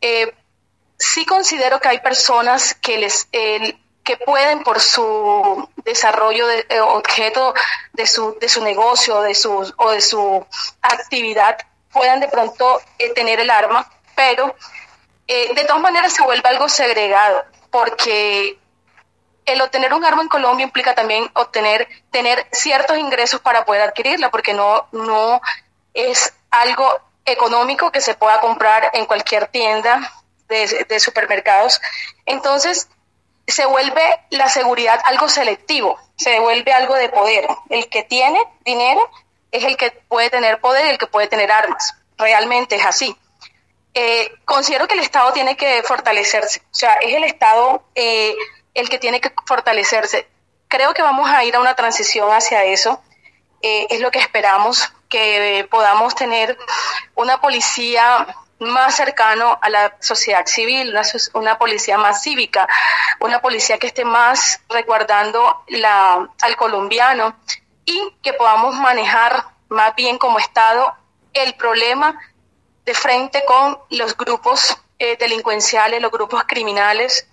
Eh, 0.00 0.32
sí 0.96 1.26
considero 1.26 1.80
que 1.80 1.88
hay 1.88 2.00
personas 2.00 2.74
que 2.74 2.98
les 2.98 3.28
que 4.04 4.16
pueden 4.16 4.62
por 4.62 4.80
su 4.80 5.68
desarrollo 5.84 6.46
de 6.46 6.66
eh, 6.68 6.80
objeto 6.80 7.52
de 7.92 8.06
su 8.06 8.36
de 8.40 8.48
su 8.48 8.62
negocio 8.62 9.20
de 9.22 9.34
su 9.34 9.72
o 9.76 9.90
de 9.90 10.00
su 10.00 10.46
actividad 10.82 11.58
puedan 11.92 12.20
de 12.20 12.28
pronto 12.28 12.80
eh, 12.98 13.12
tener 13.12 13.40
el 13.40 13.50
arma 13.50 13.90
pero 14.14 14.54
de 15.26 15.64
todas 15.66 15.82
maneras 15.82 16.14
se 16.14 16.22
vuelve 16.22 16.48
algo 16.48 16.70
segregado 16.70 17.44
porque 17.70 18.58
el 19.44 19.60
obtener 19.60 19.92
un 19.92 20.04
arma 20.04 20.22
en 20.22 20.28
Colombia 20.28 20.64
implica 20.64 20.94
también 20.94 21.30
obtener 21.34 21.86
tener 22.10 22.46
ciertos 22.50 22.96
ingresos 22.96 23.40
para 23.40 23.66
poder 23.66 23.82
adquirirla 23.82 24.30
porque 24.30 24.54
no 24.54 24.88
no 24.92 25.40
es 25.92 26.32
algo 26.50 27.07
económico 27.32 27.90
que 27.90 28.00
se 28.00 28.14
pueda 28.14 28.40
comprar 28.40 28.90
en 28.94 29.06
cualquier 29.06 29.48
tienda 29.48 30.12
de, 30.48 31.00
supermercados. 31.00 31.80
Entonces, 32.26 32.88
se 33.46 33.66
vuelve 33.66 34.02
la 34.30 34.48
seguridad 34.48 35.00
algo 35.04 35.28
selectivo, 35.28 35.98
se 36.16 36.38
vuelve 36.40 36.72
algo 36.72 36.94
de 36.94 37.08
poder. 37.08 37.46
El 37.70 37.88
que 37.88 38.02
tiene 38.02 38.40
dinero 38.64 39.00
es 39.50 39.64
el 39.64 39.76
que 39.76 39.90
puede 39.90 40.30
tener 40.30 40.60
poder 40.60 40.86
y 40.86 40.90
el 40.90 40.98
que 40.98 41.06
puede 41.06 41.28
tener 41.28 41.50
armas. 41.50 41.94
Realmente 42.16 42.76
es 42.76 42.84
así. 42.84 43.16
Eh, 43.94 44.30
considero 44.44 44.86
que 44.86 44.94
el 44.94 45.00
Estado 45.00 45.32
tiene 45.32 45.56
que 45.56 45.82
fortalecerse, 45.82 46.60
o 46.60 46.74
sea, 46.74 46.94
es 46.94 47.14
el 47.14 47.24
Estado 47.24 47.82
eh, 47.94 48.34
el 48.74 48.88
que 48.88 48.98
tiene 48.98 49.20
que 49.20 49.32
fortalecerse. 49.46 50.28
Creo 50.68 50.92
que 50.92 51.02
vamos 51.02 51.28
a 51.28 51.42
ir 51.44 51.56
a 51.56 51.60
una 51.60 51.74
transición 51.74 52.30
hacia 52.30 52.64
eso, 52.64 53.02
eh, 53.62 53.86
es 53.90 54.00
lo 54.00 54.10
que 54.10 54.18
esperamos, 54.18 54.92
que 55.08 55.66
podamos 55.70 56.14
tener 56.14 56.56
una 57.14 57.40
policía 57.40 58.26
más 58.60 58.96
cercano 58.96 59.58
a 59.62 59.70
la 59.70 59.96
sociedad 60.00 60.46
civil, 60.46 60.94
una, 61.34 61.58
policía 61.58 61.96
más 61.96 62.22
cívica, 62.22 62.68
una 63.20 63.40
policía 63.40 63.78
que 63.78 63.86
esté 63.86 64.04
más 64.04 64.60
resguardando 64.68 65.62
la, 65.68 66.28
al 66.42 66.56
colombiano 66.56 67.36
y 67.84 68.16
que 68.22 68.32
podamos 68.32 68.74
manejar 68.76 69.44
más 69.68 69.94
bien 69.94 70.18
como 70.18 70.38
Estado 70.38 70.94
el 71.32 71.54
problema 71.54 72.18
de 72.84 72.94
frente 72.94 73.44
con 73.46 73.78
los 73.90 74.16
grupos 74.16 74.76
eh, 74.98 75.16
delincuenciales, 75.18 76.02
los 76.02 76.10
grupos 76.10 76.42
criminales 76.46 77.28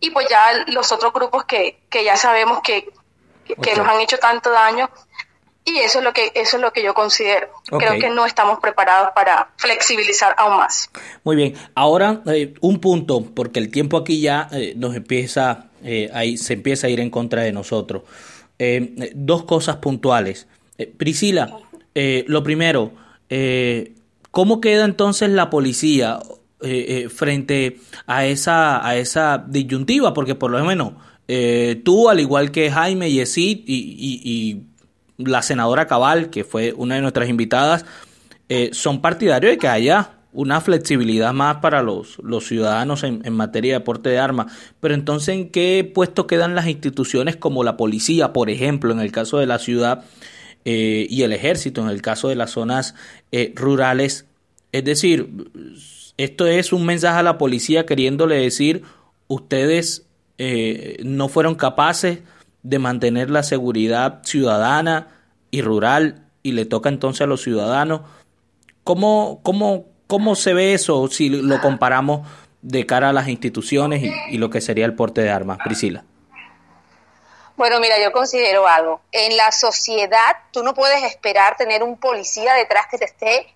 y 0.00 0.10
pues 0.10 0.26
ya 0.28 0.52
los 0.68 0.90
otros 0.92 1.12
grupos 1.12 1.44
que, 1.44 1.80
que 1.90 2.04
ya 2.04 2.16
sabemos 2.16 2.60
que, 2.62 2.90
que 3.44 3.76
nos 3.76 3.86
han 3.86 4.00
hecho 4.00 4.18
tanto 4.18 4.50
daño 4.50 4.90
y 5.72 5.78
eso 5.78 5.98
es 5.98 6.04
lo 6.04 6.12
que, 6.12 6.32
eso 6.34 6.56
es 6.56 6.62
lo 6.62 6.72
que 6.72 6.82
yo 6.82 6.94
considero. 6.94 7.48
Creo 7.66 7.98
que 7.98 8.10
no 8.10 8.26
estamos 8.26 8.58
preparados 8.60 9.10
para 9.14 9.50
flexibilizar 9.56 10.34
aún 10.38 10.56
más. 10.58 10.90
Muy 11.24 11.36
bien. 11.36 11.54
Ahora, 11.74 12.22
eh, 12.26 12.54
un 12.60 12.80
punto, 12.80 13.24
porque 13.34 13.58
el 13.58 13.70
tiempo 13.70 13.96
aquí 13.96 14.20
ya 14.20 14.48
eh, 14.52 14.74
nos 14.76 14.94
empieza, 14.94 15.66
eh, 15.84 16.10
ahí, 16.12 16.36
se 16.36 16.54
empieza 16.54 16.86
a 16.86 16.90
ir 16.90 17.00
en 17.00 17.10
contra 17.10 17.42
de 17.42 17.52
nosotros. 17.52 18.02
dos 19.14 19.44
cosas 19.44 19.76
puntuales. 19.76 20.48
Priscila, 20.96 21.58
lo 21.94 22.42
primero, 22.42 22.92
¿cómo 24.30 24.60
queda 24.60 24.84
entonces 24.84 25.30
la 25.30 25.48
policía? 25.48 26.18
eh, 26.60 27.04
eh, 27.04 27.08
frente 27.08 27.78
a 28.06 28.26
esa, 28.26 28.84
a 28.84 28.96
esa 28.96 29.44
disyuntiva, 29.46 30.12
porque 30.12 30.34
por 30.34 30.50
lo 30.50 30.64
menos 30.64 30.94
eh, 31.28 31.80
tú, 31.84 32.08
al 32.08 32.18
igual 32.18 32.50
que 32.50 32.68
Jaime, 32.68 33.12
Yesid 33.12 33.62
y, 33.64 33.74
y, 33.74 34.20
y, 34.24 34.62
la 35.18 35.42
senadora 35.42 35.86
Cabal, 35.86 36.30
que 36.30 36.44
fue 36.44 36.72
una 36.76 36.94
de 36.94 37.02
nuestras 37.02 37.28
invitadas, 37.28 37.84
son 38.72 39.02
partidarios 39.02 39.52
de 39.52 39.58
que 39.58 39.68
haya 39.68 40.12
una 40.32 40.60
flexibilidad 40.62 41.34
más 41.34 41.56
para 41.56 41.82
los, 41.82 42.18
los 42.22 42.46
ciudadanos 42.46 43.02
en, 43.02 43.32
materia 43.34 43.74
de 43.74 43.80
porte 43.80 44.08
de 44.08 44.18
armas. 44.18 44.52
Pero 44.80 44.94
entonces, 44.94 45.34
¿en 45.34 45.50
qué 45.50 45.90
puesto 45.92 46.26
quedan 46.26 46.54
las 46.54 46.66
instituciones 46.66 47.36
como 47.36 47.62
la 47.62 47.76
policía, 47.76 48.32
por 48.32 48.48
ejemplo, 48.48 48.92
en 48.92 49.00
el 49.00 49.12
caso 49.12 49.38
de 49.38 49.46
la 49.46 49.58
ciudad, 49.58 50.04
y 50.64 51.22
el 51.22 51.32
ejército, 51.32 51.82
en 51.82 51.88
el 51.88 52.00
caso 52.00 52.28
de 52.28 52.36
las 52.36 52.52
zonas 52.52 52.94
rurales? 53.54 54.26
Es 54.72 54.84
decir, 54.84 55.28
esto 56.18 56.46
es 56.46 56.72
un 56.72 56.84
mensaje 56.84 57.20
a 57.20 57.22
la 57.22 57.38
policía 57.38 57.86
queriéndole 57.86 58.36
decir, 58.36 58.82
ustedes 59.28 60.04
eh, 60.36 60.98
no 61.04 61.28
fueron 61.28 61.54
capaces 61.54 62.20
de 62.62 62.78
mantener 62.78 63.30
la 63.30 63.42
seguridad 63.42 64.20
ciudadana 64.24 65.08
y 65.50 65.62
rural 65.62 66.26
y 66.42 66.52
le 66.52 66.64
toca 66.64 66.88
entonces 66.88 67.22
a 67.22 67.26
los 67.26 67.42
ciudadanos. 67.42 68.02
¿Cómo, 68.84 69.40
cómo, 69.42 69.86
cómo 70.06 70.34
se 70.34 70.54
ve 70.54 70.74
eso 70.74 71.08
si 71.08 71.28
lo 71.28 71.60
comparamos 71.60 72.26
de 72.62 72.86
cara 72.86 73.10
a 73.10 73.12
las 73.12 73.28
instituciones 73.28 74.02
y, 74.02 74.12
y 74.30 74.38
lo 74.38 74.50
que 74.50 74.60
sería 74.60 74.86
el 74.86 74.94
porte 74.94 75.20
de 75.20 75.30
armas? 75.30 75.58
Priscila. 75.62 76.04
Bueno, 77.56 77.80
mira, 77.80 78.00
yo 78.00 78.12
considero 78.12 78.68
algo. 78.68 79.00
En 79.10 79.36
la 79.36 79.50
sociedad 79.50 80.36
tú 80.52 80.62
no 80.62 80.74
puedes 80.74 81.02
esperar 81.02 81.56
tener 81.56 81.82
un 81.82 81.98
policía 81.98 82.54
detrás 82.54 82.86
que 82.88 82.98
te 82.98 83.04
esté 83.04 83.52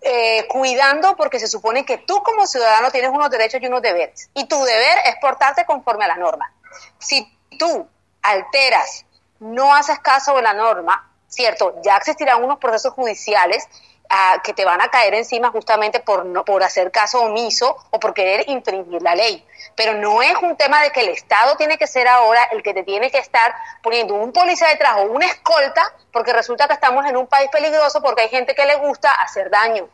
eh, 0.00 0.46
cuidando 0.48 1.16
porque 1.16 1.40
se 1.40 1.48
supone 1.48 1.84
que 1.84 1.98
tú 1.98 2.22
como 2.22 2.46
ciudadano 2.46 2.92
tienes 2.92 3.10
unos 3.10 3.28
derechos 3.30 3.60
y 3.60 3.66
unos 3.66 3.82
deberes. 3.82 4.30
Y 4.34 4.46
tu 4.46 4.56
deber 4.62 4.98
es 5.06 5.16
portarte 5.20 5.66
conforme 5.66 6.04
a 6.04 6.08
la 6.08 6.16
norma. 6.16 6.52
Si 6.98 7.28
tú 7.58 7.88
alteras, 8.28 9.04
no 9.40 9.74
haces 9.74 9.98
caso 10.00 10.34
de 10.34 10.42
la 10.42 10.54
norma, 10.54 11.10
¿cierto? 11.28 11.74
Ya 11.82 11.96
existirán 11.96 12.42
unos 12.42 12.58
procesos 12.58 12.92
judiciales 12.94 13.66
ah, 14.10 14.40
que 14.42 14.52
te 14.54 14.64
van 14.64 14.80
a 14.80 14.88
caer 14.88 15.14
encima 15.14 15.50
justamente 15.50 16.00
por, 16.00 16.24
no, 16.24 16.44
por 16.44 16.62
hacer 16.62 16.90
caso 16.90 17.22
omiso 17.22 17.76
o 17.90 18.00
por 18.00 18.14
querer 18.14 18.48
infringir 18.48 19.02
la 19.02 19.14
ley. 19.14 19.46
Pero 19.76 19.94
no 19.94 20.22
es 20.22 20.34
un 20.42 20.56
tema 20.56 20.82
de 20.82 20.90
que 20.90 21.00
el 21.00 21.10
Estado 21.10 21.56
tiene 21.56 21.78
que 21.78 21.86
ser 21.86 22.08
ahora 22.08 22.44
el 22.52 22.62
que 22.62 22.74
te 22.74 22.82
tiene 22.82 23.10
que 23.10 23.18
estar 23.18 23.54
poniendo 23.82 24.14
un 24.14 24.32
policía 24.32 24.68
detrás 24.68 24.96
o 24.98 25.02
una 25.02 25.26
escolta, 25.26 25.94
porque 26.12 26.32
resulta 26.32 26.66
que 26.66 26.74
estamos 26.74 27.06
en 27.06 27.16
un 27.16 27.26
país 27.26 27.50
peligroso 27.50 28.02
porque 28.02 28.22
hay 28.22 28.28
gente 28.28 28.54
que 28.54 28.66
le 28.66 28.76
gusta 28.76 29.10
hacer 29.12 29.50
daño. 29.50 29.88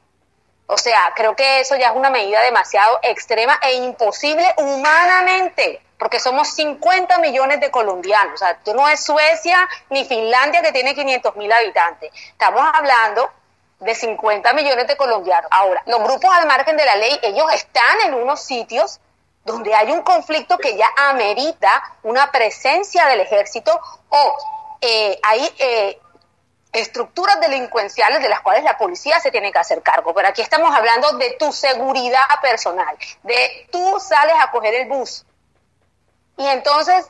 O 0.67 0.79
sea, 0.79 1.13
creo 1.15 1.37
que 1.37 1.61
eso 1.61 1.77
ya 1.77 1.91
es 1.91 1.97
una 1.97 2.09
medida 2.09 2.41
demasiado 2.43 2.99
extrema 3.03 3.61
e 3.63 3.75
imposible 3.75 4.47
humanamente, 4.57 5.84
porque 5.99 6.21
somos 6.21 6.49
50 6.55 7.19
millones 7.19 7.61
de 7.61 7.71
colombianos. 7.71 8.35
O 8.35 8.39
sea, 8.39 8.59
tú 8.59 8.75
no 8.75 8.89
es 8.89 9.05
Suecia 9.05 9.69
ni 9.91 10.05
Finlandia 10.05 10.63
que 10.63 10.73
tiene 10.73 10.95
500 10.95 11.37
mil 11.37 11.53
habitantes. 11.53 12.11
Estamos 12.29 12.63
hablando 12.73 13.31
de 13.81 13.95
50 13.95 14.53
millones 14.55 14.87
de 14.87 14.97
colombianos. 14.97 15.49
Ahora, 15.51 15.83
los 15.87 16.03
grupos 16.03 16.31
al 16.33 16.47
margen 16.47 16.77
de 16.77 16.85
la 16.85 16.97
ley, 16.97 17.19
ellos 17.23 17.53
están 17.53 18.01
en 18.07 18.15
unos 18.15 18.43
sitios 18.43 19.01
donde 19.45 19.75
hay 19.75 19.93
un 19.93 20.03
conflicto 20.03 20.57
que 20.57 20.77
ya 20.77 20.89
amerita 20.97 21.83
una 22.03 22.31
presencia 22.31 23.07
del 23.07 23.21
ejército 23.21 23.79
o 24.09 24.37
eh, 24.81 25.19
hay 25.23 25.55
eh, 25.59 25.99
estructuras 26.73 27.41
delincuenciales 27.41 28.23
de 28.23 28.29
las 28.29 28.41
cuales 28.41 28.65
la 28.65 28.79
policía 28.79 29.21
se 29.21 29.31
tiene 29.31 29.53
que 29.53 29.59
hacer 29.59 29.83
cargo. 29.83 30.15
Pero 30.15 30.29
aquí 30.29 30.41
estamos 30.41 30.75
hablando 30.75 31.13
de 31.19 31.33
tu 31.39 31.53
seguridad 31.53 32.25
personal, 32.41 32.97
de 33.23 33.69
tú 33.71 34.01
sales 34.01 34.35
a 34.41 34.51
coger 34.51 34.75
el 34.75 34.89
bus 34.89 35.25
y 36.37 36.47
entonces 36.47 37.07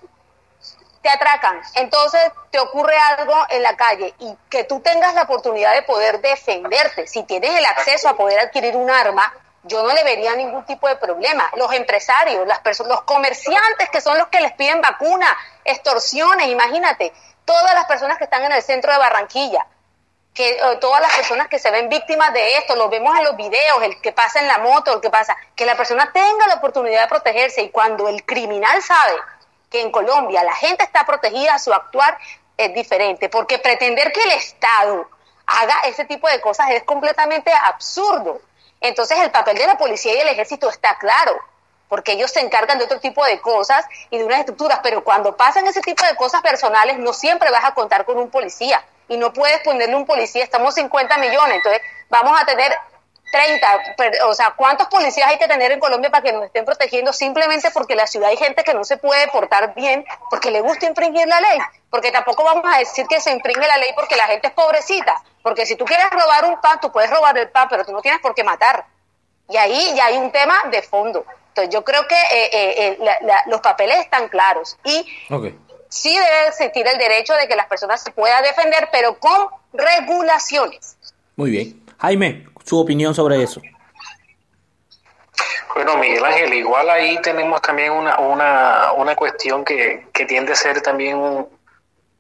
te 1.03 1.11
atracan, 1.11 1.61
entonces 1.75 2.33
te 2.51 2.59
ocurre 2.59 2.97
algo 2.97 3.35
en 3.51 3.63
la 3.63 3.77
calle 3.77 4.15
y 4.19 4.35
que 4.49 4.65
tú 4.65 4.81
tengas 4.81 5.15
la 5.15 5.23
oportunidad 5.23 5.75
de 5.75 5.83
poder 5.83 6.21
defenderte, 6.23 7.07
si 7.07 7.25
tienes 7.25 7.51
el 7.51 7.65
acceso 7.67 8.09
a 8.09 8.17
poder 8.17 8.41
adquirir 8.41 8.75
un 8.75 8.91
arma, 8.91 9.33
yo 9.65 9.83
no 9.83 9.93
le 9.93 10.05
vería 10.05 10.35
ningún 10.35 10.65
tipo 10.65 10.89
de 10.89 10.97
problema. 10.97 11.51
Los 11.57 11.73
empresarios, 11.73 12.47
las 12.47 12.61
personas, 12.61 12.93
los 12.93 13.03
comerciantes 13.03 13.89
que 13.91 14.01
son 14.01 14.17
los 14.19 14.29
que 14.29 14.41
les 14.41 14.53
piden 14.53 14.81
vacunas, 14.81 15.31
extorsiones, 15.65 16.49
imagínate, 16.49 17.13
todas 17.45 17.75
las 17.75 17.85
personas 17.87 18.19
que 18.19 18.25
están 18.25 18.45
en 18.45 18.53
el 18.53 18.63
centro 18.63 18.93
de 18.93 18.99
Barranquilla, 18.99 19.67
que 20.35 20.59
todas 20.81 21.01
las 21.01 21.15
personas 21.15 21.47
que 21.47 21.61
se 21.61 21.71
ven 21.71 21.89
víctimas 21.89 22.33
de 22.35 22.57
esto, 22.59 22.75
lo 22.75 22.89
vemos 22.89 23.17
en 23.17 23.25
los 23.25 23.37
videos, 23.37 23.83
el 23.83 24.01
que 24.01 24.11
pasa 24.11 24.41
en 24.41 24.49
la 24.49 24.59
moto, 24.59 24.93
el 24.93 25.01
que 25.01 25.09
pasa, 25.09 25.37
que 25.55 25.65
la 25.65 25.77
persona 25.77 26.11
tenga 26.13 26.49
la 26.49 26.55
oportunidad 26.55 27.03
de 27.03 27.09
protegerse. 27.09 27.63
Y 27.63 27.71
cuando 27.71 28.09
el 28.09 28.25
criminal 28.25 28.83
sabe 28.83 29.15
que 29.71 29.81
en 29.81 29.93
Colombia 29.93 30.43
la 30.43 30.55
gente 30.55 30.83
está 30.83 31.07
protegida, 31.07 31.59
su 31.61 31.73
actuar 31.73 32.19
es 32.57 32.75
diferente, 32.75 33.29
porque 33.29 33.61
pretender 33.61 34.13
que 34.13 34.23
el 34.25 34.33
Estado 34.33 35.09
haga 35.47 35.81
ese 35.87 36.05
tipo 36.05 36.29
de 36.29 36.41
cosas 36.41 36.71
es 36.71 36.83
completamente 36.83 37.53
absurdo. 37.53 38.41
Entonces 38.81 39.19
el 39.21 39.31
papel 39.31 39.57
de 39.57 39.69
la 39.69 39.79
policía 39.79 40.15
y 40.15 40.21
el 40.21 40.29
ejército 40.29 40.69
está 40.69 40.99
claro 40.99 41.39
porque 41.89 42.13
ellos 42.13 42.31
se 42.33 42.41
encargan 42.41 42.79
de 42.79 42.87
otro 42.87 42.99
tipo 42.99 43.25
de 43.25 43.41
cosas 43.41 43.85
y 44.11 44.19
de 44.19 44.25
unas 44.25 44.41
estructuras, 44.41 44.81
pero 44.83 45.05
cuando 45.05 45.37
pasan 45.37 45.67
ese 45.67 45.81
tipo 45.81 46.05
de 46.05 46.17
cosas 46.17 46.43
personales 46.43 46.99
no 46.99 47.13
siempre 47.13 47.51
vas 47.53 47.65
a 47.65 47.75
contar 47.75 48.05
con 48.05 48.19
un 48.19 48.31
policía 48.31 48.85
y 49.09 49.17
no 49.17 49.33
puedes 49.33 49.61
ponerle 49.61 49.95
un 49.95 50.07
policía, 50.07 50.43
estamos 50.43 50.75
50 50.75 51.19
millones, 51.19 51.57
entonces 51.57 51.83
vamos 52.09 52.41
a 52.41 52.45
tener 52.45 52.73
30, 53.35 54.27
o 54.27 54.35
sea, 54.35 54.55
¿cuántos 54.57 54.87
policías 54.87 55.29
hay 55.29 55.39
que 55.39 55.49
tener 55.49 55.73
en 55.73 55.81
Colombia 55.81 56.09
para 56.09 56.23
que 56.23 56.33
nos 56.33 56.45
estén 56.45 56.65
protegiendo 56.65 57.13
simplemente 57.13 57.71
porque 57.73 57.97
la 57.97 58.07
ciudad 58.07 58.31
hay 58.31 58.37
gente 58.37 58.63
que 58.63 58.75
no 58.75 58.85
se 58.85 58.97
puede 58.97 59.27
portar 59.29 59.75
bien 59.75 60.05
porque 60.31 60.53
le 60.53 60.61
gusta 60.61 60.87
infringir 60.87 61.27
la 61.27 61.41
ley? 61.41 61.59
Porque 61.91 62.13
tampoco 62.13 62.45
vamos 62.45 62.65
a 62.73 62.79
decir 62.79 63.07
que 63.09 63.21
se 63.21 63.33
infringe 63.33 63.67
la 63.67 63.79
ley 63.79 63.91
porque 63.97 64.15
la 64.15 64.27
gente 64.27 64.49
es 64.49 64.55
pobrecita, 64.55 65.21
porque 65.43 65.67
si 65.67 65.75
tú 65.75 65.85
quieres 65.85 66.09
robar 66.11 66.45
un 66.45 66.61
pan, 66.61 66.79
tú 66.81 66.93
puedes 66.93 67.11
robar 67.11 67.37
el 67.37 67.51
pan, 67.51 67.67
pero 67.69 67.85
tú 67.85 67.91
no 67.91 68.01
tienes 68.01 68.21
por 68.21 68.35
qué 68.37 68.45
matar. 68.45 68.87
Y 69.49 69.57
ahí 69.57 69.95
ya 69.97 70.07
hay 70.07 70.17
un 70.17 70.31
tema 70.31 70.55
de 70.71 70.83
fondo. 70.83 71.25
Entonces 71.49 71.75
yo 71.75 71.85
creo 71.85 72.07
que 72.07 72.15
eh, 72.15 72.51
eh, 72.53 72.99
eh, 73.01 73.17
los 73.47 73.61
papeles 73.61 73.99
están 73.99 74.29
claros 74.29 74.79
y. 74.85 75.07
sí 75.95 76.13
debe 76.13 76.49
existir 76.49 76.87
el 76.87 76.99
derecho 76.99 77.35
de 77.35 77.47
que 77.47 77.55
las 77.55 77.67
personas 77.67 78.03
se 78.03 78.11
puedan 78.11 78.43
defender, 78.43 78.89
pero 78.91 79.17
con 79.19 79.47
regulaciones. 79.73 80.97
Muy 81.37 81.51
bien. 81.51 81.83
Jaime, 81.99 82.47
su 82.65 82.79
opinión 82.79 83.15
sobre 83.15 83.43
eso. 83.43 83.63
Bueno, 85.75 85.97
Miguel 85.97 86.25
Ángel, 86.25 86.53
igual 86.55 86.91
ahí 86.91 87.21
tenemos 87.23 87.63
también 87.63 87.93
una, 87.93 88.19
una, 88.19 88.93
una 88.93 89.15
cuestión 89.15 89.65
que, 89.65 90.07
que 90.13 90.25
tiende 90.25 90.53
a 90.53 90.57
ser 90.57 90.81
también 90.83 91.17
un, 91.17 91.49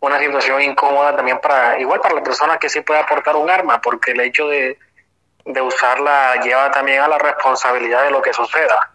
una 0.00 0.18
situación 0.20 0.62
incómoda 0.62 1.16
también 1.16 1.38
para, 1.40 1.78
igual 1.78 2.00
para 2.00 2.14
la 2.14 2.22
persona 2.22 2.58
que 2.58 2.68
sí 2.68 2.80
puede 2.80 3.00
aportar 3.00 3.36
un 3.36 3.50
arma, 3.50 3.80
porque 3.80 4.12
el 4.12 4.20
hecho 4.20 4.48
de, 4.48 4.78
de 5.44 5.60
usarla 5.60 6.40
lleva 6.42 6.70
también 6.70 7.00
a 7.00 7.08
la 7.08 7.18
responsabilidad 7.18 8.04
de 8.04 8.10
lo 8.10 8.22
que 8.22 8.32
suceda. 8.32 8.93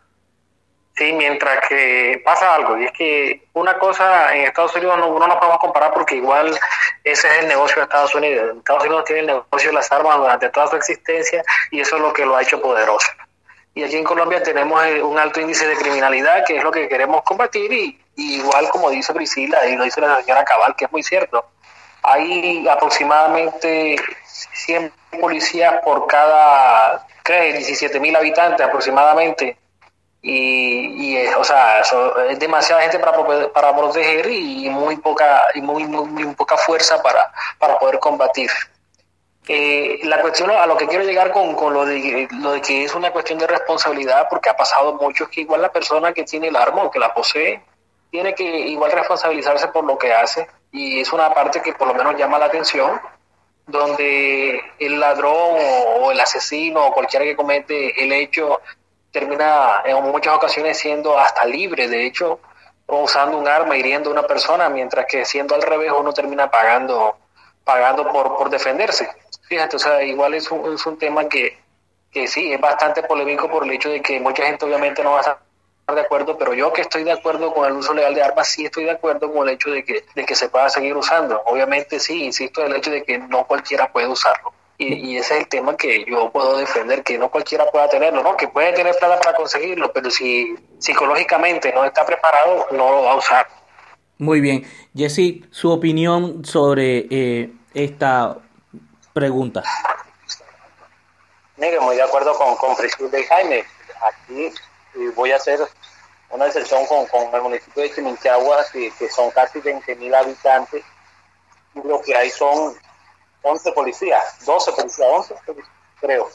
Sí, 1.00 1.14
mientras 1.14 1.66
que 1.66 2.22
pasa 2.26 2.56
algo, 2.56 2.78
y 2.78 2.84
es 2.84 2.91
que 2.91 3.47
una 3.54 3.80
cosa 3.80 4.36
en 4.36 4.41
Estados 4.41 4.76
Unidos 4.76 4.97
no, 4.97 5.18
no 5.18 5.28
nos 5.28 5.38
podemos 5.38 5.60
comparar 5.60 5.93
porque 5.93 6.18
igual 6.18 6.54
ese 7.06 7.28
es 7.30 7.38
el 7.39 7.47
negocio 7.47 7.78
de 7.78 7.84
Estados 7.84 8.14
Unidos. 8.16 8.58
Estados 8.58 8.84
Unidos 8.84 9.06
tiene 9.06 9.22
el 9.22 9.28
negocio 9.28 9.70
de 9.70 9.76
las 9.76 9.89
armas 9.93 10.18
durante 10.18 10.50
toda 10.50 10.68
su 10.68 10.76
existencia 10.76 11.41
y 11.72 11.80
eso 11.80 11.95
es 11.95 12.02
lo 12.02 12.12
que 12.12 12.26
lo 12.26 12.36
ha 12.36 12.41
hecho 12.41 12.62
poderoso. 12.62 13.08
Y 13.76 13.84
aquí 13.84 13.95
en 13.95 14.04
Colombia 14.04 14.43
tenemos 14.43 14.84
un 15.02 15.18
alto 15.18 15.39
índice 15.39 15.66
de 15.68 15.78
criminalidad, 15.78 16.43
que 16.45 16.58
es 16.58 16.64
lo 16.66 16.72
que 16.72 16.89
queremos 16.89 17.24
combatir, 17.24 17.72
y, 17.72 17.97
igual 18.18 18.68
como 18.68 18.89
dice 18.89 19.14
Priscila 19.14 19.66
y 19.68 19.78
lo 19.78 19.86
dice 19.86 20.02
la 20.02 20.20
señora 20.20 20.43
Cabal, 20.43 20.76
que 20.76 20.84
es 20.84 20.91
muy 20.91 21.02
cierto, 21.02 21.45
hay 22.04 22.68
aproximadamente 22.68 23.95
100 24.26 24.91
policías 25.22 25.76
por 25.82 26.08
cada, 26.08 27.08
¿qué? 27.24 27.54
17 27.54 28.02
mil 28.02 28.14
habitantes 28.18 28.68
aproximadamente 28.68 29.56
y, 30.22 31.15
y 31.15 31.28
o 31.28 31.43
sea 31.43 31.82
es 32.30 32.39
demasiada 32.39 32.82
gente 32.82 32.99
para, 32.99 33.51
para 33.51 33.76
proteger 33.76 34.30
y 34.30 34.70
muy 34.70 34.97
poca 34.97 35.47
y 35.53 35.61
muy, 35.61 35.86
muy, 35.86 36.05
muy 36.05 36.36
poca 36.36 36.57
fuerza 36.57 37.01
para, 37.01 37.32
para 37.57 37.78
poder 37.80 37.99
combatir. 37.99 38.49
Eh, 39.51 40.01
la 40.03 40.22
cuestión 40.22 40.51
a 40.51 40.67
lo 40.67 40.78
que 40.78 40.88
quiero 40.88 41.03
llegar 41.03 41.32
con, 41.32 41.55
con 41.55 41.74
lo, 41.74 41.84
de, 41.84 42.28
lo 42.39 42.51
de 42.51 42.61
que 42.61 42.84
es 42.84 42.93
una 42.93 43.11
cuestión 43.11 43.39
de 43.39 43.47
responsabilidad 43.47 44.28
porque 44.30 44.49
ha 44.49 44.55
pasado 44.55 44.93
mucho 44.93 45.24
es 45.24 45.30
que 45.32 45.41
igual 45.41 45.63
la 45.63 45.72
persona 45.72 46.13
que 46.13 46.24
tiene 46.24 46.49
el 46.49 46.55
arma 46.55 46.84
o 46.84 46.91
que 46.91 46.99
la 46.99 47.11
posee 47.13 47.63
tiene 48.11 48.36
que 48.36 48.43
igual 48.43 48.91
responsabilizarse 48.91 49.70
por 49.70 49.86
lo 49.86 49.97
que 49.97 50.13
hace. 50.13 50.47
Y 50.72 50.99
es 50.99 51.11
una 51.11 51.34
parte 51.34 51.63
que 51.63 51.74
por 51.74 51.88
lo 51.88 51.95
menos 51.95 52.15
llama 52.15 52.38
la 52.38 52.45
atención 52.45 52.99
donde 53.65 54.61
el 54.80 54.99
ladrón 54.99 55.57
o 55.99 56.11
el 56.11 56.20
asesino 56.20 56.86
o 56.86 56.93
cualquiera 56.93 57.26
que 57.26 57.36
comete 57.36 58.03
el 58.03 58.11
hecho 58.11 58.61
termina 59.12 59.82
en 59.86 60.03
muchas 60.03 60.36
ocasiones 60.36 60.78
siendo 60.78 61.18
hasta 61.18 61.45
libre, 61.45 61.88
de 61.88 62.05
hecho, 62.05 62.39
usando 62.88 63.38
un 63.38 63.47
arma, 63.47 63.78
hiriendo 63.78 64.10
a 64.10 64.14
una 64.14 64.24
persona, 64.24 64.70
mientras 64.70 65.05
que 65.05 65.26
siendo 65.26 65.55
al 65.55 65.62
revés 65.62 65.91
uno 65.97 66.14
termina 66.14 66.49
pagando, 66.49 67.18
pagando 67.64 68.12
por, 68.12 68.38
por 68.38 68.49
defenderse. 68.49 69.10
Fíjate, 69.47 69.76
o 69.76 69.80
sea, 69.80 70.03
igual 70.03 70.34
es 70.34 70.49
un, 70.51 70.74
es 70.74 70.86
un 70.86 70.97
tema 70.97 71.28
que, 71.28 71.57
que 72.12 72.28
sí, 72.28 72.51
es 72.51 72.60
bastante 72.60 73.03
polémico 73.03 73.49
por 73.49 73.64
el 73.64 73.72
hecho 73.72 73.89
de 73.89 74.01
que 74.01 74.20
mucha 74.20 74.43
gente 74.43 74.66
obviamente 74.66 75.03
no 75.03 75.12
va 75.12 75.18
a 75.18 75.22
estar 75.22 75.39
de 75.95 76.01
acuerdo, 76.01 76.38
pero 76.38 76.53
yo 76.53 76.72
que 76.72 76.82
estoy 76.82 77.03
de 77.03 77.12
acuerdo 77.12 77.53
con 77.53 77.66
el 77.66 77.74
uso 77.74 77.93
legal 77.93 78.14
de 78.14 78.22
armas, 78.22 78.47
sí 78.47 78.66
estoy 78.66 78.86
de 78.86 78.91
acuerdo 78.91 79.32
con 79.32 79.47
el 79.47 79.55
hecho 79.55 79.72
de 79.72 79.84
que, 79.84 80.05
de 80.14 80.26
que 80.26 80.36
se 80.36 80.49
pueda 80.49 80.70
seguir 80.70 80.95
usando. 80.95 81.41
Obviamente 81.45 81.99
sí, 81.99 82.26
insisto 82.26 82.64
el 82.64 82.76
hecho 82.76 82.91
de 82.91 83.03
que 83.03 83.18
no 83.18 83.45
cualquiera 83.45 83.91
puede 83.91 84.07
usarlo. 84.07 84.53
Y, 84.82 85.17
ese 85.17 85.34
es 85.34 85.41
el 85.41 85.47
tema 85.49 85.75
que 85.75 86.05
yo 86.05 86.32
puedo 86.32 86.55
defender, 86.55 87.03
que 87.03 87.17
no 87.17 87.30
cualquiera 87.30 87.69
pueda 87.69 87.89
tenerlo, 87.89 88.23
¿no? 88.23 88.38
Que 88.38 88.47
puede 88.47 88.71
tener 88.71 88.95
plata 88.95 89.19
para 89.19 89.36
conseguirlo, 89.36 89.91
pero 89.91 90.09
si 90.09 90.55
psicológicamente 90.77 91.73
no 91.73 91.84
está 91.84 92.05
preparado, 92.05 92.65
no 92.71 92.89
lo 92.89 93.03
va 93.03 93.11
a 93.11 93.15
usar. 93.15 93.45
Muy 94.19 94.39
bien. 94.39 94.65
Jesse, 94.95 95.43
su 95.51 95.69
opinión 95.69 96.45
sobre 96.45 97.07
eh, 97.09 97.51
esta 97.73 98.38
pregunta. 99.11 99.63
Mire, 101.57 101.82
muy 101.82 101.97
de 101.97 102.03
acuerdo 102.03 102.34
con, 102.36 102.55
con 102.55 102.73
Priscila 102.77 103.19
y 103.19 103.23
Jaime. 103.23 103.65
Aquí 104.01 104.53
voy 105.13 105.32
a 105.32 105.36
hacer 105.36 105.59
una 106.30 106.45
excepción 106.45 106.86
con, 106.86 107.05
con 107.07 107.36
el 107.36 107.41
municipio 107.41 107.84
de 107.84 107.93
Chiminchagua, 107.93 108.63
que, 108.71 108.93
que 108.97 109.09
son 109.09 109.30
casi 109.32 109.59
20.000 109.59 110.15
habitantes, 110.15 110.86
y 111.75 111.86
lo 111.86 111.99
que 112.01 112.15
hay 112.15 112.30
son 112.30 112.75
11 113.42 113.72
policías, 113.72 114.46
12 114.46 114.72
policías, 114.74 115.10
11 115.12 115.36
creo. 116.00 116.30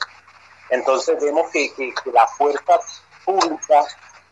Entonces 0.70 1.20
vemos 1.20 1.50
que, 1.50 1.72
que, 1.74 1.92
la 2.12 2.26
fuerza 2.26 2.80
pública 3.24 3.84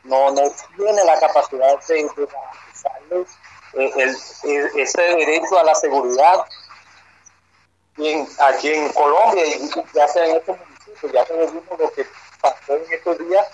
no, 0.04 0.30
no 0.32 0.42
tiene 0.76 1.04
la 1.04 1.18
capacidad 1.20 1.78
de, 1.86 2.00
eh, 3.74 4.14
ese 4.76 5.02
derecho 5.02 5.58
a 5.58 5.64
la 5.64 5.74
seguridad 5.74 6.44
aquí 8.40 8.68
en 8.68 8.92
Colombia 8.92 9.46
y 9.46 9.70
ya 9.94 10.08
sea 10.08 10.26
en 10.26 10.36
estos 10.36 10.56
municipios, 10.58 11.12
ya 11.12 11.24
vimos 11.24 11.78
lo 11.78 11.90
que 11.92 12.06
pasó 12.40 12.76
en 12.76 12.92
estos 12.92 13.18
días 13.18 13.46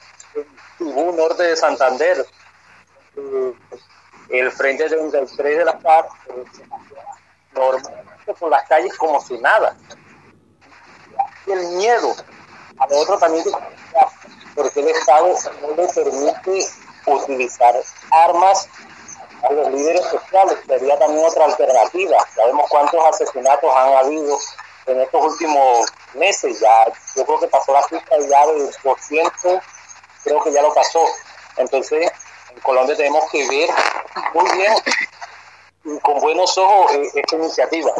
un 0.80 1.16
Norte 1.16 1.42
de 1.42 1.56
Santander, 1.56 2.24
eh, 3.16 3.52
el 4.30 4.52
Frente 4.52 4.88
33 4.88 5.58
de 5.58 5.64
la 5.64 5.78
FARC, 5.78 6.10
eh, 6.28 6.44
normalmente 7.58 8.34
por 8.38 8.50
las 8.50 8.66
calles 8.68 8.96
como 8.96 9.20
si 9.20 9.38
nada. 9.38 9.76
El 11.46 11.66
miedo 11.76 12.14
a 12.78 12.86
lo 12.86 12.98
otro 12.98 13.18
también, 13.18 13.44
porque 14.54 14.80
el 14.80 14.88
Estado 14.88 15.34
no 15.62 15.68
le 15.76 15.88
permite 15.88 16.66
utilizar 17.06 17.74
armas 18.10 18.68
a 19.42 19.52
los 19.52 19.72
líderes 19.72 20.04
sociales, 20.06 20.58
sería 20.66 20.98
también 20.98 21.24
otra 21.26 21.46
alternativa. 21.46 22.16
Sabemos 22.34 22.66
cuántos 22.68 23.04
asesinatos 23.06 23.74
han 23.74 23.92
habido 23.94 24.38
en 24.86 25.00
estos 25.00 25.32
últimos 25.32 25.86
meses, 26.14 26.60
ya 26.60 26.86
yo 27.16 27.24
creo 27.24 27.40
que 27.40 27.48
pasó 27.48 27.72
la 27.72 27.82
cifra 27.82 28.18
ya 28.28 28.46
de 28.46 28.70
200 28.82 29.62
creo 30.24 30.42
que 30.42 30.52
ya 30.52 30.62
lo 30.62 30.72
pasó. 30.74 31.04
Entonces, 31.56 32.10
en 32.54 32.60
Colombia 32.60 32.96
tenemos 32.96 33.24
que 33.30 33.46
ver 33.48 33.70
muy 34.34 34.50
bien 34.56 34.72
con 35.82 36.20
buenos 36.20 36.56
ojos 36.58 36.92
eh, 36.94 37.02
esta 37.14 37.36
iniciativa. 37.36 37.90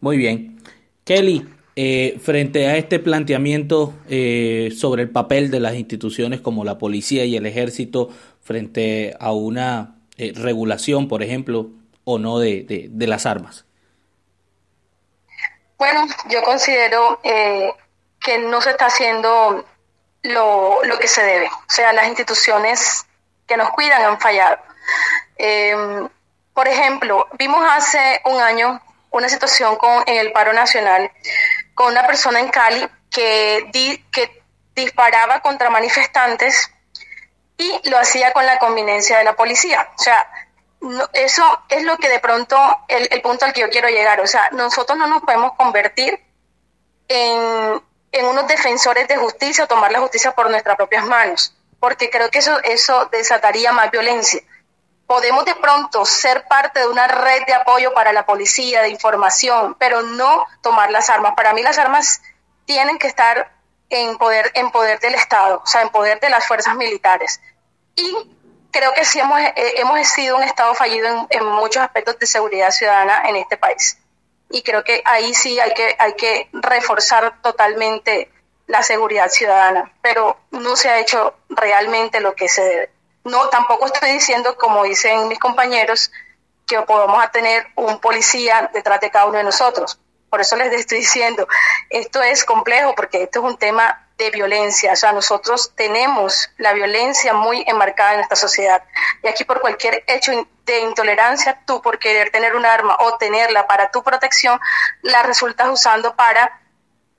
Muy 0.00 0.16
bien. 0.16 0.62
Kelly, 1.04 1.46
eh, 1.74 2.18
frente 2.22 2.66
a 2.66 2.76
este 2.76 2.98
planteamiento 2.98 3.94
eh, 4.08 4.72
sobre 4.76 5.02
el 5.02 5.10
papel 5.10 5.50
de 5.50 5.60
las 5.60 5.74
instituciones 5.74 6.40
como 6.40 6.64
la 6.64 6.78
policía 6.78 7.24
y 7.24 7.36
el 7.36 7.46
ejército 7.46 8.10
frente 8.42 9.16
a 9.20 9.32
una 9.32 9.96
regulación, 10.16 11.08
por 11.08 11.22
ejemplo, 11.22 11.68
o 12.04 12.18
no 12.18 12.38
de, 12.38 12.88
de, 12.90 13.06
las 13.06 13.26
armas. 13.26 13.66
Bueno, 15.76 16.06
yo 16.30 16.42
considero 16.42 17.20
que 17.22 18.38
no 18.38 18.62
se 18.62 18.70
está 18.70 18.86
haciendo 18.86 19.62
lo, 20.22 20.84
lo 20.84 20.98
que 20.98 21.08
se 21.08 21.22
debe. 21.22 21.46
O 21.46 21.70
sea, 21.70 21.92
las 21.92 22.08
instituciones 22.08 23.04
que 23.46 23.56
nos 23.56 23.70
cuidan 23.70 24.02
han 24.02 24.20
fallado. 24.20 24.58
Em, 25.36 26.08
por 26.56 26.68
ejemplo, 26.68 27.28
vimos 27.38 27.62
hace 27.70 28.22
un 28.24 28.40
año 28.40 28.80
una 29.10 29.28
situación 29.28 29.76
con, 29.76 30.02
en 30.06 30.16
el 30.16 30.32
paro 30.32 30.54
nacional 30.54 31.12
con 31.74 31.88
una 31.88 32.06
persona 32.06 32.40
en 32.40 32.48
Cali 32.48 32.88
que, 33.10 33.68
que 34.10 34.42
disparaba 34.74 35.40
contra 35.40 35.68
manifestantes 35.68 36.70
y 37.58 37.90
lo 37.90 37.98
hacía 37.98 38.32
con 38.32 38.46
la 38.46 38.58
conveniencia 38.58 39.18
de 39.18 39.24
la 39.24 39.36
policía. 39.36 39.86
O 39.98 40.02
sea, 40.02 40.26
eso 41.12 41.44
es 41.68 41.82
lo 41.82 41.98
que 41.98 42.08
de 42.08 42.20
pronto, 42.20 42.56
el, 42.88 43.06
el 43.10 43.20
punto 43.20 43.44
al 43.44 43.52
que 43.52 43.60
yo 43.60 43.68
quiero 43.68 43.90
llegar. 43.90 44.22
O 44.22 44.26
sea, 44.26 44.48
nosotros 44.52 44.96
no 44.96 45.06
nos 45.06 45.22
podemos 45.24 45.52
convertir 45.58 46.18
en, 47.08 47.82
en 48.12 48.24
unos 48.24 48.48
defensores 48.48 49.06
de 49.08 49.18
justicia 49.18 49.64
o 49.64 49.66
tomar 49.66 49.92
la 49.92 50.00
justicia 50.00 50.32
por 50.32 50.48
nuestras 50.48 50.76
propias 50.76 51.04
manos, 51.04 51.54
porque 51.80 52.08
creo 52.08 52.30
que 52.30 52.38
eso, 52.38 52.58
eso 52.64 53.10
desataría 53.12 53.72
más 53.72 53.90
violencia. 53.90 54.40
Podemos 55.06 55.44
de 55.44 55.54
pronto 55.54 56.04
ser 56.04 56.46
parte 56.48 56.80
de 56.80 56.88
una 56.88 57.06
red 57.06 57.44
de 57.46 57.54
apoyo 57.54 57.94
para 57.94 58.12
la 58.12 58.26
policía, 58.26 58.82
de 58.82 58.88
información, 58.88 59.76
pero 59.78 60.02
no 60.02 60.44
tomar 60.62 60.90
las 60.90 61.10
armas. 61.10 61.34
Para 61.36 61.52
mí 61.52 61.62
las 61.62 61.78
armas 61.78 62.22
tienen 62.64 62.98
que 62.98 63.06
estar 63.06 63.52
en 63.88 64.18
poder, 64.18 64.50
en 64.54 64.70
poder 64.70 64.98
del 64.98 65.14
Estado, 65.14 65.62
o 65.62 65.66
sea, 65.66 65.82
en 65.82 65.90
poder 65.90 66.18
de 66.18 66.28
las 66.28 66.46
fuerzas 66.46 66.74
militares. 66.74 67.40
Y 67.94 68.14
creo 68.72 68.92
que 68.94 69.04
sí 69.04 69.20
hemos, 69.20 69.40
eh, 69.40 69.54
hemos 69.76 70.06
sido 70.08 70.36
un 70.36 70.42
Estado 70.42 70.74
fallido 70.74 71.06
en, 71.06 71.26
en 71.30 71.46
muchos 71.46 71.82
aspectos 71.82 72.18
de 72.18 72.26
seguridad 72.26 72.70
ciudadana 72.70 73.28
en 73.28 73.36
este 73.36 73.56
país 73.56 73.98
y 74.50 74.62
creo 74.62 74.84
que 74.84 75.02
ahí 75.04 75.34
sí 75.34 75.58
hay 75.58 75.72
que, 75.74 75.96
hay 75.98 76.14
que 76.14 76.48
reforzar 76.52 77.40
totalmente 77.42 78.30
la 78.66 78.82
seguridad 78.82 79.28
ciudadana, 79.28 79.92
pero 80.02 80.36
no 80.50 80.76
se 80.76 80.88
ha 80.88 81.00
hecho 81.00 81.34
realmente 81.48 82.20
lo 82.20 82.34
que 82.34 82.48
se 82.48 82.62
debe. 82.62 82.90
No, 83.26 83.48
tampoco 83.48 83.86
estoy 83.86 84.12
diciendo, 84.12 84.56
como 84.56 84.84
dicen 84.84 85.26
mis 85.26 85.40
compañeros, 85.40 86.12
que 86.64 86.80
podamos 86.82 87.28
tener 87.32 87.66
un 87.74 87.98
policía 87.98 88.70
detrás 88.72 89.00
de 89.00 89.10
cada 89.10 89.26
uno 89.26 89.38
de 89.38 89.42
nosotros. 89.42 89.98
Por 90.30 90.40
eso 90.40 90.54
les 90.54 90.72
estoy 90.72 90.98
diciendo, 90.98 91.48
esto 91.90 92.22
es 92.22 92.44
complejo 92.44 92.94
porque 92.94 93.24
esto 93.24 93.40
es 93.40 93.44
un 93.44 93.58
tema 93.58 94.06
de 94.16 94.30
violencia. 94.30 94.92
O 94.92 94.96
sea, 94.96 95.10
nosotros 95.10 95.72
tenemos 95.74 96.50
la 96.56 96.72
violencia 96.72 97.34
muy 97.34 97.64
enmarcada 97.66 98.14
en 98.14 98.20
esta 98.20 98.36
sociedad. 98.36 98.84
Y 99.24 99.26
aquí 99.26 99.42
por 99.44 99.60
cualquier 99.60 100.04
hecho 100.06 100.30
de 100.64 100.80
intolerancia, 100.82 101.60
tú 101.66 101.82
por 101.82 101.98
querer 101.98 102.30
tener 102.30 102.54
un 102.54 102.64
arma 102.64 102.96
o 103.00 103.18
tenerla 103.18 103.66
para 103.66 103.90
tu 103.90 104.04
protección, 104.04 104.60
la 105.02 105.24
resultas 105.24 105.68
usando 105.68 106.14
para 106.14 106.60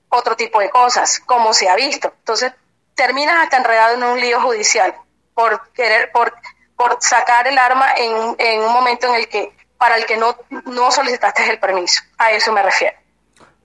otro 0.07 0.37
tipo 0.37 0.61
de 0.61 0.69
cosas, 0.69 1.19
como 1.19 1.53
se 1.53 1.67
ha 1.67 1.75
visto. 1.75 2.13
Entonces, 2.19 2.53
terminas 2.95 3.43
hasta 3.43 3.57
enredado 3.57 3.95
en 3.95 4.03
un 4.03 4.21
lío 4.21 4.39
judicial 4.39 4.95
por 5.37 5.71
querer, 5.71 6.09
por, 6.11 6.33
por 6.75 6.97
sacar 6.99 7.47
el 7.47 7.59
arma 7.59 7.85
en, 7.95 8.35
en 8.39 8.61
un 8.63 8.73
momento 8.73 9.05
en 9.05 9.21
el 9.21 9.29
que, 9.29 9.53
para 9.77 9.95
el 9.95 10.05
que 10.07 10.17
no, 10.17 10.35
no 10.65 10.89
solicitaste 10.91 11.47
el 11.47 11.59
permiso. 11.59 12.01
A 12.17 12.31
eso 12.31 12.51
me 12.51 12.63
refiero. 12.63 12.97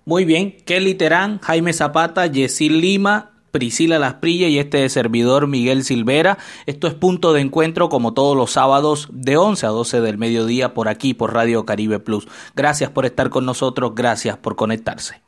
Muy 0.05 0.27
bien, 0.27 0.59
Kelly 0.67 0.95
Terán, 0.95 1.41
Jaime 1.41 1.73
Zapata, 1.73 2.27
Yesil 2.27 2.79
Lima, 2.83 3.31
Priscila 3.53 3.99
Lasprilla 3.99 4.49
y 4.49 4.59
este 4.59 4.87
servidor 4.91 5.47
Miguel 5.47 5.83
Silvera. 5.83 6.37
Esto 6.67 6.89
es 6.89 6.95
punto 6.95 7.33
de 7.33 7.41
encuentro 7.41 7.89
como 7.89 8.13
todos 8.13 8.37
los 8.37 8.53
sábados 8.53 9.09
de 9.11 9.39
11 9.39 9.65
a 9.65 9.71
12 9.71 10.03
del 10.03 10.19
mediodía 10.19 10.75
por 10.75 10.89
aquí 10.89 11.15
por 11.15 11.33
Radio 11.33 11.65
Caribe 11.65 12.01
Plus. 12.01 12.29
Gracias 12.55 12.91
por 12.91 13.07
estar 13.07 13.31
con 13.31 13.47
nosotros, 13.47 13.95
gracias 13.95 14.37
por 14.37 14.57
conectarse. 14.57 15.23